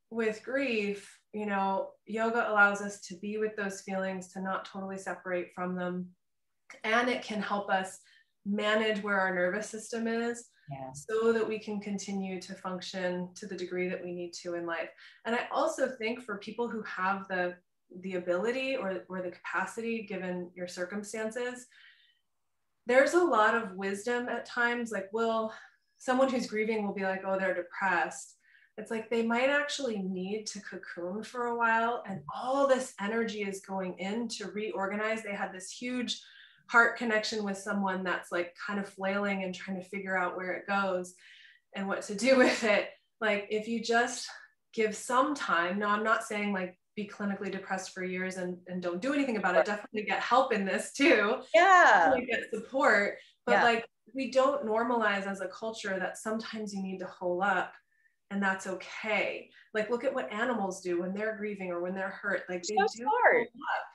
with 0.10 0.44
grief 0.44 1.20
you 1.34 1.46
know 1.46 1.90
yoga 2.06 2.50
allows 2.50 2.82
us 2.82 3.02
to 3.02 3.16
be 3.16 3.38
with 3.38 3.56
those 3.56 3.82
feelings 3.82 4.32
to 4.32 4.42
not 4.42 4.66
totally 4.66 4.98
separate 4.98 5.50
from 5.56 5.76
them 5.76 6.08
and 6.84 7.10
it 7.10 7.22
can 7.22 7.42
help 7.42 7.70
us 7.70 8.00
manage 8.46 9.02
where 9.04 9.20
our 9.20 9.34
nervous 9.34 9.70
system 9.70 10.08
is 10.08 10.50
yeah. 10.70 10.92
so 10.94 11.32
that 11.32 11.48
we 11.48 11.60
can 11.60 11.80
continue 11.80 12.42
to 12.42 12.54
function 12.54 13.30
to 13.36 13.48
the 13.48 13.56
degree 13.56 13.88
that 13.88 14.04
we 14.04 14.12
need 14.12 14.34
to 14.34 14.56
in 14.56 14.66
life. 14.66 14.90
And 15.26 15.36
i 15.36 15.48
also 15.52 15.88
think 15.88 16.24
for 16.24 16.38
people 16.38 16.68
who 16.68 16.82
have 16.84 17.28
the 17.28 17.56
the 18.02 18.16
ability 18.16 18.76
or, 18.76 19.04
or 19.08 19.22
the 19.22 19.30
capacity 19.30 20.02
given 20.02 20.50
your 20.56 20.68
circumstances 20.68 21.68
there's 22.86 23.14
a 23.14 23.24
lot 23.24 23.56
of 23.56 23.76
wisdom 23.76 24.28
at 24.28 24.46
times. 24.46 24.92
Like 24.92 25.10
will 25.14 25.54
someone 25.98 26.30
who's 26.30 26.48
grieving 26.48 26.86
will 26.86 26.94
be 26.94 27.04
like 27.04 27.24
oh 27.26 27.38
they're 27.40 27.54
depressed. 27.54 28.36
It's 28.78 28.92
like 28.92 29.10
they 29.10 29.24
might 29.24 29.50
actually 29.50 30.00
need 30.00 30.48
to 30.48 30.60
cocoon 30.62 31.24
for 31.24 31.46
a 31.48 31.56
while 31.56 32.04
and 32.08 32.22
all 32.34 32.68
this 32.68 32.94
energy 33.00 33.44
is 33.44 33.62
going 33.62 33.98
in 34.00 34.28
to 34.30 34.52
reorganize. 34.52 35.22
They 35.22 35.36
had 35.36 35.54
this 35.54 35.70
huge 35.70 36.20
heart 36.74 36.98
connection 36.98 37.44
with 37.44 37.56
someone 37.56 38.04
that's 38.04 38.32
like 38.32 38.52
kind 38.66 38.80
of 38.80 38.90
flailing 38.90 39.44
and 39.44 39.54
trying 39.54 39.78
to 39.78 39.88
figure 39.88 40.18
out 40.18 40.36
where 40.36 40.54
it 40.54 40.66
goes 40.68 41.14
and 41.76 41.88
what 41.88 42.02
to 42.02 42.16
do 42.16 42.36
with 42.44 42.64
it. 42.64 42.90
Like 43.22 43.46
if 43.52 43.68
you 43.68 43.80
just 43.80 44.28
give 44.74 44.96
some 44.96 45.36
time 45.36 45.78
no 45.78 45.88
i'm 45.88 46.04
not 46.04 46.24
saying 46.24 46.52
like 46.52 46.76
be 46.96 47.08
clinically 47.08 47.52
depressed 47.52 47.92
for 47.94 48.04
years 48.04 48.38
and, 48.38 48.58
and 48.66 48.82
don't 48.82 49.02
do 49.02 49.14
anything 49.14 49.38
about 49.38 49.56
it. 49.56 49.66
Definitely 49.66 50.04
get 50.04 50.20
help 50.20 50.54
in 50.54 50.66
this 50.66 50.94
too. 50.94 51.38
Yeah. 51.54 52.14
Get 52.30 52.50
support. 52.54 53.16
But 53.46 53.54
yeah. 53.54 53.64
like 53.64 53.86
we 54.14 54.32
don't 54.32 54.66
normalize 54.66 55.26
as 55.26 55.42
a 55.42 55.48
culture 55.48 55.98
that 56.00 56.18
sometimes 56.18 56.74
you 56.74 56.84
need 56.84 57.00
to 57.00 57.08
hole 57.08 57.42
up 57.42 57.74
and 58.30 58.42
that's 58.42 58.68
okay. 58.68 59.50
Like 59.74 59.90
look 59.90 60.04
at 60.04 60.14
what 60.14 60.32
animals 60.32 60.82
do 60.82 61.02
when 61.02 61.14
they're 61.14 61.36
grieving 61.36 61.72
or 61.72 61.82
when 61.82 61.96
they're 61.96 62.10
hurt. 62.10 62.44
Like 62.50 62.62
they 62.64 62.76
so 62.76 62.86
do 62.96 63.06
hold 63.08 63.48
up 63.48 63.86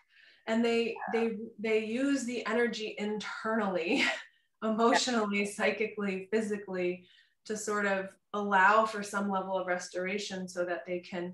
and 0.48 0.64
they 0.64 0.96
they 1.12 1.36
they 1.58 1.84
use 1.84 2.24
the 2.24 2.44
energy 2.46 2.96
internally 2.98 4.02
emotionally 4.64 5.46
psychically 5.46 6.28
physically 6.32 7.04
to 7.44 7.56
sort 7.56 7.86
of 7.86 8.08
allow 8.34 8.84
for 8.84 9.02
some 9.02 9.30
level 9.30 9.56
of 9.56 9.66
restoration 9.66 10.48
so 10.48 10.64
that 10.64 10.84
they 10.86 10.98
can 10.98 11.32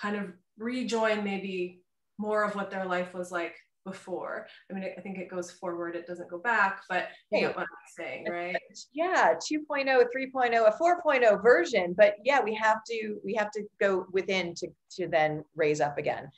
kind 0.00 0.16
of 0.16 0.32
rejoin 0.58 1.22
maybe 1.22 1.80
more 2.18 2.42
of 2.42 2.54
what 2.54 2.70
their 2.70 2.84
life 2.84 3.14
was 3.14 3.30
like 3.30 3.54
before. 3.84 4.46
I 4.70 4.74
mean, 4.74 4.84
I 4.96 5.00
think 5.00 5.18
it 5.18 5.30
goes 5.30 5.50
forward, 5.50 5.94
it 5.94 6.06
doesn't 6.06 6.30
go 6.30 6.38
back, 6.38 6.82
but 6.88 7.08
you 7.30 7.40
hey, 7.40 7.46
what 7.48 7.58
I'm 7.58 7.66
saying, 7.96 8.26
right? 8.30 8.56
Yeah, 8.92 9.34
2.0, 9.34 9.86
3.0, 9.86 10.68
a 10.68 10.72
4.0 10.72 11.42
version, 11.42 11.94
but 11.96 12.14
yeah, 12.24 12.42
we 12.42 12.54
have 12.54 12.78
to 12.90 13.16
we 13.24 13.34
have 13.34 13.50
to 13.52 13.62
go 13.80 14.06
within 14.12 14.54
to 14.56 14.68
to 14.92 15.08
then 15.08 15.44
raise 15.54 15.80
up 15.80 15.98
again. 15.98 16.30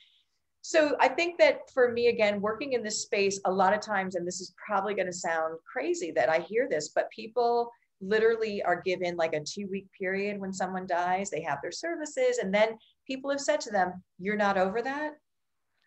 So 0.69 0.97
I 0.99 1.07
think 1.07 1.39
that 1.39 1.71
for 1.73 1.93
me 1.93 2.09
again, 2.09 2.41
working 2.41 2.73
in 2.73 2.83
this 2.83 3.03
space, 3.03 3.39
a 3.45 3.53
lot 3.53 3.73
of 3.73 3.79
times, 3.79 4.17
and 4.17 4.27
this 4.27 4.41
is 4.41 4.53
probably 4.57 4.95
going 4.95 5.07
to 5.07 5.13
sound 5.13 5.59
crazy 5.65 6.11
that 6.17 6.29
I 6.29 6.41
hear 6.41 6.67
this, 6.69 6.89
but 6.89 7.09
people 7.11 7.71
literally 8.01 8.65
are 8.65 8.83
given 8.83 9.15
like 9.15 9.33
a 9.33 9.45
two 9.45 9.69
week 9.71 9.87
period 9.97 10.41
when 10.41 10.53
someone 10.53 10.85
dies. 10.85 11.31
They 11.31 11.43
have 11.43 11.61
their 11.63 11.71
services, 11.71 12.39
and 12.39 12.53
then 12.53 12.79
people 13.07 13.31
have 13.31 13.41
said 13.41 13.61
to 13.61 13.71
them, 13.71 14.03
You're 14.19 14.37
not 14.37 14.59
over 14.59 14.83
that. 14.83 15.13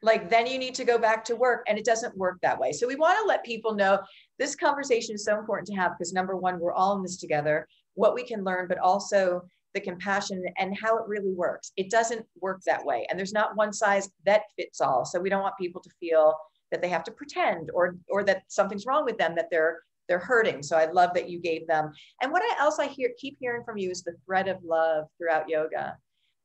Like, 0.01 0.29
then 0.29 0.47
you 0.47 0.57
need 0.57 0.75
to 0.75 0.85
go 0.85 0.97
back 0.97 1.25
to 1.25 1.35
work. 1.35 1.65
And 1.67 1.77
it 1.77 1.83
doesn't 1.83 2.15
work 2.15 2.37
that 2.41 2.57
way. 2.57 2.71
So, 2.71 2.87
we 2.87 2.95
want 2.95 3.19
to 3.19 3.27
let 3.27 3.43
people 3.43 3.75
know 3.75 3.99
this 4.37 4.55
conversation 4.55 5.15
is 5.15 5.25
so 5.25 5.37
important 5.37 5.67
to 5.67 5.75
have 5.75 5.91
because 5.97 6.13
number 6.13 6.37
one, 6.37 6.57
we're 6.57 6.71
all 6.71 6.95
in 6.95 7.03
this 7.03 7.17
together, 7.17 7.67
what 7.95 8.15
we 8.15 8.23
can 8.23 8.45
learn, 8.45 8.69
but 8.69 8.77
also 8.77 9.41
the 9.73 9.79
compassion 9.79 10.43
and 10.57 10.77
how 10.77 10.97
it 10.97 11.07
really 11.07 11.33
works. 11.33 11.71
It 11.77 11.89
doesn't 11.89 12.25
work 12.41 12.61
that 12.65 12.83
way. 12.83 13.05
And 13.09 13.17
there's 13.17 13.33
not 13.33 13.55
one 13.55 13.73
size 13.73 14.09
that 14.25 14.43
fits 14.57 14.81
all. 14.81 15.05
So, 15.05 15.19
we 15.19 15.29
don't 15.29 15.43
want 15.43 15.57
people 15.59 15.81
to 15.81 15.89
feel 15.99 16.35
that 16.71 16.81
they 16.81 16.89
have 16.89 17.03
to 17.03 17.11
pretend 17.11 17.71
or 17.73 17.95
or 18.09 18.23
that 18.23 18.43
something's 18.47 18.85
wrong 18.85 19.05
with 19.05 19.17
them 19.17 19.35
that 19.35 19.47
they're 19.51 19.79
they're 20.07 20.19
hurting. 20.19 20.63
So 20.63 20.75
I 20.75 20.91
love 20.91 21.11
that 21.13 21.29
you 21.29 21.39
gave 21.39 21.67
them. 21.67 21.91
And 22.21 22.31
what 22.31 22.41
I 22.41 22.55
else 22.59 22.79
I 22.79 22.87
hear 22.87 23.11
keep 23.17 23.37
hearing 23.39 23.63
from 23.63 23.77
you 23.77 23.91
is 23.91 24.03
the 24.03 24.15
thread 24.25 24.47
of 24.47 24.57
love 24.63 25.05
throughout 25.17 25.47
yoga. 25.47 25.95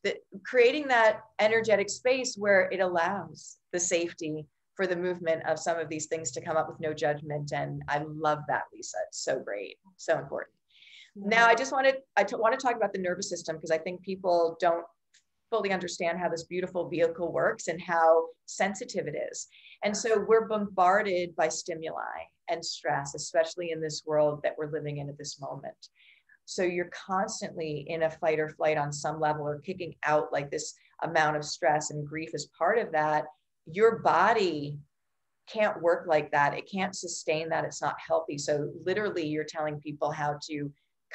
That 0.05 0.18
creating 0.45 0.87
that 0.89 1.22
energetic 1.41 1.89
space 1.89 2.37
where 2.37 2.68
it 2.70 2.81
allows 2.81 3.57
the 3.72 3.81
safety 3.81 4.47
for 4.77 4.87
the 4.87 4.97
movement 4.97 5.47
of 5.47 5.59
some 5.59 5.79
of 5.79 5.89
these 5.89 6.07
things 6.07 6.31
to 6.33 6.43
come 6.43 6.57
up 6.57 6.68
with 6.68 6.79
no 6.79 6.93
judgment. 6.93 7.53
And 7.53 7.83
I 7.89 8.05
love 8.07 8.41
that, 8.49 8.64
Lisa. 8.72 8.99
It's 9.09 9.25
so 9.25 9.41
great, 9.41 9.79
so 9.97 10.18
important. 10.18 10.55
Now, 11.17 11.47
I 11.47 11.55
just 11.55 11.73
wanted 11.73 11.97
I 12.17 12.25
t- 12.25 12.37
want 12.37 12.59
to 12.59 12.65
talk 12.65 12.77
about 12.77 12.93
the 12.93 12.99
nervous 12.99 13.29
system 13.29 13.57
because 13.57 13.71
I 13.71 13.79
think 13.79 14.03
people 14.03 14.57
don't 14.61 14.85
fully 15.51 15.71
understand 15.71 16.19
how 16.19 16.29
this 16.29 16.45
beautiful 16.45 16.89
vehicle 16.89 17.33
works 17.33 17.69
and 17.69 17.81
how 17.81 18.27
sensitive 18.47 19.07
it 19.07 19.15
is. 19.31 19.47
And 19.85 19.97
so 19.97 20.25
we're 20.27 20.49
bombarded 20.49 21.37
by 21.37 21.49
stimuli 21.49 22.25
and 22.49 22.65
stress, 22.65 23.15
especially 23.15 23.71
in 23.71 23.81
this 23.81 24.03
world 24.05 24.41
that 24.43 24.55
we're 24.59 24.73
living 24.73 24.99
in 24.99 25.09
at 25.09 25.17
this 25.17 25.41
moment. 25.41 25.89
So 26.47 26.62
you're 26.62 26.91
constantly 27.07 27.87
in 27.89 28.03
a 28.03 28.11
fight 28.11 28.39
or 28.39 28.49
flight 28.49 28.77
on 28.77 28.93
some 28.93 29.21
level 29.21 29.47
or 29.47 29.61
kicking 29.61 29.95
out 30.03 30.33
like 30.33 30.51
this 30.51 30.75
amount 31.03 31.37
of 31.37 31.45
stress 31.45 31.91
and 31.91 32.07
grief 32.07 32.31
is 32.35 32.51
part 32.59 32.79
of 32.79 32.93
that. 32.93 33.25
Your 33.67 34.01
body 34.01 34.79
can't 35.49 35.81
work 35.81 36.07
like 36.07 36.33
that. 36.33 36.55
It 36.55 36.69
can't 36.71 36.97
sustain 36.97 37.49
that. 37.51 37.65
It's 37.65 37.83
not 37.83 37.97
healthy. 38.05 38.39
So 38.39 38.71
literally 38.85 39.27
you're 39.27 39.45
telling 39.45 39.81
people 39.81 40.11
how 40.11 40.39
to 40.49 40.71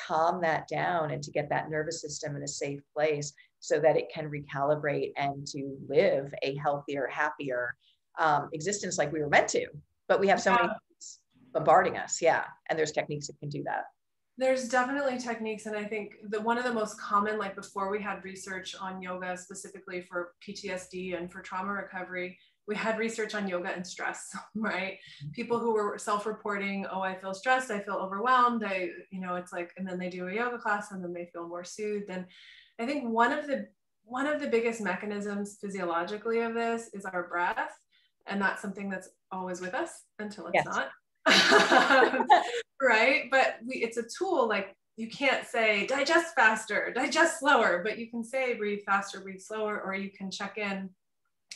calm 0.08 0.42
that 0.42 0.68
down 0.68 1.12
and 1.12 1.24
to 1.24 1.32
get 1.32 1.50
that 1.50 1.70
nervous 1.70 2.02
system 2.02 2.36
in 2.36 2.44
a 2.44 2.48
safe 2.48 2.82
place 2.96 3.34
so 3.60 3.80
that 3.80 3.98
it 3.98 4.06
can 4.14 4.30
recalibrate 4.30 5.12
and 5.18 5.46
to 5.48 5.78
live 5.88 6.34
a 6.44 6.56
healthier, 6.56 7.08
happier 7.12 7.76
um, 8.18 8.50
existence 8.54 8.98
like 8.98 9.12
we 9.12 9.22
were 9.22 9.30
meant 9.30 9.48
to. 9.50 9.66
But 10.08 10.20
we 10.20 10.28
have 10.28 10.42
so 10.42 10.52
yeah. 10.52 10.58
many 10.58 10.74
bombarding 11.54 11.98
us. 11.98 12.22
Yeah. 12.22 12.44
And 12.70 12.78
there's 12.78 12.92
techniques 12.92 13.28
that 13.28 13.40
can 13.40 13.50
do 13.50 13.64
that. 13.64 13.86
There's 14.38 14.70
definitely 14.70 15.18
techniques. 15.18 15.66
And 15.66 15.76
I 15.76 15.84
think 15.84 16.16
the 16.30 16.40
one 16.40 16.58
of 16.58 16.64
the 16.64 16.74
most 16.74 17.00
common, 17.00 17.38
like 17.38 17.56
before 17.56 17.90
we 17.90 18.02
had 18.02 18.24
research 18.24 18.74
on 18.80 19.02
yoga 19.02 19.36
specifically 19.36 20.02
for 20.02 20.34
PTSD 20.48 21.18
and 21.18 21.30
for 21.30 21.42
trauma 21.42 21.74
recovery, 21.74 22.38
we 22.70 22.76
had 22.76 23.00
research 23.00 23.34
on 23.34 23.48
yoga 23.48 23.70
and 23.70 23.86
stress, 23.86 24.30
right? 24.56 24.94
Mm-hmm. 24.94 25.32
People 25.32 25.60
who 25.60 25.74
were 25.74 25.98
self-reporting, 25.98 26.86
oh, 26.92 27.02
I 27.02 27.16
feel 27.16 27.34
stressed, 27.34 27.72
I 27.72 27.80
feel 27.80 27.96
overwhelmed. 27.96 28.64
I, 28.64 28.90
you 29.10 29.20
know, 29.20 29.36
it's 29.36 29.52
like, 29.52 29.72
and 29.76 29.86
then 29.88 29.98
they 29.98 30.10
do 30.10 30.28
a 30.28 30.34
yoga 30.34 30.60
class 30.60 30.92
and 30.92 31.04
then 31.04 31.12
they 31.12 31.30
feel 31.34 31.48
more 31.48 31.64
soothed. 31.64 32.10
And 32.10 32.26
I 32.80 32.86
think 32.86 33.10
one 33.10 33.34
of 33.34 33.48
the 33.48 33.68
one 34.04 34.26
of 34.26 34.40
the 34.42 34.48
biggest 34.48 34.82
mechanisms 34.82 35.58
physiologically 35.62 36.40
of 36.42 36.54
this 36.54 36.90
is 36.94 37.06
our 37.06 37.28
breath. 37.28 37.72
And 38.26 38.42
that's 38.42 38.62
something 38.62 38.90
that's 38.90 39.10
always 39.32 39.62
with 39.62 39.74
us 39.74 40.04
until 40.18 40.48
it's 40.48 40.56
yes. 40.56 40.66
not. 40.66 40.90
right? 42.82 43.26
But 43.30 43.58
we, 43.66 43.76
it's 43.76 43.98
a 43.98 44.04
tool 44.18 44.48
like 44.48 44.76
you 44.98 45.10
can't 45.10 45.46
say 45.46 45.86
digest 45.86 46.34
faster, 46.36 46.92
digest 46.94 47.40
slower, 47.40 47.82
but 47.84 48.00
you 48.00 48.10
can 48.10 48.24
say 48.24 48.56
breathe 48.56 48.82
faster, 48.86 49.22
breathe 49.22 49.42
slower, 49.42 49.80
or 49.82 49.94
you 49.94 50.12
can 50.12 50.32
check 50.32 50.58
in. 50.58 50.90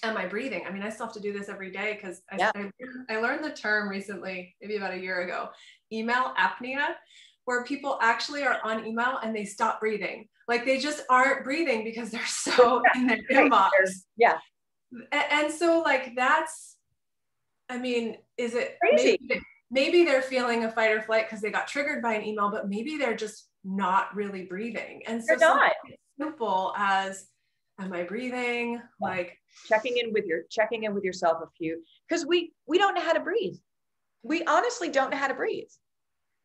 Am 0.03 0.17
I 0.17 0.25
breathing? 0.25 0.63
I 0.67 0.71
mean, 0.71 0.83
I 0.83 0.89
still 0.89 1.05
have 1.05 1.15
to 1.15 1.21
do 1.21 1.31
this 1.31 1.47
every 1.49 1.71
day 1.71 1.97
because 1.99 2.21
I, 2.31 2.35
yeah. 2.37 2.51
I, 2.55 3.15
I 3.15 3.19
learned 3.19 3.43
the 3.43 3.51
term 3.51 3.87
recently, 3.87 4.55
maybe 4.61 4.75
about 4.75 4.93
a 4.93 4.99
year 4.99 5.21
ago, 5.21 5.49
email 5.91 6.33
apnea, 6.37 6.95
where 7.45 7.63
people 7.63 7.97
actually 8.01 8.43
are 8.43 8.59
on 8.63 8.85
email 8.85 9.19
and 9.23 9.35
they 9.35 9.45
stop 9.45 9.79
breathing. 9.79 10.27
Like 10.47 10.65
they 10.65 10.77
just 10.77 11.03
aren't 11.09 11.43
breathing 11.43 11.83
because 11.83 12.11
they're 12.11 12.25
so 12.25 12.81
in 12.95 13.07
their 13.07 13.19
inbox. 13.31 13.69
Yeah. 14.17 14.37
And 15.11 15.51
so, 15.51 15.79
like, 15.79 16.15
that's, 16.15 16.75
I 17.69 17.77
mean, 17.77 18.17
is 18.37 18.53
it 18.53 18.77
crazy? 18.81 19.17
Maybe, 19.21 19.41
maybe 19.71 20.05
they're 20.05 20.21
feeling 20.21 20.65
a 20.65 20.71
fight 20.71 20.91
or 20.91 21.01
flight 21.01 21.27
because 21.27 21.41
they 21.41 21.49
got 21.49 21.67
triggered 21.67 22.01
by 22.01 22.13
an 22.13 22.23
email, 22.23 22.51
but 22.51 22.69
maybe 22.69 22.97
they're 22.97 23.15
just 23.15 23.47
not 23.63 24.13
really 24.15 24.43
breathing. 24.43 25.01
And 25.07 25.23
so 25.23 25.37
simple 26.19 26.73
as 26.77 27.27
am 27.79 27.93
I 27.93 28.03
breathing? 28.03 28.81
Like 28.99 29.37
checking 29.67 29.97
in 29.97 30.13
with 30.13 30.25
your 30.25 30.41
checking 30.49 30.83
in 30.83 30.93
with 30.93 31.03
yourself 31.03 31.39
a 31.43 31.47
few 31.57 31.81
because 32.07 32.25
we 32.25 32.53
we 32.67 32.77
don't 32.77 32.95
know 32.95 33.01
how 33.01 33.13
to 33.13 33.19
breathe. 33.19 33.55
we 34.23 34.43
honestly 34.45 34.89
don't 34.89 35.11
know 35.11 35.17
how 35.17 35.27
to 35.27 35.33
breathe. 35.33 35.69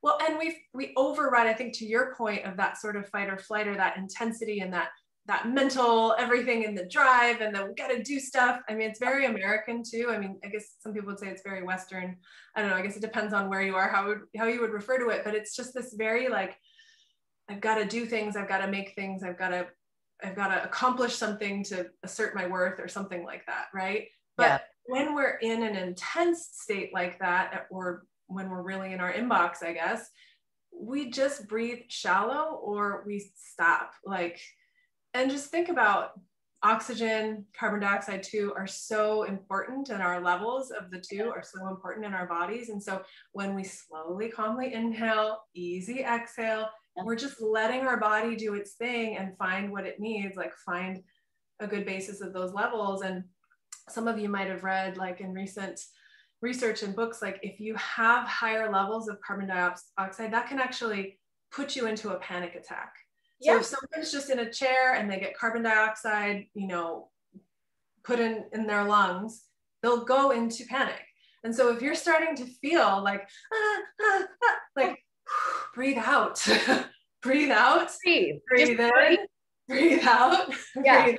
Well, 0.03 0.19
and 0.27 0.39
we 0.39 0.59
we 0.75 0.93
override, 0.97 1.47
I 1.47 1.55
think, 1.55 1.75
to 1.79 1.87
your 1.87 2.15
point 2.15 2.45
of 2.45 2.57
that 2.57 2.79
sort 2.79 2.97
of 2.97 3.09
fight 3.09 3.29
or 3.29 3.39
flight 3.39 3.67
or 3.67 3.75
that 3.77 3.97
intensity 3.97 4.61
and 4.61 4.73
that 4.73 4.89
that 5.27 5.49
mental 5.49 6.15
everything 6.19 6.63
in 6.63 6.75
the 6.75 6.87
drive 6.87 7.43
and 7.43 7.55
then 7.55 7.69
we 7.69 7.75
got 7.75 7.89
to 7.89 8.03
do 8.03 8.19
stuff. 8.19 8.61
I 8.69 8.75
mean, 8.75 8.89
it's 8.89 8.99
very 8.99 9.27
American 9.27 9.83
too. 9.89 10.07
I 10.11 10.19
mean, 10.19 10.39
I 10.43 10.49
guess 10.49 10.77
some 10.81 10.95
people 10.95 11.09
would 11.09 11.19
say 11.19 11.29
it's 11.29 11.43
very 11.43 11.63
Western. 11.63 12.17
I 12.57 12.63
don't 12.63 12.71
know. 12.71 12.77
I 12.77 12.81
guess 12.83 12.97
it 12.97 13.03
depends 13.03 13.35
on 13.35 13.51
where 13.51 13.61
you 13.61 13.77
are, 13.77 13.91
how 13.91 14.07
would, 14.07 14.21
how 14.39 14.47
you 14.47 14.63
would 14.63 14.73
refer 14.73 14.99
to 14.99 15.11
it. 15.11 15.25
But 15.25 15.35
it's 15.35 15.55
just 15.55 15.75
this 15.75 15.93
very 15.93 16.29
like, 16.31 16.57
I've 17.51 17.61
got 17.61 17.75
to 17.75 17.85
do 17.85 18.07
things. 18.07 18.37
I've 18.37 18.49
got 18.49 18.65
to 18.65 18.69
make 18.69 18.95
things. 18.95 19.23
I've 19.23 19.39
got 19.39 19.51
to 19.51 19.67
I've 20.23 20.37
got 20.37 20.49
to 20.49 20.65
accomplish 20.65 21.15
something 21.15 21.63
to 21.65 21.87
assert 22.03 22.35
my 22.35 22.47
worth 22.47 22.81
or 22.81 22.89
something 22.89 23.25
like 23.25 23.47
that, 23.47 23.67
right? 23.73 24.09
But 24.37 24.45
yeah. 24.45 24.59
when 24.87 25.15
we're 25.15 25.39
in 25.43 25.63
an 25.63 25.77
intense 25.77 26.49
state 26.53 26.93
like 26.93 27.19
that, 27.21 27.67
or 27.71 28.05
when 28.27 28.51
we're 28.51 28.63
really 28.63 28.93
in 28.93 29.01
our 29.01 29.13
inbox, 29.13 29.63
I 29.63 29.73
guess, 29.73 30.09
we 30.73 31.11
just 31.11 31.49
breathe 31.49 31.83
shallow 31.89 32.61
or 32.63 33.03
we 33.07 33.31
stop. 33.37 33.93
Like, 34.05 34.41
and 35.15 35.31
just 35.31 35.51
think 35.51 35.69
about 35.69 36.13
oxygen, 36.63 37.45
carbon 37.59 37.81
dioxide 37.81 38.23
too 38.23 38.53
are 38.57 38.67
so 38.67 39.23
important 39.25 39.91
and 39.91 40.03
our 40.03 40.21
levels 40.21 40.71
of 40.71 40.91
the 40.91 41.01
two 41.01 41.31
are 41.35 41.43
so 41.43 41.69
important 41.69 42.05
in 42.05 42.15
our 42.15 42.27
bodies. 42.27 42.69
And 42.69 42.83
so 42.83 43.03
when 43.33 43.55
we 43.55 43.65
slowly, 43.65 44.29
calmly 44.29 44.75
inhale, 44.75 45.43
easy 45.55 46.01
exhale, 46.01 46.69
we're 47.05 47.17
just 47.17 47.41
letting 47.41 47.87
our 47.87 47.99
body 47.99 48.37
do 48.37 48.55
its 48.55 48.73
thing 48.73 49.17
and 49.17 49.37
find 49.37 49.71
what 49.71 49.87
it 49.87 50.01
needs, 50.01 50.37
like 50.37 50.53
find 50.65 51.03
a 51.61 51.67
good 51.67 51.85
basis 51.85 52.21
of 52.21 52.33
those 52.33 52.53
levels. 52.53 53.03
And 53.03 53.25
some 53.89 54.09
of 54.09 54.19
you 54.19 54.29
might 54.29 54.49
have 54.49 54.65
read 54.65 54.97
like 54.97 55.21
in 55.21 55.33
recent 55.33 55.81
research 56.41 56.83
and 56.83 56.95
books, 56.95 57.21
like 57.21 57.41
if 57.43 57.61
you 57.61 57.75
have 57.75 58.27
higher 58.27 58.71
levels 58.71 59.09
of 59.09 59.21
carbon 59.21 59.49
dioxide, 59.49 60.33
that 60.33 60.49
can 60.49 60.61
actually 60.61 61.19
put 61.51 61.75
you 61.75 61.87
into 61.87 62.11
a 62.11 62.19
panic 62.19 62.55
attack. 62.55 62.95
So 63.41 63.53
yeah. 63.53 63.59
if 63.59 63.65
someone's 63.65 64.13
just 64.13 64.31
in 64.31 64.41
a 64.41 64.53
chair 64.53 64.95
and 64.95 65.11
they 65.11 65.21
get 65.21 65.37
carbon 65.37 65.63
dioxide, 65.63 66.47
you 66.55 66.67
know, 66.67 67.09
put 68.05 68.19
in, 68.19 68.45
in 68.53 68.67
their 68.67 68.85
lungs, 68.85 69.45
they'll 69.83 70.05
go 70.05 70.31
into 70.31 70.65
panic. 70.67 71.03
And 71.45 71.55
so 71.55 71.73
if 71.73 71.81
you're 71.81 71.95
starting 71.95 72.35
to 72.37 72.45
feel 72.61 73.03
like, 73.03 73.29
ah, 73.53 73.81
ah, 74.03 74.25
ah, 74.43 74.57
like 74.77 74.99
breathe 75.75 75.99
out, 75.99 76.45
breathe 77.23 77.51
out, 77.51 77.91
breathe, 78.05 78.37
breathe 78.49 78.81
in, 78.81 78.91
breathe, 78.91 79.19
breathe 79.69 80.05
out, 80.05 80.53
yeah. 80.85 81.05
Breathe. 81.05 81.19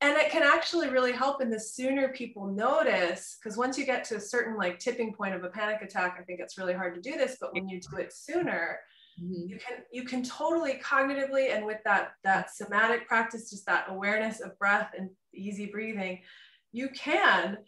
And 0.00 0.16
it 0.16 0.30
can 0.30 0.42
actually 0.42 0.88
really 0.88 1.12
help. 1.12 1.40
And 1.40 1.52
the 1.52 1.60
sooner 1.60 2.08
people 2.08 2.48
notice, 2.48 3.38
because 3.40 3.56
once 3.56 3.78
you 3.78 3.86
get 3.86 4.02
to 4.06 4.16
a 4.16 4.20
certain 4.20 4.56
like 4.56 4.80
tipping 4.80 5.14
point 5.14 5.36
of 5.36 5.44
a 5.44 5.48
panic 5.48 5.80
attack, 5.80 6.16
I 6.20 6.24
think 6.24 6.40
it's 6.40 6.58
really 6.58 6.74
hard 6.74 6.96
to 6.96 7.00
do 7.00 7.16
this. 7.16 7.36
But 7.40 7.54
when 7.54 7.68
you 7.68 7.80
do 7.80 7.98
it 7.98 8.12
sooner, 8.12 8.80
Mm-hmm. 9.20 9.46
you 9.46 9.58
can 9.58 9.78
you 9.92 10.04
can 10.04 10.22
totally 10.22 10.80
cognitively 10.82 11.54
and 11.54 11.66
with 11.66 11.80
that 11.84 12.12
that 12.24 12.54
somatic 12.54 13.06
practice 13.06 13.50
just 13.50 13.66
that 13.66 13.84
awareness 13.88 14.40
of 14.40 14.58
breath 14.58 14.92
and 14.96 15.10
easy 15.34 15.66
breathing 15.66 16.20
you 16.72 16.88
can 16.88 17.58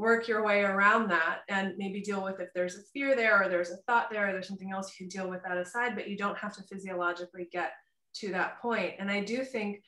work 0.00 0.26
your 0.26 0.42
way 0.42 0.62
around 0.62 1.08
that 1.10 1.40
and 1.50 1.74
maybe 1.76 2.00
deal 2.00 2.24
with 2.24 2.40
if 2.40 2.48
there's 2.54 2.76
a 2.76 2.82
fear 2.92 3.14
there 3.14 3.42
or 3.42 3.50
there's 3.50 3.70
a 3.70 3.76
thought 3.86 4.10
there 4.10 4.28
or 4.28 4.32
there's 4.32 4.48
something 4.48 4.72
else 4.72 4.94
you 4.98 5.04
can 5.04 5.20
deal 5.20 5.28
with 5.28 5.42
that 5.42 5.58
aside 5.58 5.94
but 5.94 6.08
you 6.08 6.16
don't 6.16 6.38
have 6.38 6.54
to 6.56 6.62
physiologically 6.62 7.48
get 7.52 7.72
to 8.14 8.30
that 8.32 8.60
point. 8.60 8.94
And 8.98 9.10
i 9.10 9.22
do 9.22 9.44
think 9.44 9.82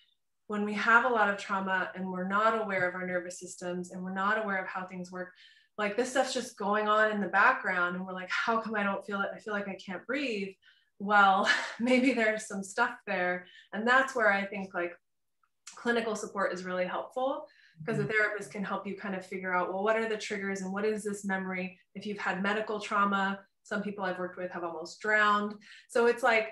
when 0.49 0.65
we 0.67 0.75
have 0.75 1.07
a 1.07 1.09
lot 1.09 1.31
of 1.31 1.39
trauma 1.39 1.91
and 1.95 2.07
we're 2.07 2.29
not 2.29 2.61
aware 2.61 2.87
of 2.87 2.95
our 2.95 3.07
nervous 3.07 3.41
systems 3.41 3.91
and 3.91 4.03
we're 4.03 4.13
not 4.13 4.43
aware 4.43 4.63
of 4.63 4.69
how 4.69 4.85
things 4.85 5.11
work 5.11 5.31
like 5.79 5.97
this 5.97 6.11
stuff's 6.11 6.35
just 6.35 6.59
going 6.59 6.89
on 6.89 7.11
in 7.11 7.23
the 7.23 7.29
background 7.29 7.97
and 7.97 8.05
we're 8.05 8.13
like 8.13 8.31
how 8.31 8.61
come 8.61 8.75
i 8.75 8.83
don't 8.83 9.05
feel 9.07 9.23
it? 9.23 9.31
I 9.35 9.39
feel 9.39 9.55
like 9.55 9.69
i 9.69 9.79
can't 9.85 10.07
breathe. 10.07 10.55
Well 10.99 11.49
maybe 11.81 12.13
there's 12.13 12.47
some 12.47 12.63
stuff 12.63 12.97
there. 13.07 13.47
And 13.73 13.89
that's 13.89 14.15
where 14.15 14.31
i 14.31 14.45
think 14.45 14.75
like 14.75 14.93
clinical 15.75 16.15
support 16.17 16.53
is 16.53 16.65
really 16.65 16.85
helpful 16.85 17.47
because 17.85 17.99
the 17.99 18.05
mm-hmm. 18.05 18.13
therapist 18.13 18.51
can 18.51 18.65
help 18.65 18.87
you 18.87 18.97
kind 18.97 19.15
of 19.15 19.25
figure 19.25 19.55
out 19.55 19.73
well 19.73 19.83
what 19.83 19.97
are 19.97 20.09
the 20.09 20.17
triggers 20.17 20.63
and 20.63 20.73
what 20.73 20.85
is 20.85 21.05
this 21.05 21.25
memory 21.25 21.79
if 21.95 22.07
you've 22.07 22.19
had 22.19 22.43
medical 22.43 22.81
trauma 22.81 23.41
some 23.63 23.83
people 23.83 24.05
i've 24.05 24.19
worked 24.19 24.37
with 24.37 24.51
have 24.51 24.65
almost 24.65 25.01
drowned 25.01 25.55
so 25.89 26.07
it's 26.07 26.23
like 26.23 26.51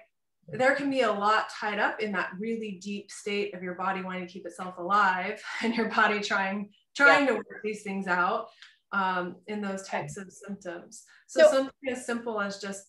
there 0.48 0.74
can 0.74 0.90
be 0.90 1.02
a 1.02 1.12
lot 1.12 1.48
tied 1.50 1.78
up 1.78 2.00
in 2.00 2.10
that 2.12 2.30
really 2.38 2.80
deep 2.82 3.10
state 3.10 3.54
of 3.54 3.62
your 3.62 3.74
body 3.74 4.02
wanting 4.02 4.26
to 4.26 4.32
keep 4.32 4.46
itself 4.46 4.78
alive 4.78 5.42
and 5.62 5.74
your 5.74 5.88
body 5.88 6.20
trying 6.20 6.70
trying 6.96 7.26
yeah. 7.26 7.30
to 7.30 7.36
work 7.36 7.60
these 7.62 7.82
things 7.82 8.06
out 8.06 8.46
um, 8.92 9.36
in 9.46 9.60
those 9.60 9.86
types 9.86 10.16
of 10.16 10.32
symptoms 10.32 11.04
so, 11.28 11.42
so 11.42 11.50
something 11.50 11.92
as 11.92 12.04
simple 12.04 12.40
as 12.40 12.60
just 12.60 12.86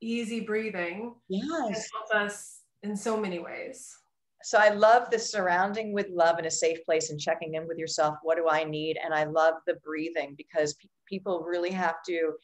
easy 0.00 0.40
breathing 0.40 1.14
yes. 1.28 1.44
can 1.44 1.74
help 1.74 2.24
us 2.24 2.60
in 2.82 2.96
so 2.96 3.20
many 3.20 3.38
ways 3.38 3.94
so 4.44 4.58
I 4.58 4.68
love 4.68 5.10
the 5.10 5.18
surrounding 5.18 5.94
with 5.94 6.10
love 6.10 6.38
in 6.38 6.44
a 6.44 6.50
safe 6.50 6.84
place 6.84 7.08
and 7.08 7.18
checking 7.18 7.54
in 7.54 7.66
with 7.66 7.78
yourself. 7.78 8.16
What 8.22 8.36
do 8.36 8.46
I 8.48 8.62
need? 8.62 8.98
And 9.02 9.14
I 9.14 9.24
love 9.24 9.54
the 9.66 9.76
breathing 9.82 10.34
because 10.36 10.74
pe- 10.74 10.88
people 11.08 11.40
really 11.40 11.70
have 11.70 12.02
to 12.08 12.34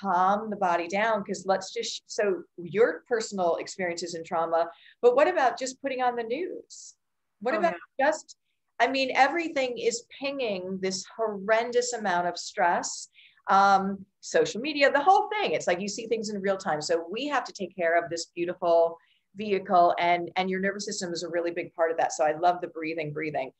calm 0.00 0.50
the 0.50 0.56
body 0.56 0.88
down 0.88 1.22
because 1.22 1.44
let's 1.46 1.72
just 1.72 2.02
so 2.06 2.42
your 2.58 3.02
personal 3.08 3.56
experiences 3.56 4.14
in 4.14 4.22
trauma 4.22 4.68
but 5.00 5.16
what 5.16 5.26
about 5.26 5.58
just 5.58 5.80
putting 5.80 6.02
on 6.02 6.16
the 6.16 6.22
news 6.22 6.96
what 7.40 7.54
oh, 7.54 7.58
about 7.58 7.74
yeah. 7.98 8.10
just 8.10 8.36
i 8.78 8.86
mean 8.86 9.10
everything 9.14 9.78
is 9.78 10.04
pinging 10.20 10.78
this 10.82 11.04
horrendous 11.16 11.94
amount 11.94 12.26
of 12.26 12.36
stress 12.36 13.08
um, 13.48 14.04
social 14.20 14.60
media 14.60 14.92
the 14.92 15.02
whole 15.02 15.30
thing 15.30 15.52
it's 15.52 15.66
like 15.66 15.80
you 15.80 15.88
see 15.88 16.06
things 16.06 16.28
in 16.28 16.40
real 16.42 16.58
time 16.58 16.82
so 16.82 17.06
we 17.10 17.26
have 17.26 17.44
to 17.44 17.52
take 17.52 17.74
care 17.74 17.98
of 17.98 18.10
this 18.10 18.26
beautiful 18.34 18.98
vehicle 19.36 19.94
and 19.98 20.30
and 20.36 20.50
your 20.50 20.60
nervous 20.60 20.84
system 20.86 21.12
is 21.12 21.22
a 21.22 21.28
really 21.28 21.50
big 21.50 21.74
part 21.74 21.90
of 21.90 21.96
that. 21.98 22.12
So 22.12 22.24
i 22.24 22.36
love 22.36 22.60
the 22.60 22.68
breathing 22.68 23.12
breathing. 23.12 23.50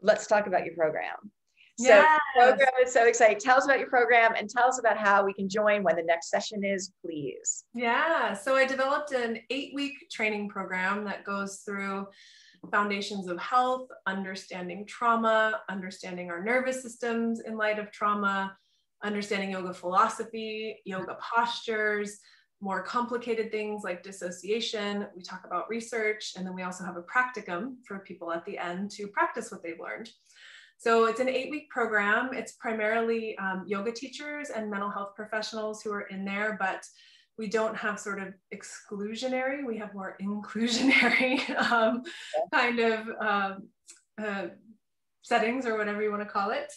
Let's 0.00 0.26
talk 0.26 0.46
about 0.46 0.64
your 0.64 0.74
program. 0.74 1.16
So 1.78 1.88
yes. 1.88 2.20
program 2.34 2.68
is 2.82 2.92
so 2.92 3.06
exciting. 3.06 3.38
Tell 3.38 3.58
us 3.58 3.66
about 3.66 3.78
your 3.78 3.90
program 3.90 4.32
and 4.34 4.48
tell 4.48 4.66
us 4.66 4.78
about 4.78 4.96
how 4.96 5.26
we 5.26 5.34
can 5.34 5.46
join 5.46 5.82
when 5.82 5.96
the 5.96 6.02
next 6.02 6.30
session 6.30 6.64
is 6.64 6.92
please. 7.04 7.64
Yeah. 7.74 8.32
So 8.32 8.56
i 8.56 8.64
developed 8.64 9.12
an 9.12 9.40
eight 9.50 9.72
week 9.74 10.08
training 10.10 10.48
program 10.48 11.04
that 11.04 11.24
goes 11.24 11.58
through 11.58 12.06
foundations 12.70 13.28
of 13.28 13.38
health 13.38 13.88
understanding 14.06 14.84
trauma 14.86 15.60
understanding 15.68 16.30
our 16.30 16.42
nervous 16.42 16.82
systems 16.82 17.40
in 17.40 17.56
light 17.56 17.78
of 17.78 17.92
trauma 17.92 18.56
understanding 19.04 19.50
yoga 19.50 19.72
philosophy 19.72 20.80
yoga 20.84 21.16
postures 21.20 22.18
more 22.60 22.82
complicated 22.82 23.50
things 23.50 23.84
like 23.84 24.02
dissociation. 24.02 25.06
We 25.14 25.22
talk 25.22 25.44
about 25.44 25.68
research, 25.68 26.32
and 26.36 26.46
then 26.46 26.54
we 26.54 26.62
also 26.62 26.84
have 26.84 26.96
a 26.96 27.02
practicum 27.02 27.76
for 27.86 27.98
people 28.00 28.32
at 28.32 28.44
the 28.44 28.58
end 28.58 28.90
to 28.92 29.08
practice 29.08 29.50
what 29.50 29.62
they've 29.62 29.80
learned. 29.80 30.10
So 30.78 31.06
it's 31.06 31.20
an 31.20 31.28
eight 31.28 31.50
week 31.50 31.70
program. 31.70 32.30
It's 32.32 32.52
primarily 32.52 33.36
um, 33.38 33.64
yoga 33.66 33.92
teachers 33.92 34.50
and 34.50 34.70
mental 34.70 34.90
health 34.90 35.14
professionals 35.16 35.82
who 35.82 35.92
are 35.92 36.02
in 36.02 36.24
there, 36.24 36.56
but 36.60 36.84
we 37.38 37.48
don't 37.48 37.76
have 37.76 38.00
sort 38.00 38.20
of 38.20 38.34
exclusionary, 38.54 39.64
we 39.64 39.78
have 39.78 39.94
more 39.94 40.16
inclusionary 40.22 41.48
um, 41.70 42.02
kind 42.52 42.80
of 42.80 43.08
um, 43.20 43.68
uh, 44.22 44.46
settings 45.22 45.66
or 45.66 45.76
whatever 45.76 46.02
you 46.02 46.10
want 46.10 46.22
to 46.22 46.28
call 46.28 46.50
it. 46.50 46.72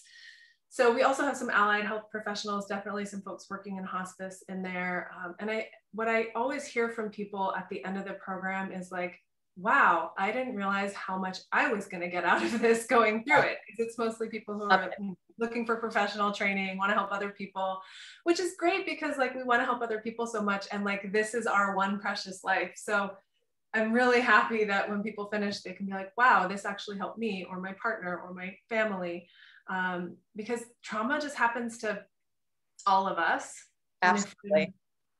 So 0.71 0.93
we 0.93 1.01
also 1.01 1.23
have 1.23 1.35
some 1.35 1.49
allied 1.49 1.85
health 1.85 2.05
professionals, 2.11 2.67
definitely 2.67 3.05
some 3.05 3.21
folks 3.21 3.47
working 3.49 3.77
in 3.77 3.83
hospice 3.83 4.43
in 4.49 4.61
there. 4.61 5.11
Um, 5.17 5.35
and 5.39 5.49
I, 5.49 5.67
what 5.93 6.07
I 6.07 6.27
always 6.35 6.65
hear 6.65 6.89
from 6.89 7.09
people 7.09 7.53
at 7.57 7.67
the 7.69 7.83
end 7.83 7.97
of 7.97 8.05
the 8.05 8.13
program 8.13 8.71
is 8.71 8.91
like, 8.91 9.19
wow, 9.57 10.11
I 10.17 10.31
didn't 10.31 10.55
realize 10.55 10.93
how 10.93 11.17
much 11.17 11.39
I 11.51 11.73
was 11.73 11.87
going 11.87 12.01
to 12.01 12.07
get 12.07 12.23
out 12.23 12.43
of 12.43 12.61
this 12.61 12.85
going 12.85 13.23
through 13.23 13.41
it. 13.41 13.57
Because 13.65 13.87
it's 13.87 13.97
mostly 13.97 14.29
people 14.29 14.53
who 14.53 14.69
are 14.69 14.91
looking 15.39 15.65
for 15.65 15.77
professional 15.77 16.31
training, 16.31 16.77
want 16.77 16.91
to 16.91 16.95
help 16.95 17.11
other 17.11 17.31
people, 17.31 17.81
which 18.23 18.39
is 18.39 18.53
great 18.59 18.85
because 18.85 19.17
like 19.17 19.33
we 19.33 19.43
want 19.43 19.61
to 19.61 19.65
help 19.65 19.81
other 19.81 19.99
people 19.99 20.27
so 20.27 20.41
much. 20.41 20.67
And 20.71 20.85
like 20.85 21.11
this 21.11 21.33
is 21.33 21.47
our 21.47 21.75
one 21.75 21.99
precious 21.99 22.43
life. 22.43 22.73
So 22.75 23.11
I'm 23.73 23.91
really 23.91 24.21
happy 24.21 24.65
that 24.65 24.89
when 24.89 25.03
people 25.03 25.29
finish, 25.29 25.61
they 25.61 25.73
can 25.73 25.87
be 25.87 25.93
like, 25.93 26.11
wow, 26.17 26.47
this 26.47 26.65
actually 26.65 26.97
helped 26.97 27.17
me 27.17 27.45
or 27.49 27.59
my 27.59 27.73
partner 27.81 28.19
or 28.19 28.33
my 28.33 28.55
family 28.69 29.27
um, 29.69 30.15
because 30.35 30.61
trauma 30.83 31.19
just 31.21 31.35
happens 31.35 31.77
to 31.79 32.03
all 32.85 33.07
of 33.07 33.17
us. 33.17 33.53
Absolutely. 34.01 34.61
If 34.61 34.69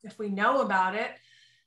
we, 0.03 0.09
if 0.09 0.19
we 0.19 0.29
know 0.29 0.61
about 0.61 0.95
it 0.95 1.11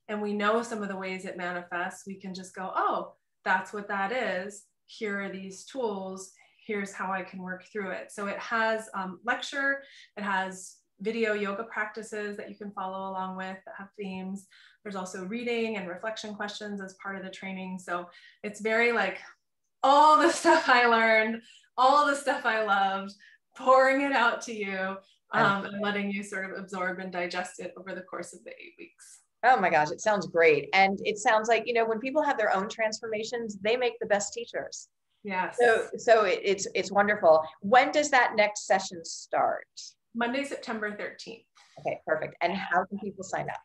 and 0.09 0.21
we 0.21 0.33
know 0.33 0.63
some 0.63 0.83
of 0.83 0.89
the 0.89 0.97
ways 0.97 1.25
it 1.25 1.37
manifests, 1.37 2.07
we 2.07 2.21
can 2.21 2.35
just 2.35 2.55
go, 2.55 2.73
oh, 2.75 3.13
that's 3.45 3.73
what 3.73 3.89
that 3.89 4.13
is. 4.13 4.65
Here 4.87 5.23
are 5.23 5.29
these 5.29 5.65
tools. 5.65 6.33
Here's 6.67 6.93
how 6.93 7.13
I 7.13 7.23
can 7.23 7.43
work 7.43 7.65
through 7.73 7.91
it. 7.91 8.11
So 8.11 8.27
it 8.27 8.39
has 8.39 8.89
um, 8.95 9.21
lecture, 9.25 9.83
it 10.17 10.23
has 10.23 10.77
video 11.01 11.35
yoga 11.35 11.65
practices 11.65 12.37
that 12.37 12.49
you 12.49 12.57
can 12.57 12.71
follow 12.71 13.11
along 13.11 13.37
with 13.37 13.57
that 13.67 13.75
have 13.77 13.89
themes. 13.99 14.47
There's 14.83 14.97
also 14.97 15.25
reading 15.25 15.77
and 15.77 15.89
reflection 15.89 16.35
questions 16.35 16.81
as 16.81 16.95
part 17.03 17.17
of 17.17 17.25
the 17.25 17.31
training. 17.31 17.79
So 17.81 18.09
it's 18.43 18.61
very 18.61 18.93
like 18.93 19.19
all 19.83 20.21
the 20.21 20.31
stuff 20.33 20.69
I 20.69 20.87
learned 20.87 21.43
all 21.77 22.07
the 22.07 22.15
stuff 22.15 22.45
I 22.45 22.63
loved, 22.65 23.13
pouring 23.57 24.03
it 24.03 24.13
out 24.13 24.41
to 24.43 24.53
you. 24.55 24.97
um, 25.35 25.65
and 25.65 25.81
letting 25.81 26.11
you 26.11 26.23
sort 26.23 26.45
of 26.51 26.59
absorb 26.59 26.99
and 26.99 27.11
digest 27.11 27.59
it 27.59 27.73
over 27.79 27.95
the 27.95 28.03
course 28.03 28.35
of 28.35 28.45
the 28.45 28.51
eight 28.51 28.75
weeks. 28.79 29.21
Oh 29.45 29.57
my 29.59 29.71
gosh, 29.71 29.91
it 29.91 30.01
sounds 30.03 30.27
great. 30.27 30.69
And 30.75 31.01
it 31.05 31.17
sounds 31.17 31.49
like, 31.49 31.65
you 31.67 31.73
know, 31.73 31.87
when 31.87 31.99
people 32.01 32.23
have 32.23 32.37
their 32.37 32.55
own 32.55 32.69
transformations, 32.69 33.57
they 33.63 33.77
make 33.77 33.95
the 33.99 34.07
best 34.07 34.35
teachers. 34.35 34.89
Yes. 35.25 35.57
So 35.59 35.87
so 35.97 36.25
it, 36.25 36.41
it's 36.43 36.67
it's 36.75 36.93
wonderful. 36.93 37.43
When 37.61 37.91
does 37.93 38.11
that 38.11 38.35
next 38.37 38.67
session 38.67 39.05
start? 39.05 39.67
Monday, 40.15 40.45
September 40.45 40.91
13th. 40.91 41.47
Okay, 41.81 41.99
perfect. 42.07 42.37
And 42.43 42.53
how 42.53 42.85
can 42.85 42.99
people 42.99 43.25
sign 43.25 43.49
up? 43.49 43.61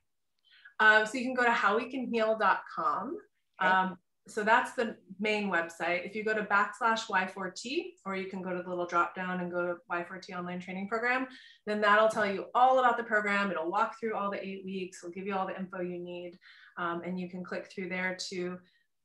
Um, 0.80 1.06
so 1.06 1.18
you 1.18 1.26
can 1.26 1.34
go 1.34 1.44
to 1.44 1.50
howwecanheal.com. 1.50 3.18
Okay. 3.62 3.70
Um, 3.70 3.98
so 4.28 4.44
that's 4.44 4.74
the 4.74 4.96
main 5.20 5.50
website. 5.50 6.06
If 6.06 6.16
you 6.16 6.24
go 6.24 6.34
to 6.34 6.44
backslash 6.44 7.08
Y4T, 7.08 7.94
or 8.06 8.16
you 8.16 8.30
can 8.30 8.42
go 8.42 8.56
to 8.56 8.62
the 8.62 8.70
little 8.70 8.86
drop 8.86 9.16
down 9.16 9.40
and 9.40 9.52
go 9.52 9.66
to 9.66 9.76
Y4T 9.92 10.38
online 10.38 10.60
training 10.60 10.88
program, 10.88 11.28
then 11.66 11.82
that'll 11.82 12.10
tell 12.10 12.26
you 12.26 12.46
all 12.54 12.80
about 12.80 12.98
the 12.98 13.04
program. 13.04 13.52
It'll 13.52 13.72
walk 13.72 14.00
through 14.00 14.16
all 14.16 14.30
the 14.30 14.46
eight 14.46 14.64
weeks. 14.66 15.00
It'll 15.04 15.14
give 15.14 15.26
you 15.26 15.36
all 15.36 15.48
the 15.48 15.58
info 15.58 15.82
you 15.82 16.00
need. 16.00 16.38
Um, 16.78 17.02
and 17.06 17.20
you 17.20 17.30
can 17.30 17.44
click 17.44 17.72
through 17.72 17.90
there 17.90 18.18
to, 18.30 18.58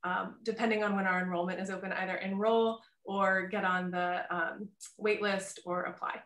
um, 0.03 0.35
depending 0.43 0.83
on 0.83 0.95
when 0.95 1.07
our 1.07 1.21
enrollment 1.21 1.59
is 1.59 1.69
open, 1.69 1.91
either 1.93 2.17
enroll 2.17 2.79
or 3.05 3.47
get 3.47 3.65
on 3.65 3.91
the 3.91 4.23
um, 4.29 4.69
wait 4.97 5.21
list 5.21 5.59
or 5.65 5.83
apply. 5.83 6.21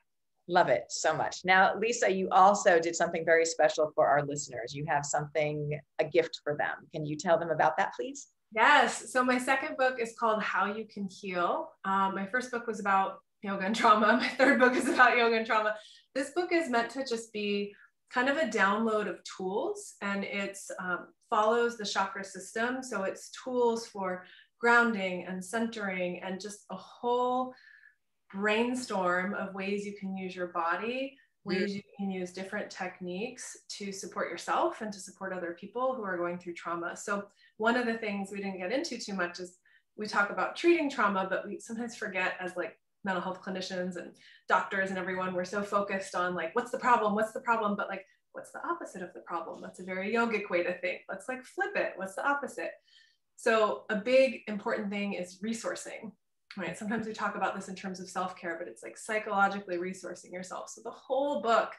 Love 0.50 0.70
it 0.70 0.86
so 0.90 1.14
much. 1.14 1.42
Now, 1.44 1.76
Lisa, 1.78 2.10
you 2.10 2.30
also 2.32 2.80
did 2.80 2.96
something 2.96 3.26
very 3.26 3.46
special 3.46 3.92
for 3.94 4.08
our 4.08 4.26
listeners. 4.26 4.74
You 4.74 4.86
have 4.88 5.06
something, 5.06 5.78
a 6.00 6.06
gift 6.06 6.40
for 6.44 6.56
them. 6.56 6.88
Can 6.94 7.06
you 7.06 7.18
tell 7.18 7.38
them 7.38 7.50
about 7.50 7.76
that, 7.78 7.94
please? 7.94 8.28
Yes. 8.54 9.12
So 9.12 9.24
my 9.24 9.38
second 9.38 9.78
book 9.78 10.00
is 10.00 10.16
called 10.18 10.42
How 10.42 10.74
You 10.74 10.86
Can 10.86 11.08
Heal. 11.10 11.70
Um, 11.86 12.16
my 12.16 12.26
first 12.26 12.52
book 12.52 12.66
was 12.66 12.80
about 12.80 13.20
yoga 13.44 13.66
and 13.66 13.76
trauma. 13.76 14.18
My 14.22 14.28
third 14.30 14.60
book 14.60 14.76
is 14.76 14.88
about 14.88 15.18
yoga 15.18 15.38
and 15.38 15.46
trauma. 15.46 15.76
This 16.16 16.32
book 16.32 16.52
is 16.52 16.70
meant 16.70 16.90
to 16.92 17.06
just 17.06 17.32
be 17.32 17.74
kind 18.10 18.30
of 18.30 18.38
a 18.38 18.48
download 18.48 19.08
of 19.08 19.20
tools 19.24 19.96
and 20.02 20.24
it 20.24 20.58
um, 20.80 21.08
follows 21.30 21.78
the 21.78 21.86
chakra 21.86 22.24
system. 22.24 22.82
So 22.82 23.04
it's 23.04 23.32
tools 23.44 23.86
for 23.88 24.26
grounding 24.60 25.26
and 25.28 25.44
centering 25.44 26.22
and 26.24 26.40
just 26.40 26.66
a 26.72 26.76
whole 26.76 27.54
brainstorm 28.34 29.34
of 29.34 29.54
ways 29.54 29.86
you 29.86 29.94
can 30.00 30.18
use 30.18 30.36
your 30.36 30.48
body, 30.48 31.16
ways 31.46 31.76
you 31.76 31.82
can 31.98 32.10
use 32.10 32.34
different 32.34 32.70
techniques 32.70 33.56
to 33.70 33.92
support 33.92 34.30
yourself 34.30 34.82
and 34.82 34.92
to 34.92 35.00
support 35.00 35.32
other 35.32 35.56
people 35.60 35.94
who 35.94 36.04
are 36.04 36.18
going 36.18 36.38
through 36.38 36.54
trauma. 36.54 36.96
So 36.96 37.26
one 37.58 37.76
of 37.76 37.86
the 37.86 37.98
things 37.98 38.30
we 38.32 38.38
didn't 38.38 38.60
get 38.60 38.72
into 38.72 38.98
too 38.98 39.14
much 39.14 39.40
is 39.40 39.58
we 39.98 40.06
talk 40.06 40.30
about 40.30 40.56
treating 40.56 40.90
trauma, 40.90 41.28
but 41.30 41.48
we 41.48 41.60
sometimes 41.60 41.96
forget 41.96 42.34
as 42.40 42.56
like 42.56 42.78
mental 43.04 43.22
health 43.22 43.42
clinicians 43.42 43.96
and 43.96 44.14
doctors 44.48 44.90
and 44.90 45.00
everyone, 45.00 45.34
we're 45.34 45.46
so 45.46 45.64
focused 45.64 46.16
on 46.16 46.36
like, 46.36 46.56
what's 46.56 46.72
the 46.72 46.80
problem? 46.80 47.16
What's 47.16 47.32
the 47.32 47.42
problem? 47.42 47.76
But 47.76 47.90
like, 47.90 48.06
what's 48.34 48.52
the 48.52 48.66
opposite 48.68 49.02
of 49.02 49.14
the 49.14 49.22
problem? 49.22 49.62
That's 49.62 49.80
a 49.80 49.84
very 49.84 50.14
yogic 50.14 50.50
way 50.50 50.64
to 50.64 50.78
think. 50.80 51.02
Let's 51.10 51.28
like 51.28 51.44
flip 51.44 51.76
it. 51.76 51.94
What's 51.96 52.16
the 52.16 52.28
opposite? 52.28 52.72
So 53.36 53.84
a 53.90 53.96
big 53.96 54.42
important 54.48 54.90
thing 54.90 55.14
is 55.14 55.40
resourcing, 55.44 56.12
right? 56.58 56.78
Sometimes 56.78 57.08
we 57.08 57.14
talk 57.14 57.36
about 57.36 57.56
this 57.56 57.70
in 57.70 57.76
terms 57.76 58.00
of 58.00 58.10
self-care, 58.10 58.58
but 58.60 58.68
it's 58.68 58.84
like 58.84 58.98
psychologically 58.98 59.78
resourcing 59.78 60.32
yourself. 60.32 60.70
So 60.70 60.82
the 60.84 60.92
whole 60.92 61.42
book 61.42 61.72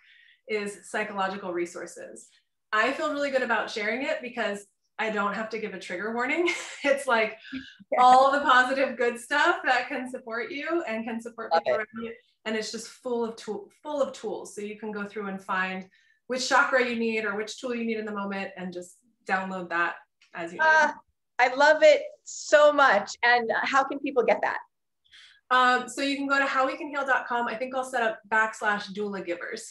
is 0.49 0.89
psychological 0.91 1.53
resources. 1.53 2.29
I 2.73 2.93
feel 2.93 3.13
really 3.13 3.31
good 3.31 3.43
about 3.43 3.71
sharing 3.71 4.03
it 4.03 4.19
because 4.23 4.67
I 4.99 5.11
don't 5.11 5.35
have 5.35 5.49
to 5.51 5.59
give 5.59 5.75
a 5.75 5.79
trigger 5.79 6.13
warning. 6.13 6.49
it's 6.85 7.07
like 7.07 7.37
yeah. 7.93 7.99
all 8.01 8.33
the 8.33 8.41
positive 8.41 8.97
good 8.97 9.19
stuff 9.19 9.61
that 9.65 9.89
can 9.89 10.11
support 10.11 10.51
you 10.51 10.83
and 10.89 11.05
can 11.05 11.21
support 11.21 11.53
Love 11.53 11.63
people 11.65 11.79
around 11.79 11.87
you. 12.03 12.13
And 12.45 12.57
it's 12.57 12.73
just 12.73 12.89
full 12.89 13.25
of 13.25 13.37
tool, 13.37 13.69
full 13.83 14.03
of 14.03 14.13
tools. 14.13 14.55
So 14.55 14.61
you 14.61 14.79
can 14.79 14.91
go 14.91 15.07
through 15.07 15.29
and 15.29 15.41
find 15.41 15.87
which 16.27 16.49
chakra 16.49 16.87
you 16.87 16.97
need 16.97 17.25
or 17.25 17.37
which 17.37 17.61
tool 17.61 17.75
you 17.75 17.85
need 17.85 17.99
in 17.99 18.07
the 18.07 18.13
moment 18.13 18.51
and 18.57 18.73
just 18.73 18.97
download 19.27 19.69
that 19.69 19.97
as 20.35 20.53
you 20.53 20.59
uh, 20.61 20.93
I 21.39 21.55
love 21.55 21.83
it 21.83 22.03
so 22.25 22.73
much. 22.73 23.13
And 23.23 23.51
how 23.63 23.85
can 23.85 23.99
people 24.01 24.25
get 24.25 24.41
that? 24.43 24.59
Um, 25.51 25.89
so 25.89 26.03
you 26.03 26.17
can 26.17 26.27
go 26.27 26.39
to 26.39 26.45
howwecanheal.com. 26.45 27.47
I 27.47 27.55
think 27.55 27.75
I'll 27.75 27.85
set 27.85 28.03
up 28.03 28.21
backslash 28.29 28.93
doulagivers. 28.93 29.63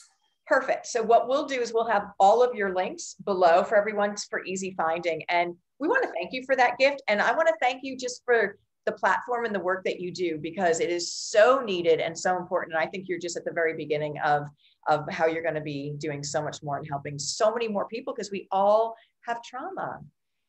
Perfect. 0.48 0.88
So 0.88 1.04
what 1.04 1.28
we'll 1.28 1.46
do 1.46 1.60
is 1.60 1.74
we'll 1.74 1.90
have 1.90 2.12
all 2.20 2.42
of 2.42 2.56
your 2.56 2.74
links 2.74 3.16
below 3.26 3.64
for 3.64 3.76
everyone 3.76 4.16
for 4.30 4.46
easy 4.46 4.74
finding. 4.78 5.24
And 5.28 5.54
we 5.80 5.90
want 5.90 6.04
to 6.04 6.10
thank 6.10 6.32
you 6.32 6.44
for 6.46 6.56
that 6.56 6.78
gift. 6.78 7.02
And 7.10 7.22
I 7.22 7.34
want 7.34 7.50
to 7.50 7.56
thank 7.62 7.82
you 7.84 7.98
just 7.98 8.24
for 8.24 8.58
the 8.86 8.94
platform 8.94 9.44
and 9.44 9.54
the 9.54 9.60
work 9.60 9.84
that 9.84 10.00
you 10.00 10.14
do 10.14 10.40
because 10.42 10.80
it 10.80 10.90
is 10.90 11.14
so 11.14 11.62
needed 11.62 12.00
and 12.00 12.18
so 12.18 12.38
important. 12.38 12.74
And 12.74 12.82
I 12.82 12.88
think 12.88 13.10
you're 13.10 13.20
just 13.20 13.36
at 13.36 13.44
the 13.44 13.52
very 13.52 13.76
beginning 13.76 14.20
of, 14.24 14.48
of 14.88 15.10
how 15.12 15.26
you're 15.26 15.44
going 15.44 15.56
to 15.56 15.62
be 15.62 15.94
doing 15.98 16.24
so 16.24 16.42
much 16.42 16.64
more 16.64 16.78
and 16.78 16.88
helping 16.88 17.20
so 17.20 17.54
many 17.54 17.68
more 17.68 17.86
people 17.90 18.14
because 18.14 18.32
we 18.32 18.48
all 18.50 18.96
have 19.26 19.44
trauma. 19.44 20.00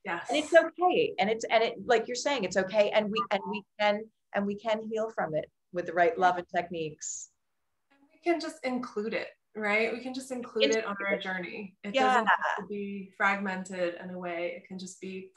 Yes. 0.05 0.27
And 0.29 0.39
it's 0.39 0.55
okay. 0.55 1.15
And 1.19 1.29
it's 1.29 1.45
and 1.51 1.65
it 1.65 1.75
like 1.85 2.07
you're 2.07 2.15
saying, 2.15 2.45
it's 2.45 2.57
okay. 2.57 2.91
And 2.91 3.11
we 3.11 3.21
and 3.33 3.41
we 3.51 3.65
can 3.81 4.05
and 4.33 4.47
we 4.47 4.55
can 4.55 4.81
heal 4.89 5.11
from 5.11 5.35
it 5.35 5.51
with 5.73 5.87
the 5.87 5.93
right 5.93 6.17
love 6.17 6.39
and 6.39 6.47
techniques. 6.55 7.31
And 7.91 7.99
we 8.15 8.31
can 8.31 8.41
just 8.41 8.65
include 8.65 9.13
it 9.13 9.27
right? 9.59 9.93
We 9.93 10.01
can 10.01 10.15
just 10.15 10.31
include 10.31 10.77
it 10.77 10.85
on 10.85 10.97
our 11.07 11.19
journey. 11.19 11.77
It 11.85 11.95
yeah. 11.95 12.05
doesn't 12.05 12.27
have 12.27 12.57
to 12.61 12.67
be 12.69 13.13
fragmented 13.17 13.97
in 14.03 14.11
a 14.11 14.19
way. 14.19 14.55
It 14.57 14.67
can 14.67 14.79
just 14.79 15.01
be 15.01 15.31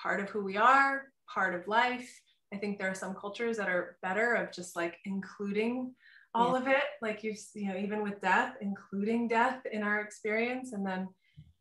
part 0.00 0.20
of 0.20 0.30
who 0.30 0.42
we 0.42 0.56
are, 0.56 1.04
part 1.32 1.54
of 1.54 1.66
life. 1.66 2.08
I 2.52 2.58
think 2.58 2.78
there 2.78 2.90
are 2.90 2.94
some 2.94 3.14
cultures 3.14 3.56
that 3.56 3.68
are 3.68 3.96
better 4.02 4.34
of 4.34 4.52
just 4.52 4.76
like 4.76 4.98
including 5.04 5.94
all 6.34 6.52
yeah. 6.52 6.60
of 6.60 6.68
it, 6.68 6.84
like 7.00 7.22
you 7.22 7.34
you 7.54 7.68
know, 7.68 7.76
even 7.76 8.02
with 8.02 8.20
death, 8.20 8.54
including 8.60 9.28
death 9.28 9.60
in 9.70 9.82
our 9.82 10.00
experience, 10.00 10.72
and 10.72 10.86
then 10.86 11.08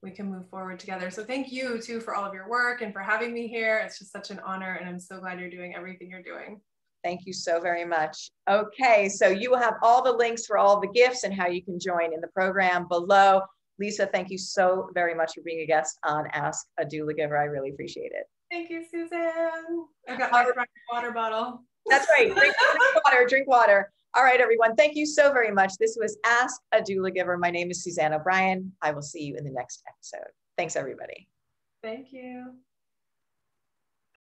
we 0.02 0.12
can 0.12 0.32
move 0.32 0.50
forward 0.50 0.80
together. 0.80 1.12
So 1.12 1.24
thank 1.24 1.52
you 1.52 1.80
too 1.82 2.00
for 2.00 2.16
all 2.16 2.26
of 2.26 2.34
your 2.34 2.50
work 2.50 2.82
and 2.82 2.94
for 2.94 3.02
having 3.02 3.34
me 3.34 3.48
here. 3.48 3.82
It's 3.86 4.00
just 4.00 4.12
such 4.12 4.32
an 4.32 4.40
honor, 4.40 4.76
and 4.76 4.90
I'm 4.90 5.00
so 5.00 5.20
glad 5.20 5.40
you're 5.40 5.50
doing 5.50 5.76
everything 5.76 6.10
you're 6.10 6.24
doing. 6.24 6.62
Thank 7.04 7.22
you 7.26 7.34
so 7.34 7.60
very 7.60 7.86
much. 7.86 8.30
Okay, 8.50 9.10
so 9.10 9.28
you 9.28 9.50
will 9.50 9.58
have 9.58 9.76
all 9.82 10.04
the 10.04 10.12
links 10.12 10.46
for 10.46 10.58
all 10.58 10.80
the 10.80 10.88
gifts 10.88 11.24
and 11.24 11.34
how 11.34 11.48
you 11.48 11.64
can 11.64 11.80
join 11.80 12.14
in 12.14 12.22
the 12.22 12.28
program 12.28 12.88
below. 12.88 13.42
Lisa, 13.80 14.06
thank 14.06 14.30
you 14.30 14.38
so 14.38 14.90
very 14.94 15.16
much 15.16 15.34
for 15.34 15.42
being 15.42 15.62
a 15.62 15.66
guest 15.66 15.98
on 16.04 16.28
Ask 16.34 16.68
a 16.80 16.86
Doulagiver. 16.86 17.40
I 17.40 17.46
really 17.46 17.72
appreciate 17.72 18.12
it. 18.14 18.30
Thank 18.52 18.70
you, 18.70 18.84
Suzanne. 18.84 19.86
I 20.08 20.16
got 20.16 20.32
my 20.32 20.46
water 20.92 21.12
bottle. 21.12 21.64
That's 21.88 22.08
right. 22.10 22.28
Drink, 22.36 22.54
drink 22.54 23.06
water, 23.06 23.26
drink 23.28 23.48
water. 23.48 23.92
All 24.14 24.24
right, 24.24 24.40
everyone. 24.40 24.76
Thank 24.76 24.96
you 24.96 25.06
so 25.06 25.32
very 25.32 25.52
much. 25.52 25.74
This 25.80 25.98
was 26.00 26.18
Ask 26.26 26.62
a 26.74 26.82
Doulagiver. 26.82 27.40
My 27.40 27.50
name 27.50 27.72
is 27.72 27.84
Suzanne 27.84 28.14
O'Brien. 28.14 28.72
I 28.82 28.92
will 28.92 29.02
see 29.02 29.24
you 29.24 29.36
in 29.38 29.44
the 29.44 29.52
next 29.52 29.82
episode. 29.88 30.30
Thanks, 30.58 30.76
everybody. 30.76 31.28
Thank 31.82 32.12
you. 32.12 32.54